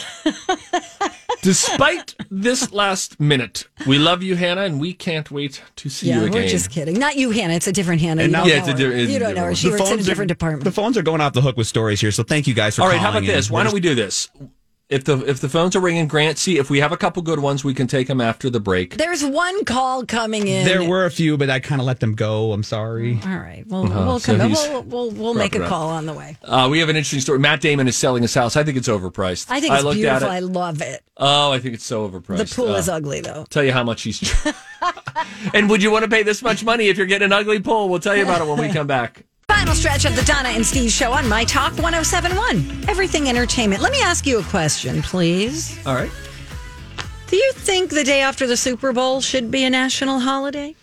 Despite 1.43 2.15
this 2.31 2.71
last 2.71 3.19
minute, 3.19 3.67
we 3.85 3.99
love 3.99 4.23
you, 4.23 4.35
Hannah, 4.35 4.61
and 4.61 4.79
we 4.79 4.93
can't 4.93 5.29
wait 5.29 5.61
to 5.75 5.89
see 5.89 6.07
yeah, 6.07 6.21
you 6.21 6.25
again. 6.27 6.41
we're 6.43 6.47
just 6.47 6.71
kidding. 6.71 6.97
Not 6.97 7.17
you, 7.17 7.31
Hannah. 7.31 7.53
It's 7.53 7.67
a 7.67 7.73
different 7.73 7.99
Hannah. 8.01 8.23
And 8.23 8.31
You 8.31 8.37
now- 8.37 8.43
don't 8.45 8.49
Yeah, 8.49 8.55
know 8.55 8.59
it's 8.61 8.67
a 8.67 8.71
her. 8.85 8.89
di- 8.91 9.01
it's 9.01 9.09
a 9.09 9.13
You 9.13 9.19
don't 9.19 9.35
know 9.35 9.43
her. 9.45 9.55
She 9.55 9.67
The 9.69 9.77
works 9.77 9.91
in 9.91 9.99
a 9.99 10.03
different 10.03 10.31
are, 10.31 10.35
department. 10.35 10.63
The 10.63 10.71
phones 10.71 10.97
are 10.97 11.01
going 11.03 11.19
off 11.19 11.33
the 11.33 11.41
hook 11.41 11.57
with 11.57 11.67
stories 11.67 11.99
here, 11.99 12.11
so 12.11 12.23
thank 12.23 12.47
you 12.47 12.53
guys 12.53 12.77
for 12.77 12.83
All 12.83 12.87
right, 12.87 12.97
how 12.99 13.09
about 13.09 13.23
in. 13.23 13.27
this? 13.27 13.51
Why 13.51 13.63
don't 13.63 13.73
we 13.73 13.81
do 13.81 13.93
this? 13.93 14.29
If 14.93 15.03
the 15.05 15.17
if 15.29 15.39
the 15.39 15.49
phones 15.49 15.75
are 15.75 15.79
ringing, 15.79 16.07
Grant, 16.07 16.37
see 16.37 16.57
if 16.59 16.69
we 16.69 16.79
have 16.79 16.91
a 16.91 16.97
couple 16.97 17.21
good 17.23 17.39
ones, 17.39 17.63
we 17.63 17.73
can 17.73 17.87
take 17.87 18.07
them 18.07 18.21
after 18.21 18.49
the 18.49 18.59
break. 18.59 18.97
There's 18.97 19.23
one 19.25 19.65
call 19.65 20.05
coming 20.05 20.47
in. 20.47 20.65
There 20.65 20.83
were 20.87 21.05
a 21.05 21.11
few, 21.11 21.35
but 21.37 21.49
I 21.49 21.59
kind 21.59 21.81
of 21.81 21.87
let 21.87 21.99
them 21.99 22.13
go. 22.13 22.51
I'm 22.53 22.63
sorry. 22.63 23.19
All 23.25 23.37
right. 23.37 23.63
Well, 23.67 23.85
Uh-huh, 23.85 24.03
we'll 24.05 24.19
so 24.19 24.37
come. 24.37 24.49
he's 24.49 24.67
we'll 24.69 24.83
we'll, 24.83 25.11
we'll 25.11 25.33
make 25.33 25.55
a 25.55 25.67
call 25.67 25.89
on 25.89 26.05
the 26.05 26.13
way. 26.13 26.37
Uh, 26.43 26.67
we 26.69 26.79
have 26.79 26.89
an 26.89 26.95
interesting 26.95 27.21
story. 27.21 27.39
Matt 27.39 27.59
Damon 27.61 27.87
is 27.87 27.97
selling 27.97 28.21
his 28.21 28.33
house. 28.33 28.55
I 28.55 28.63
think 28.63 28.77
it's 28.77 28.87
overpriced. 28.87 29.47
I 29.49 29.59
think 29.59 29.73
it's 29.73 29.83
looked 29.83 29.95
beautiful. 29.95 30.27
At 30.27 30.31
I 30.33 30.39
love 30.39 30.81
it. 30.81 31.01
Oh, 31.17 31.51
I 31.51 31.59
think 31.59 31.73
it's 31.73 31.85
so 31.85 32.07
overpriced. 32.09 32.49
The 32.49 32.55
pool 32.55 32.75
Uh, 32.75 32.77
is 32.77 32.87
ugly 32.89 33.21
though. 33.21 33.45
Tell 33.49 33.63
you 33.63 33.71
how 33.73 33.83
much 33.83 34.03
he's. 34.03 34.33
and 35.53 35.69
would 35.69 35.81
you 35.81 35.91
want 35.91 36.03
to 36.03 36.09
pay 36.09 36.23
this 36.23 36.41
much 36.41 36.63
money 36.63 36.87
if 36.89 36.97
you're 36.97 37.07
getting 37.07 37.25
an 37.25 37.33
ugly 37.33 37.59
pool? 37.59 37.89
We'll 37.89 37.99
tell 37.99 38.15
you 38.15 38.23
about 38.23 38.41
it 38.41 38.47
when 38.47 38.59
we 38.59 38.69
come 38.73 38.87
back. 38.87 39.25
Final 39.47 39.75
stretch 39.75 40.05
of 40.05 40.15
the 40.15 40.23
Donna 40.23 40.49
and 40.49 40.65
Steve 40.65 40.91
show 40.91 41.11
on 41.11 41.27
My 41.27 41.43
Talk 41.43 41.73
1071. 41.73 42.89
Everything 42.89 43.29
entertainment. 43.29 43.81
Let 43.81 43.91
me 43.91 44.01
ask 44.01 44.25
you 44.25 44.39
a 44.39 44.43
question, 44.43 45.01
please. 45.01 45.77
All 45.85 45.95
right. 45.95 46.11
Do 47.27 47.37
you 47.37 47.51
think 47.53 47.89
the 47.89 48.03
day 48.03 48.21
after 48.21 48.45
the 48.45 48.57
Super 48.57 48.93
Bowl 48.93 49.21
should 49.21 49.49
be 49.49 49.63
a 49.63 49.69
national 49.69 50.19
holiday? 50.19 50.75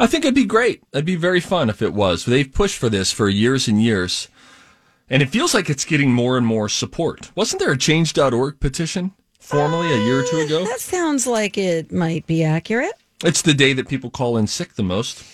I 0.00 0.06
think 0.06 0.24
it'd 0.24 0.34
be 0.34 0.44
great. 0.44 0.82
It'd 0.92 1.04
be 1.04 1.16
very 1.16 1.40
fun 1.40 1.68
if 1.68 1.82
it 1.82 1.92
was. 1.92 2.24
They've 2.24 2.50
pushed 2.50 2.78
for 2.78 2.88
this 2.88 3.10
for 3.10 3.28
years 3.28 3.66
and 3.66 3.82
years. 3.82 4.28
And 5.10 5.22
it 5.22 5.30
feels 5.30 5.54
like 5.54 5.68
it's 5.68 5.84
getting 5.84 6.12
more 6.12 6.36
and 6.36 6.46
more 6.46 6.68
support. 6.68 7.32
Wasn't 7.34 7.60
there 7.60 7.72
a 7.72 7.78
change.org 7.78 8.60
petition 8.60 9.12
formally 9.40 9.92
a 9.92 10.04
year 10.04 10.20
or 10.20 10.24
two 10.24 10.36
uh, 10.36 10.44
ago? 10.44 10.64
That 10.64 10.80
sounds 10.80 11.26
like 11.26 11.58
it 11.58 11.90
might 11.90 12.26
be 12.26 12.44
accurate. 12.44 12.92
It's 13.24 13.42
the 13.42 13.54
day 13.54 13.72
that 13.72 13.88
people 13.88 14.10
call 14.10 14.36
in 14.36 14.46
sick 14.46 14.74
the 14.74 14.84
most. 14.84 15.24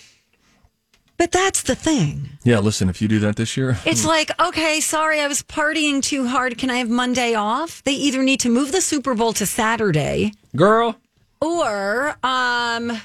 But 1.16 1.30
that's 1.30 1.62
the 1.62 1.76
thing. 1.76 2.30
Yeah, 2.42 2.58
listen, 2.58 2.88
if 2.88 3.00
you 3.00 3.06
do 3.08 3.20
that 3.20 3.36
this 3.36 3.56
year, 3.56 3.78
It's 3.86 4.04
like, 4.04 4.30
okay, 4.40 4.80
sorry, 4.80 5.20
I 5.20 5.28
was 5.28 5.42
partying 5.42 6.02
too 6.02 6.26
hard. 6.26 6.58
Can 6.58 6.70
I 6.70 6.76
have 6.78 6.90
Monday 6.90 7.34
off? 7.34 7.82
They 7.84 7.92
either 7.92 8.22
need 8.22 8.40
to 8.40 8.48
move 8.48 8.72
the 8.72 8.80
Super 8.80 9.14
Bowl 9.14 9.32
to 9.34 9.46
Saturday 9.46 10.32
girl, 10.56 10.96
or 11.40 12.16
um 12.22 13.00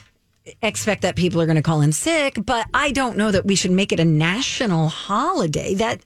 expect 0.64 1.04
that 1.04 1.16
people 1.16 1.40
are 1.40 1.46
going 1.46 1.58
to 1.58 1.62
call 1.62 1.82
in 1.82 1.92
sick, 1.92 2.38
but 2.44 2.66
I 2.74 2.92
don't 2.92 3.18
know 3.18 3.30
that 3.30 3.46
we 3.46 3.56
should 3.56 3.72
make 3.72 3.92
it 3.92 4.00
a 4.00 4.06
national 4.06 4.88
holiday. 4.88 5.76
That 5.76 6.02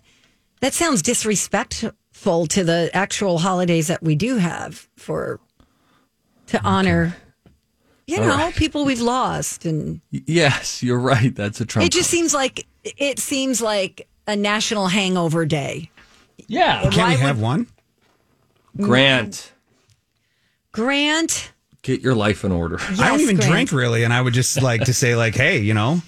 that 0.59 0.73
sounds 0.73 1.01
disrespectful 1.01 2.47
to 2.47 2.63
the 2.63 2.89
actual 2.93 3.37
holidays 3.39 3.87
that 3.87 4.03
we 4.03 4.15
do 4.15 4.37
have 4.37 4.87
for 4.97 5.39
to 6.47 6.61
honor 6.63 7.15
you 8.07 8.17
All 8.17 8.27
know, 8.27 8.35
right. 8.37 8.53
people 8.55 8.85
we've 8.85 8.99
lost 9.01 9.65
and 9.65 10.01
yes, 10.11 10.83
you're 10.83 10.99
right. 10.99 11.33
That's 11.35 11.61
a 11.61 11.65
Trump. 11.65 11.85
it 11.85 11.91
just 11.91 12.09
seems 12.09 12.33
like 12.33 12.65
it 12.83 13.19
seems 13.19 13.61
like 13.61 14.07
a 14.27 14.35
national 14.35 14.87
hangover 14.87 15.45
day. 15.45 15.89
yeah. 16.47 16.81
Can't 16.83 16.95
Why 16.97 17.05
we 17.09 17.11
would- 17.15 17.19
have 17.21 17.39
one? 17.39 17.67
Grant, 18.77 19.51
Grant, 20.71 21.51
get 21.83 22.01
your 22.01 22.15
life 22.15 22.43
in 22.43 22.51
order. 22.51 22.79
I 22.99 23.09
don't 23.09 23.19
even 23.21 23.35
Grant. 23.35 23.51
drink 23.51 23.71
really, 23.71 24.03
and 24.03 24.11
I 24.11 24.19
would 24.21 24.33
just 24.33 24.61
like 24.61 24.85
to 24.85 24.93
say 24.93 25.15
like, 25.15 25.35
hey, 25.35 25.59
you 25.59 25.73
know, 25.75 26.01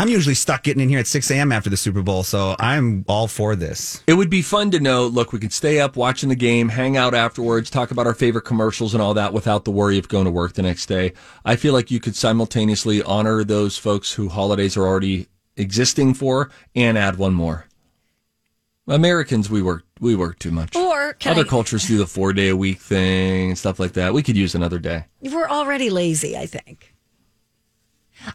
I'm 0.00 0.08
usually 0.08 0.36
stuck 0.36 0.62
getting 0.62 0.80
in 0.80 0.88
here 0.88 1.00
at 1.00 1.08
6 1.08 1.28
a.m. 1.32 1.50
after 1.50 1.68
the 1.68 1.76
Super 1.76 2.02
Bowl, 2.02 2.22
so 2.22 2.54
I'm 2.60 3.04
all 3.08 3.26
for 3.26 3.56
this. 3.56 4.00
It 4.06 4.14
would 4.14 4.30
be 4.30 4.42
fun 4.42 4.70
to 4.70 4.78
know. 4.78 5.08
Look, 5.08 5.32
we 5.32 5.40
could 5.40 5.52
stay 5.52 5.80
up 5.80 5.96
watching 5.96 6.28
the 6.28 6.36
game, 6.36 6.68
hang 6.68 6.96
out 6.96 7.14
afterwards, 7.14 7.68
talk 7.68 7.90
about 7.90 8.06
our 8.06 8.14
favorite 8.14 8.44
commercials 8.44 8.94
and 8.94 9.02
all 9.02 9.14
that 9.14 9.32
without 9.32 9.64
the 9.64 9.72
worry 9.72 9.98
of 9.98 10.06
going 10.08 10.24
to 10.26 10.30
work 10.30 10.52
the 10.52 10.62
next 10.62 10.86
day. 10.86 11.14
I 11.44 11.56
feel 11.56 11.72
like 11.72 11.90
you 11.90 11.98
could 11.98 12.14
simultaneously 12.14 13.02
honor 13.02 13.42
those 13.42 13.76
folks 13.76 14.12
who 14.12 14.28
holidays 14.28 14.76
are 14.76 14.86
already 14.86 15.26
existing 15.56 16.14
for 16.14 16.50
and 16.76 16.96
add 16.96 17.16
one 17.18 17.34
more. 17.34 17.66
Americans, 18.86 19.50
we 19.50 19.60
work 19.60 19.84
we 20.00 20.14
work 20.14 20.38
too 20.38 20.52
much. 20.52 20.76
Or 20.76 21.12
can 21.14 21.32
Other 21.32 21.44
I- 21.44 21.48
cultures 21.48 21.86
do 21.88 21.98
the 21.98 22.06
four 22.06 22.32
day 22.32 22.48
a 22.48 22.56
week 22.56 22.80
thing 22.80 23.48
and 23.50 23.58
stuff 23.58 23.78
like 23.80 23.94
that. 23.94 24.14
We 24.14 24.22
could 24.22 24.36
use 24.36 24.54
another 24.54 24.78
day. 24.78 25.06
We're 25.20 25.48
already 25.48 25.90
lazy, 25.90 26.36
I 26.38 26.46
think. 26.46 26.87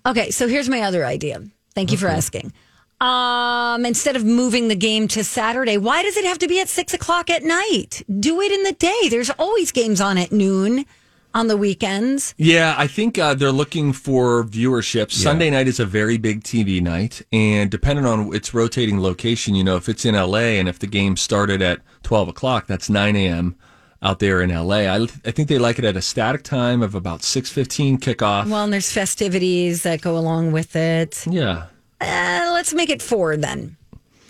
Okay, 0.06 0.32
so 0.32 0.48
here's 0.48 0.70
my 0.70 0.82
other 0.82 1.06
idea. 1.06 1.44
Thank 1.76 1.92
you 1.92 1.98
for 1.98 2.08
asking. 2.08 2.54
Um, 3.02 3.86
instead 3.86 4.16
of 4.16 4.24
moving 4.24 4.70
the 4.70 4.76
game 4.76 5.08
to 5.10 5.24
Saturday, 5.24 5.78
why 5.78 6.04
does 6.04 6.16
it 6.16 6.24
have 6.26 6.40
to 6.40 6.48
be 6.48 6.62
at 6.62 6.70
six 6.70 6.94
o'clock 6.94 7.30
at 7.30 7.44
night? 7.44 8.04
Do 8.20 8.40
it 8.40 8.52
in 8.52 8.64
the 8.64 8.72
day. 8.74 9.10
There's 9.10 9.30
always 9.32 9.72
games 9.72 10.00
on 10.00 10.18
at 10.18 10.32
noon 10.32 10.86
on 11.34 11.48
the 11.48 11.58
weekends. 11.58 12.34
Yeah, 12.38 12.76
I 12.78 12.88
think 12.88 13.18
uh, 13.18 13.34
they're 13.34 13.52
looking 13.52 13.92
for 13.92 14.44
viewership. 14.44 15.12
Sunday 15.12 15.50
night 15.50 15.68
is 15.68 15.80
a 15.80 15.86
very 15.86 16.18
big 16.18 16.44
TV 16.44 16.82
night, 16.82 17.22
and 17.34 17.70
depending 17.72 18.06
on 18.06 18.34
its 18.34 18.54
rotating 18.54 19.02
location, 19.02 19.56
you 19.56 19.64
know, 19.64 19.76
if 19.76 19.90
it's 19.90 20.06
in 20.06 20.16
LA 20.16 20.60
and 20.60 20.70
if 20.70 20.80
the 20.80 20.88
game 20.88 21.18
started 21.18 21.62
at 21.62 21.82
12 22.04 22.30
o'clock, 22.30 22.68
that's 22.68 22.90
9 22.90 23.16
a.m. 23.16 23.56
out 24.04 24.20
there 24.20 24.42
in 24.42 24.50
LA. 24.54 24.82
I, 24.94 25.08
I 25.26 25.32
think 25.32 25.48
they 25.48 25.58
like 25.58 25.80
it 25.80 25.86
at 25.86 25.96
a 25.96 26.02
static 26.02 26.44
time 26.44 26.82
of 26.84 26.94
about 26.94 27.22
6:15 27.22 27.98
kickoff. 28.00 28.46
Well, 28.48 28.66
and 28.66 28.74
there's 28.74 28.92
festivities 28.92 29.82
that 29.84 30.02
go 30.02 30.18
along 30.18 30.52
with 30.52 30.76
it. 30.76 31.26
yeah, 31.26 31.68
Uh, 32.02 32.50
let's 32.54 32.74
make 32.74 32.90
it 32.90 33.02
four 33.02 33.38
then. 33.38 33.78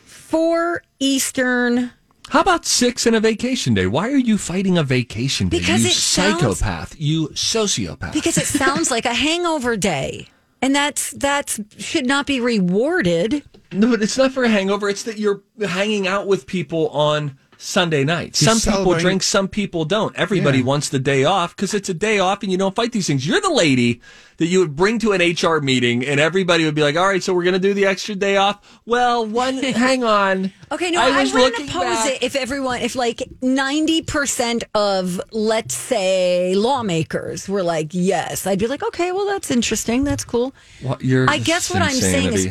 Four 0.05 0.83
Eastern 0.99 1.91
How 2.29 2.41
about 2.41 2.65
six 2.65 3.05
and 3.05 3.15
a 3.15 3.19
vacation 3.19 3.73
day? 3.73 3.85
Why 3.87 4.09
are 4.09 4.17
you 4.17 4.37
fighting 4.37 4.77
a 4.77 4.83
vacation 4.83 5.49
day? 5.49 5.59
Because 5.59 5.83
you 5.83 5.89
it 5.89 5.93
sounds- 5.93 6.59
psychopath. 6.59 6.95
you 6.97 7.29
sociopath. 7.29 8.13
Because 8.13 8.37
it 8.37 8.45
sounds 8.47 8.89
like 8.91 9.05
a 9.05 9.13
hangover 9.13 9.75
day. 9.77 10.27
And 10.61 10.73
that's 10.73 11.11
that's 11.11 11.59
should 11.77 12.05
not 12.05 12.25
be 12.25 12.39
rewarded. 12.39 13.43
No, 13.73 13.89
but 13.89 14.01
it's 14.01 14.17
not 14.17 14.31
for 14.31 14.43
a 14.43 14.49
hangover. 14.49 14.87
It's 14.87 15.03
that 15.03 15.17
you're 15.17 15.41
hanging 15.67 16.07
out 16.07 16.25
with 16.27 16.45
people 16.47 16.87
on 16.89 17.37
Sunday 17.63 18.03
night. 18.03 18.35
Some 18.35 18.59
people 18.59 18.93
drink, 18.95 19.23
some 19.23 19.47
people 19.47 19.85
don't. 19.85 20.13
Everybody 20.17 20.57
Yeah. 20.59 20.65
wants 20.65 20.89
the 20.89 20.99
day 20.99 21.23
off 21.23 21.55
because 21.55 21.73
it's 21.73 21.87
a 21.87 21.93
day 21.93 22.19
off 22.19 22.43
and 22.43 22.51
you 22.51 22.57
don't 22.57 22.75
fight 22.75 22.91
these 22.91 23.07
things. 23.07 23.25
You're 23.25 23.39
the 23.39 23.53
lady 23.53 24.01
that 24.37 24.47
you 24.47 24.59
would 24.59 24.75
bring 24.75 24.99
to 24.99 25.13
an 25.13 25.21
HR 25.21 25.61
meeting 25.61 26.05
and 26.05 26.19
everybody 26.19 26.65
would 26.65 26.75
be 26.75 26.81
like, 26.81 26.97
all 26.97 27.07
right, 27.07 27.23
so 27.23 27.33
we're 27.33 27.43
going 27.43 27.53
to 27.53 27.59
do 27.59 27.73
the 27.73 27.85
extra 27.85 28.15
day 28.15 28.35
off. 28.35 28.59
Well, 28.85 29.25
one, 29.25 29.57
hang 29.63 30.03
on. 30.03 30.51
Okay, 30.73 30.91
no, 30.91 31.01
I, 31.01 31.21
was 31.21 31.33
wouldn't 31.33 31.69
oppose 31.69 31.83
back. 31.83 32.15
it 32.15 32.23
if 32.23 32.35
everyone, 32.35 32.81
if 32.81 32.95
like 32.95 33.23
90% 33.41 34.63
of, 34.75 35.21
let's 35.31 35.73
say, 35.75 36.55
lawmakers 36.55 37.47
were 37.47 37.63
like, 37.63 37.89
yes, 37.91 38.45
I'd 38.45 38.59
be 38.59 38.67
like, 38.67 38.83
okay, 38.83 39.11
well, 39.11 39.25
that's 39.25 39.49
interesting. 39.51 40.03
That's 40.03 40.25
cool. 40.25 40.53
Well, 40.83 40.97
you're 40.99 41.29
I 41.29 41.37
guess 41.37 41.69
what 41.71 41.81
I'm 41.81 41.91
saying 41.91 42.33
is 42.33 42.49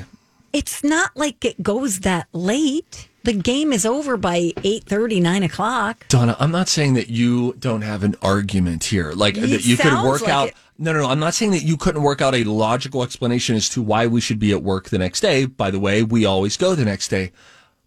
it's 0.52 0.82
not 0.82 1.10
like 1.16 1.44
it 1.44 1.62
goes 1.62 2.00
that 2.00 2.28
late. 2.32 3.08
The 3.24 3.32
game 3.34 3.72
is 3.72 3.86
over 3.86 4.16
by 4.16 4.52
8 4.64 4.90
9 4.90 5.42
o'clock. 5.44 6.06
Donna, 6.08 6.36
I'm 6.40 6.50
not 6.50 6.68
saying 6.68 6.94
that 6.94 7.08
you 7.08 7.54
don't 7.58 7.82
have 7.82 8.02
an 8.02 8.16
argument 8.20 8.84
here, 8.84 9.12
like 9.12 9.36
It 9.36 9.42
that 9.48 9.64
you 9.64 9.76
could 9.76 10.02
work 10.02 10.22
like 10.22 10.30
out. 10.30 10.48
it. 10.48 10.54
No, 10.78 10.92
no, 10.92 11.02
no. 11.02 11.08
I'm 11.08 11.20
not 11.20 11.34
saying 11.34 11.52
that 11.52 11.62
you 11.62 11.76
couldn't 11.76 12.02
work 12.02 12.20
out 12.20 12.34
a 12.34 12.42
logical 12.42 13.04
explanation 13.04 13.54
as 13.54 13.68
to 13.70 13.82
why 13.82 14.08
we 14.08 14.20
should 14.20 14.40
be 14.40 14.50
at 14.50 14.62
work 14.62 14.88
the 14.88 14.98
next 14.98 15.20
day. 15.20 15.44
By 15.44 15.70
the 15.70 15.78
way, 15.78 16.02
we 16.02 16.24
always 16.24 16.56
go 16.56 16.74
the 16.74 16.84
next 16.84 17.08
day. 17.08 17.30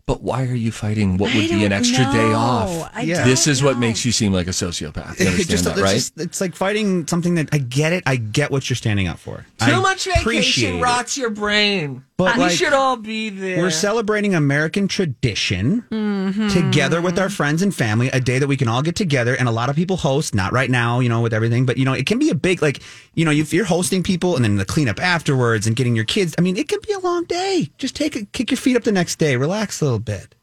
But 0.08 0.22
why 0.22 0.44
are 0.46 0.54
you 0.54 0.72
fighting 0.72 1.18
what 1.18 1.34
would 1.34 1.50
be 1.50 1.64
an 1.66 1.72
don't 1.72 1.80
extra 1.80 2.06
day 2.14 2.32
off? 2.32 2.92
I 2.94 3.02
Yeah. 3.02 3.26
This 3.26 3.46
don't 3.46 3.52
is 3.54 3.64
what 3.64 3.80
makes 3.80 4.06
you 4.06 4.12
seem 4.12 4.32
like 4.34 4.46
a 4.46 4.52
sociopath. 4.52 5.20
You 5.20 5.26
understand 5.28 5.48
Just- 5.50 5.64
that, 5.64 5.72
it's 5.72 5.82
right? 5.82 5.96
just- 5.96 6.20
it's 6.20 6.40
like 6.42 6.56
fighting 6.56 7.08
something 7.08 7.34
that 7.36 7.50
I 7.52 7.58
get 7.58 7.92
it. 7.92 8.04
I 8.06 8.18
get 8.18 8.52
what 8.52 8.70
you're 8.70 8.76
standing 8.78 9.08
up 9.08 9.18
for. 9.18 9.38
Too 9.60 9.66
I 9.72 9.80
much 9.80 10.06
appreciate 10.06 10.26
vacation 10.26 10.76
it. 10.78 10.84
rots 10.84 11.18
your 11.18 11.32
brain. 11.32 12.04
But, 12.18 12.36
we 12.38 12.44
like, 12.44 12.52
should 12.54 12.72
all 12.72 12.96
be 12.96 13.30
there. 13.30 13.58
We're 13.58 13.72
celebrating 13.72 14.36
American 14.36 14.88
tradition 14.88 15.84
Mm-hmm. 15.92 16.48
together 16.48 17.02
with 17.02 17.20
our 17.20 17.30
friends 17.30 17.62
and 17.62 17.76
family, 17.76 18.08
a 18.10 18.22
day 18.22 18.40
that 18.40 18.48
we 18.48 18.56
can 18.56 18.68
all 18.70 18.82
get 18.82 18.96
together. 18.96 19.34
And 19.36 19.50
a 19.50 19.52
lot 19.52 19.70
of 19.70 19.76
people 19.76 19.98
host, 19.98 20.34
not 20.34 20.54
right 20.54 20.70
now, 20.70 21.02
you 21.02 21.10
know, 21.10 21.20
with 21.22 21.34
everything, 21.34 21.66
but, 21.66 21.78
you 21.78 21.84
know, 21.84 21.92
it 21.94 22.06
can 22.06 22.18
be 22.18 22.30
a 22.30 22.36
big, 22.36 22.62
like, 22.62 22.82
you 23.16 23.26
know, 23.26 23.32
if 23.32 23.54
you're 23.54 23.66
hosting 23.66 24.02
people 24.02 24.36
and 24.38 24.46
then 24.46 24.56
the 24.56 24.64
cleanup 24.66 25.02
afterwards 25.02 25.68
and 25.68 25.76
getting 25.76 25.94
your 25.96 26.06
kids, 26.06 26.34
I 26.38 26.42
mean, 26.42 26.56
it 26.58 26.70
can 26.70 26.80
be 26.88 26.94
a 26.94 27.00
long 27.00 27.26
day. 27.26 27.70
Just 27.78 27.96
take 27.98 28.16
it, 28.16 28.32
kick 28.32 28.50
your 28.50 28.58
feet 28.58 28.78
up 28.78 28.84
the 28.84 28.92
next 28.94 29.20
day, 29.20 29.36
relax 29.36 29.82
a 29.82 29.86
little 29.86 29.95
bit. 30.00 30.36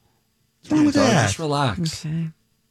What's 0.62 0.72
wrong 0.72 0.86
with 0.86 0.94
Donna, 0.94 1.10
that? 1.10 1.26
Just 1.26 1.38
relax. 1.38 2.06
Okay. 2.06 2.28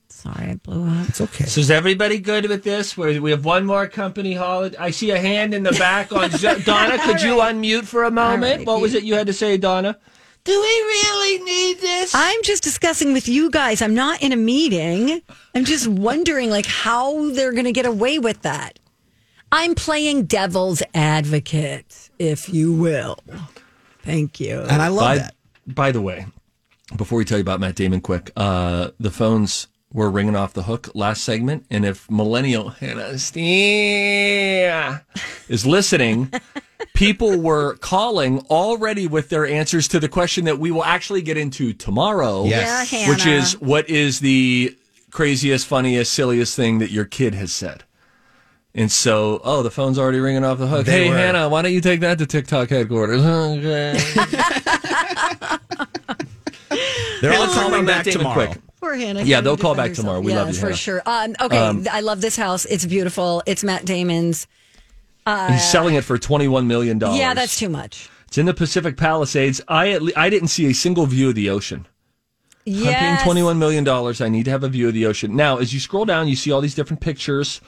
Sorry, 0.09 0.51
I 0.51 0.55
blew 0.55 0.88
up. 0.88 1.09
It's 1.09 1.21
okay. 1.21 1.45
So 1.45 1.61
is 1.61 1.71
everybody 1.71 2.19
good 2.19 2.47
with 2.47 2.63
this? 2.63 2.97
Where 2.97 3.21
we 3.21 3.32
have 3.32 3.45
one 3.45 3.65
more 3.65 3.88
company 3.88 4.34
holiday. 4.34 4.77
I 4.77 4.91
see 4.91 5.11
a 5.11 5.17
hand 5.19 5.53
in 5.53 5.63
the 5.63 5.71
back 5.71 6.11
on 6.11 6.29
Zo- 6.38 6.59
Donna. 6.59 6.97
Could 6.99 7.21
you 7.21 7.38
unmute 7.38 7.86
for 7.86 8.03
a 8.03 8.11
moment? 8.11 8.59
right. 8.59 8.67
What 8.67 8.82
was 8.82 8.93
it 8.93 9.03
you 9.03 9.15
had 9.15 9.27
to 9.27 9.34
say, 9.34 9.57
Donna? 9.57 9.97
Do 10.43 10.51
we 10.51 10.57
really 10.67 11.43
need 11.43 11.79
this? 11.79 12.13
I'm 12.15 12.41
just 12.43 12.63
discussing 12.63 13.13
with 13.13 13.27
you 13.27 13.49
guys. 13.51 13.82
I'm 13.82 13.93
not 13.93 14.21
in 14.21 14.32
a 14.32 14.36
meeting. 14.36 15.21
I'm 15.55 15.65
just 15.65 15.88
wondering 15.88 16.49
like 16.49 16.65
how 16.65 17.32
they're 17.32 17.51
going 17.53 17.65
to 17.65 17.71
get 17.71 17.86
away 17.86 18.19
with 18.19 18.41
that. 18.41 18.79
I'm 19.51 19.75
playing 19.75 20.25
devil's 20.25 20.82
advocate, 20.93 22.09
if 22.17 22.49
you 22.49 22.73
will. 22.73 23.17
Thank 24.03 24.39
you. 24.39 24.61
And 24.61 24.82
I 24.82 24.88
love 24.88 24.99
by, 25.01 25.17
that. 25.17 25.36
By 25.67 25.91
the 25.91 26.01
way, 26.01 26.25
before 26.95 27.17
we 27.17 27.25
tell 27.25 27.37
you 27.37 27.43
about 27.43 27.59
Matt 27.59 27.75
Damon, 27.75 28.01
quick, 28.01 28.31
uh, 28.35 28.91
the 28.99 29.11
phones 29.11 29.67
were 29.93 30.09
ringing 30.09 30.35
off 30.35 30.53
the 30.53 30.63
hook 30.63 30.89
last 30.95 31.23
segment, 31.23 31.65
and 31.69 31.85
if 31.85 32.09
millennial 32.09 32.69
Hannah 32.69 33.17
Stea 33.17 34.63
is 35.49 35.65
listening, 35.65 36.31
people 36.93 37.37
were 37.37 37.75
calling 37.77 38.39
already 38.49 39.07
with 39.07 39.29
their 39.29 39.45
answers 39.45 39.87
to 39.89 39.99
the 39.99 40.07
question 40.07 40.45
that 40.45 40.59
we 40.59 40.71
will 40.71 40.83
actually 40.83 41.21
get 41.21 41.37
into 41.37 41.73
tomorrow. 41.73 42.45
Yes. 42.45 42.93
Yeah, 42.93 43.09
which 43.09 43.25
is 43.25 43.59
what 43.59 43.89
is 43.89 44.19
the 44.19 44.75
craziest, 45.11 45.67
funniest, 45.67 46.13
silliest 46.13 46.55
thing 46.55 46.79
that 46.79 46.91
your 46.91 47.05
kid 47.05 47.35
has 47.35 47.51
said. 47.51 47.83
And 48.73 48.89
so, 48.89 49.41
oh, 49.43 49.63
the 49.63 49.71
phone's 49.71 49.99
already 49.99 50.19
ringing 50.19 50.45
off 50.45 50.57
the 50.57 50.67
hook. 50.67 50.85
They 50.85 51.03
hey, 51.03 51.09
were. 51.09 51.17
Hannah, 51.17 51.49
why 51.49 51.61
don't 51.61 51.73
you 51.73 51.81
take 51.81 51.99
that 51.99 52.17
to 52.19 52.25
TikTok 52.25 52.69
headquarters? 52.69 53.21
Okay. 53.61 53.99
They're 57.22 57.32
Hey, 57.32 57.38
all 57.38 57.43
let's 57.43 57.53
calling 57.55 57.86
back 57.86 58.05
tomorrow. 58.05 58.47
quick. 58.47 58.61
Poor 58.82 58.95
Hannah. 58.95 59.22
Yeah, 59.22 59.41
they'll 59.41 59.55
call 59.57 59.76
defend 59.76 59.91
back 59.91 59.95
tomorrow. 59.95 60.19
We 60.22 60.32
yeah, 60.34 60.39
love 60.39 60.47
you, 60.49 60.53
for 60.55 60.65
Hannah. 60.67 60.76
sure. 60.76 61.01
Um, 61.05 61.36
okay, 61.39 61.84
I 61.91 61.99
love 62.01 62.19
this 62.22 62.36
house. 62.36 62.65
It's 62.65 62.86
beautiful. 62.86 63.43
It's 63.45 63.63
Matt 63.63 63.86
Damon's. 63.86 64.47
He's 65.28 65.63
selling 65.63 65.95
it 65.95 66.03
for 66.03 66.17
$21 66.17 66.65
million. 66.65 66.99
Yeah, 66.99 67.34
that's 67.36 67.57
too 67.59 67.69
much. 67.69 68.09
It's 68.28 68.38
in 68.39 68.47
the 68.47 68.53
Pacific 68.55 68.97
Palisades. 68.97 69.61
I 69.67 69.91
at 69.91 70.01
le- 70.01 70.11
I 70.15 70.30
didn't 70.32 70.47
see 70.47 70.65
a 70.67 70.74
single 70.74 71.05
view 71.05 71.30
of 71.30 71.36
the 71.36 71.49
ocean. 71.49 71.88
I'm 72.65 72.74
paying 72.74 73.15
$21 73.17 73.57
million. 73.57 73.88
I 73.88 74.30
need 74.30 74.45
to 74.45 74.51
have 74.51 74.63
a 74.63 74.69
view 74.69 74.88
of 74.88 74.93
the 74.93 75.05
ocean. 75.05 75.36
Now, 75.36 75.57
as 75.57 75.74
you 75.74 75.80
scroll 75.80 76.05
down, 76.05 76.28
you 76.28 76.36
see 76.36 76.51
all 76.51 76.61
these 76.61 76.76
different 76.76 77.01
pictures 77.01 77.59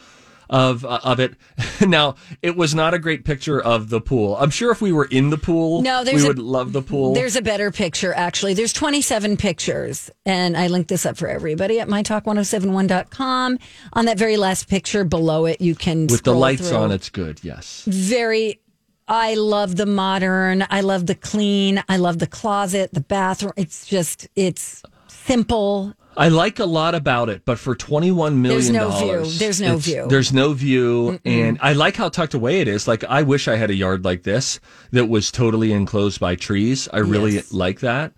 of 0.50 0.84
uh, 0.86 1.00
of 1.04 1.20
it. 1.20 1.34
now, 1.82 2.16
it 2.42 2.56
was 2.56 2.74
not 2.76 2.94
a 2.94 3.00
great 3.00 3.26
picture 3.26 3.62
of 3.62 3.90
the 3.90 4.02
pool. 4.02 4.36
I'm 4.38 4.50
sure 4.50 4.72
if 4.72 4.82
we 4.82 4.92
were 4.92 5.06
in 5.06 5.30
the 5.30 5.38
pool, 5.38 5.82
No, 5.82 6.04
we 6.04 6.24
a- 6.24 6.28
would 6.28 6.40
love 6.40 6.74
the 6.74 6.82
pool. 6.82 7.14
There's 7.14 7.36
a 7.36 7.42
better 7.42 7.72
picture, 7.72 8.14
actually. 8.14 8.54
There's 8.54 8.74
27 8.74 9.38
pictures, 9.38 10.10
and 10.26 10.56
I 10.58 10.68
linked 10.68 10.90
this 10.90 11.06
up 11.06 11.18
for 11.18 11.28
everybody 11.28 11.80
at 11.80 11.88
mytalk1071.com. 11.88 13.60
On 13.94 14.06
that 14.06 14.18
very 14.18 14.38
last 14.38 14.68
picture 14.68 15.04
below 15.04 15.46
it, 15.46 15.62
you 15.62 15.76
can 15.76 16.08
With 16.08 16.24
the 16.24 16.34
lights 16.36 16.70
through. 16.70 16.78
on, 16.78 16.92
it's 16.92 17.10
good, 17.10 17.40
yes. 17.44 17.84
Very. 17.88 18.60
I 19.08 19.34
love 19.36 19.76
the 19.76 19.86
modern. 19.86 20.66
I 20.70 20.80
love 20.82 21.08
the 21.08 21.16
clean. 21.16 21.84
I 21.90 21.98
love 21.98 22.20
the 22.20 22.28
closet, 22.28 22.92
the 22.94 23.02
bathroom. 23.02 23.52
It's 23.58 23.86
just, 23.86 24.28
it's 24.36 24.82
simple. 25.08 25.94
I 26.16 26.30
like 26.30 26.60
a 26.60 26.66
lot 26.66 26.96
about 26.96 27.30
it, 27.30 27.44
but 27.46 27.58
for 27.60 27.76
twenty 27.76 28.12
one 28.12 28.42
million, 28.42 28.74
dollars, 28.74 29.00
There's 29.00 29.10
no 29.12 29.28
view. 29.30 29.38
There's 29.40 29.62
no 29.62 29.78
view. 29.78 30.06
There's 30.08 30.34
no 30.34 30.54
view, 30.54 31.20
and 31.26 31.58
I 31.62 31.74
like 31.74 31.96
how 31.96 32.10
tucked 32.10 32.34
away 32.34 32.62
it 32.62 32.68
is. 32.68 32.88
Like 32.88 33.04
I 33.04 33.24
wish 33.24 33.48
I 33.48 33.56
had 33.56 33.70
a 33.70 33.76
yard 33.76 34.06
like 34.06 34.24
this 34.24 34.60
that 34.92 35.06
was 35.06 35.32
totally 35.32 35.72
enclosed 35.74 36.20
by 36.20 36.36
trees. 36.36 36.88
I 36.94 37.00
really 37.00 37.36
Yes. 37.36 37.52
like 37.54 37.80
that, 37.80 38.14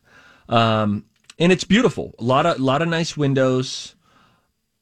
um, 0.50 1.06
and 1.40 1.52
it's 1.52 1.64
beautiful. 1.64 2.14
A 2.20 2.24
lot 2.24 2.46
of 2.46 2.60
lot 2.60 2.82
of 2.82 2.88
nice 2.88 3.16
windows. 3.16 3.96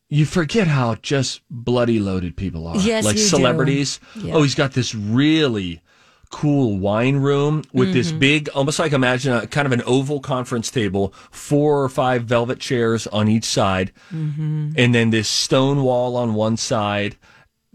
You 0.09 0.25
forget 0.25 0.67
how 0.67 0.95
just 0.95 1.41
bloody 1.49 1.99
loaded 1.99 2.35
people 2.37 2.67
are. 2.67 2.77
Yes, 2.77 3.03
like 3.05 3.17
celebrities. 3.17 3.99
Yeah. 4.15 4.35
Oh, 4.35 4.43
he's 4.43 4.53
got 4.55 4.73
this 4.73 4.93
really 4.93 5.81
cool 6.33 6.77
wine 6.79 7.17
room 7.17 7.61
with 7.73 7.93
this 7.93 8.09
Mm-hmm. 8.09 8.19
big, 8.19 8.49
almost 8.49 8.79
like 8.79 8.91
imagine 8.91 9.31
a 9.33 9.45
kind 9.47 9.65
of 9.67 9.71
an 9.71 9.83
oval 9.85 10.19
conference 10.19 10.69
table, 10.71 11.13
four 11.31 11.83
or 11.83 11.89
five 11.89 12.23
velvet 12.25 12.59
chairs 12.59 13.05
on 13.07 13.27
each 13.29 13.45
side, 13.45 13.91
Mm-hmm. 14.11 14.71
and 14.75 14.93
then 14.95 15.11
this 15.11 15.29
stone 15.29 15.83
wall 15.83 16.15
on 16.17 16.33
one 16.33 16.57
side. 16.57 17.15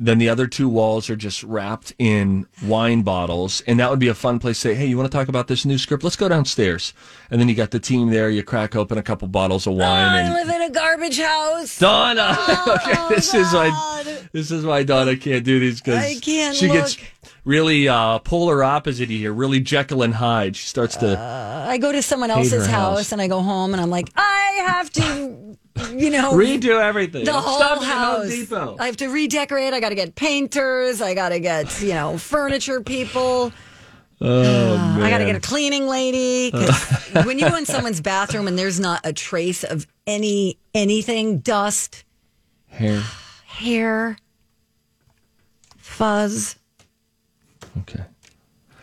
Then 0.00 0.18
the 0.18 0.28
other 0.28 0.46
two 0.46 0.68
walls 0.68 1.10
are 1.10 1.16
just 1.16 1.42
wrapped 1.42 1.92
in 1.98 2.46
wine 2.62 3.02
bottles, 3.02 3.62
and 3.66 3.80
that 3.80 3.90
would 3.90 3.98
be 3.98 4.08
a 4.08 4.14
fun 4.14 4.38
place 4.38 4.60
to 4.60 4.68
say, 4.68 4.74
"Hey, 4.74 4.86
you 4.86 4.96
want 4.96 5.10
to 5.10 5.16
talk 5.16 5.28
about 5.28 5.48
this 5.48 5.64
new 5.64 5.76
script? 5.76 6.04
Let's 6.04 6.14
go 6.16 6.28
downstairs." 6.28 6.94
And 7.30 7.40
then 7.40 7.48
you 7.48 7.54
got 7.56 7.72
the 7.72 7.80
team 7.80 8.10
there. 8.10 8.30
You 8.30 8.44
crack 8.44 8.76
open 8.76 8.96
a 8.96 9.02
couple 9.02 9.26
bottles 9.28 9.66
of 9.66 9.74
wine, 9.74 9.88
I 9.88 10.20
and 10.20 10.34
live 10.34 10.48
in 10.48 10.62
a 10.62 10.70
garbage 10.70 11.18
house. 11.18 11.78
Donna. 11.78 12.36
okay, 12.68 13.14
this 13.14 13.34
is 13.34 13.52
why 13.52 13.70
Oh, 13.72 14.18
this 14.32 14.50
is 14.50 14.64
why 14.64 14.82
Donna 14.84 15.16
can't 15.16 15.44
do 15.44 15.58
these 15.58 15.80
because 15.80 16.04
I 16.04 16.52
she 16.52 16.68
gets 16.68 16.96
really 17.44 17.88
uh, 17.88 18.18
polar 18.20 18.62
opposite 18.62 19.08
here, 19.08 19.32
really 19.32 19.60
Jekyll 19.60 20.02
and 20.02 20.14
Hyde. 20.14 20.54
She 20.54 20.66
starts 20.66 20.96
to. 20.96 21.18
I 21.18 21.78
go 21.78 21.90
to 21.92 22.02
someone 22.02 22.30
else's 22.30 22.66
house. 22.66 22.98
house. 22.98 23.12
and 23.12 23.20
I 23.20 23.26
go 23.26 23.40
home 23.40 23.72
and 23.72 23.80
I'm 23.80 23.90
like, 23.90 24.10
I 24.16 24.64
have 24.66 24.90
to, 24.92 25.58
you 25.90 26.10
know, 26.10 26.32
Redo 26.32 26.80
everything. 26.80 27.24
the 27.24 27.32
whole 27.32 27.58
Stop 27.58 27.82
house. 27.82 28.28
Depot. 28.28 28.76
I 28.78 28.86
have 28.86 28.96
to 28.98 29.08
redecorate. 29.08 29.72
I 29.72 29.80
got 29.80 29.90
to 29.90 29.94
get 29.94 30.14
painters. 30.14 31.00
I 31.00 31.14
got 31.14 31.30
to 31.30 31.40
get, 31.40 31.80
you 31.80 31.94
know, 31.94 32.18
furniture 32.18 32.80
people. 32.80 33.52
oh 34.20 34.76
man! 34.76 35.02
I 35.02 35.10
got 35.10 35.18
to 35.18 35.24
get 35.24 35.36
a 35.36 35.40
cleaning 35.40 35.86
lady. 35.86 36.50
when 37.24 37.38
you 37.38 37.48
go 37.48 37.56
in 37.56 37.66
someone's 37.66 38.00
bathroom 38.00 38.48
and 38.48 38.58
there's 38.58 38.80
not 38.80 39.00
a 39.04 39.12
trace 39.12 39.64
of 39.64 39.86
any 40.06 40.58
anything, 40.74 41.38
dust, 41.38 42.04
hair. 42.66 43.02
hair, 43.46 44.16
fuzz, 45.76 46.56
Okay. 47.80 48.04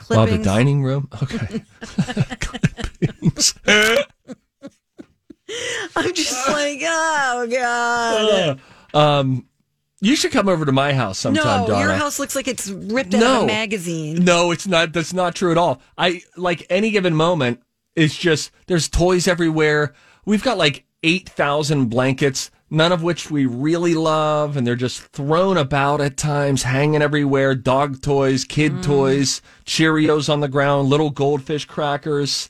Wow, 0.09 0.25
the 0.25 0.37
dining 0.37 0.83
room. 0.83 1.09
Okay. 1.21 1.63
Clippings. 2.39 3.53
I'm 5.95 6.13
just 6.13 6.47
like, 6.49 6.79
oh 6.83 7.47
god. 7.49 8.59
um, 8.93 9.45
you 10.01 10.15
should 10.15 10.31
come 10.31 10.49
over 10.49 10.65
to 10.65 10.71
my 10.71 10.93
house 10.93 11.17
sometime, 11.19 11.61
no, 11.61 11.67
Donna. 11.67 11.79
your 11.85 11.93
house 11.93 12.19
looks 12.19 12.35
like 12.35 12.47
it's 12.47 12.67
ripped 12.69 13.13
out 13.13 13.19
No. 13.21 13.37
of 13.37 13.43
a 13.43 13.47
magazine. 13.47 14.23
No, 14.23 14.51
it's 14.51 14.67
not. 14.67 14.93
That's 14.93 15.13
not 15.13 15.35
true 15.35 15.51
at 15.51 15.57
all. 15.57 15.81
I 15.97 16.21
like 16.37 16.65
any 16.69 16.91
given 16.91 17.15
moment. 17.15 17.61
It's 17.95 18.15
just 18.15 18.51
there's 18.67 18.89
toys 18.89 19.27
everywhere. 19.27 19.93
We've 20.25 20.43
got 20.43 20.57
like 20.57 20.85
8,000 21.03 21.85
blankets, 21.89 22.51
none 22.69 22.91
of 22.91 23.03
which 23.03 23.31
we 23.31 23.45
really 23.45 23.93
love. 23.93 24.57
And 24.57 24.67
they're 24.67 24.75
just 24.75 24.99
thrown 25.01 25.55
about 25.57 26.01
at 26.01 26.17
times, 26.17 26.63
hanging 26.63 27.01
everywhere 27.01 27.55
dog 27.55 28.01
toys, 28.01 28.43
kid 28.43 28.83
toys, 28.83 29.41
Cheerios 29.65 30.31
on 30.31 30.41
the 30.41 30.47
ground, 30.49 30.89
little 30.89 31.09
goldfish 31.09 31.65
crackers. 31.65 32.49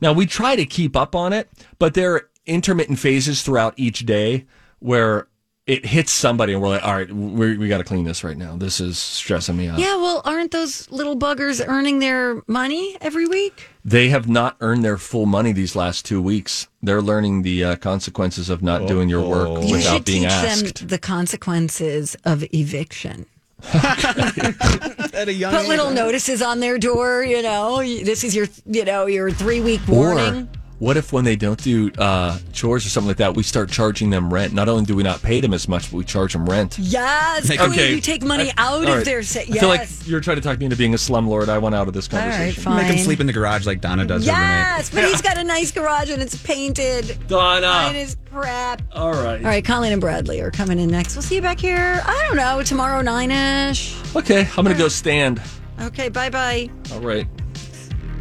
Now, 0.00 0.12
we 0.12 0.24
try 0.26 0.56
to 0.56 0.66
keep 0.66 0.94
up 0.94 1.14
on 1.16 1.32
it, 1.32 1.48
but 1.78 1.94
there 1.94 2.28
intermittent 2.46 2.98
phases 2.98 3.42
throughout 3.42 3.74
each 3.76 4.06
day 4.06 4.46
where 4.78 5.28
it 5.66 5.84
hits 5.84 6.12
somebody 6.12 6.52
and 6.52 6.62
we're 6.62 6.68
like, 6.68 6.84
all 6.84 6.94
right, 6.94 7.10
we 7.12 7.56
we 7.58 7.66
got 7.66 7.78
to 7.78 7.84
clean 7.84 8.04
this 8.04 8.22
right 8.22 8.36
now. 8.36 8.56
This 8.56 8.78
is 8.80 8.98
stressing 8.98 9.56
me 9.56 9.66
out. 9.66 9.80
Yeah, 9.80 9.96
well, 9.96 10.22
aren't 10.24 10.52
those 10.52 10.88
little 10.92 11.16
buggers 11.18 11.60
earning 11.66 11.98
their 11.98 12.40
money 12.46 12.96
every 13.00 13.26
week? 13.26 13.68
They 13.84 14.08
have 14.10 14.28
not 14.28 14.56
earned 14.60 14.84
their 14.84 14.96
full 14.96 15.26
money 15.26 15.50
these 15.50 15.74
last 15.74 16.04
two 16.04 16.22
weeks. 16.22 16.68
They're 16.82 17.02
learning 17.02 17.42
the 17.42 17.64
uh, 17.64 17.76
consequences 17.76 18.48
of 18.48 18.62
not 18.62 18.86
doing 18.86 19.08
your 19.08 19.28
work 19.28 19.64
You 19.64 19.72
without 19.72 19.94
should 19.96 20.04
being 20.04 20.22
teach 20.22 20.30
asked. 20.30 20.78
them 20.78 20.88
the 20.88 20.98
consequences 20.98 22.16
of 22.24 22.44
eviction. 22.54 23.26
At 23.72 25.28
a 25.28 25.32
young 25.32 25.52
Put 25.52 25.62
age. 25.62 25.68
little 25.68 25.90
notices 25.90 26.42
on 26.42 26.60
their 26.60 26.78
door. 26.78 27.24
You 27.24 27.42
know, 27.42 27.78
this 27.78 28.22
is 28.22 28.36
your, 28.36 28.46
you 28.66 28.84
know, 28.84 29.06
your 29.06 29.30
three 29.30 29.60
week 29.60 29.80
warning. 29.88 30.42
Or 30.44 30.48
what 30.78 30.96
if 30.96 31.12
when 31.12 31.24
they 31.24 31.36
don't 31.36 31.62
do 31.62 31.90
uh, 31.98 32.38
chores 32.52 32.84
or 32.84 32.90
something 32.90 33.08
like 33.08 33.16
that, 33.16 33.34
we 33.34 33.42
start 33.42 33.70
charging 33.70 34.10
them 34.10 34.32
rent? 34.32 34.52
Not 34.52 34.68
only 34.68 34.84
do 34.84 34.94
we 34.94 35.02
not 35.02 35.22
pay 35.22 35.40
them 35.40 35.54
as 35.54 35.68
much, 35.68 35.90
but 35.90 35.96
we 35.96 36.04
charge 36.04 36.32
them 36.34 36.46
rent. 36.48 36.78
Yes, 36.78 37.46
Queen, 37.56 37.94
you 37.94 38.00
take 38.00 38.22
money 38.22 38.50
I- 38.58 38.62
out 38.62 38.72
all 38.74 38.82
of 38.82 38.88
right. 38.88 39.04
their. 39.04 39.22
Sa- 39.22 39.40
I 39.40 39.44
yes. 39.48 39.60
feel 39.60 39.68
like 39.70 39.88
you're 40.06 40.20
trying 40.20 40.36
to 40.36 40.42
talk 40.42 40.58
me 40.58 40.66
into 40.66 40.76
being 40.76 40.92
a 40.92 40.98
slumlord. 40.98 41.48
I 41.48 41.58
want 41.58 41.74
out 41.74 41.88
of 41.88 41.94
this 41.94 42.12
All 42.12 42.18
right, 42.18 42.30
conversation. 42.30 42.62
fine. 42.62 42.76
Make 42.82 42.92
him 42.94 43.04
sleep 43.04 43.20
in 43.20 43.26
the 43.26 43.32
garage 43.32 43.66
like 43.66 43.80
Donna 43.80 44.04
does 44.04 44.26
Yes, 44.26 44.90
but 44.90 45.04
he's 45.04 45.22
got 45.22 45.38
a 45.38 45.44
nice 45.44 45.70
garage 45.70 46.10
and 46.10 46.20
it's 46.20 46.40
painted. 46.42 47.16
Donna. 47.26 47.66
Mine 47.66 47.96
is 47.96 48.16
crap. 48.30 48.82
All 48.92 49.12
right. 49.12 49.38
All 49.38 49.46
right, 49.46 49.64
Colleen 49.64 49.92
and 49.92 50.00
Bradley 50.00 50.40
are 50.40 50.50
coming 50.50 50.78
in 50.78 50.90
next. 50.90 51.14
We'll 51.16 51.22
see 51.22 51.36
you 51.36 51.42
back 51.42 51.58
here. 51.58 52.02
I 52.04 52.24
don't 52.28 52.36
know 52.36 52.62
tomorrow 52.62 53.00
nine 53.00 53.30
ish. 53.30 53.96
Okay, 54.14 54.46
I'm 54.56 54.64
going 54.64 54.76
to 54.76 54.82
go 54.82 54.88
stand. 54.88 55.40
Okay, 55.80 56.08
bye 56.10 56.30
bye. 56.30 56.68
All 56.92 57.00
right. 57.00 57.26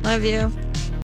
Love 0.03 0.23
you. 0.23 0.51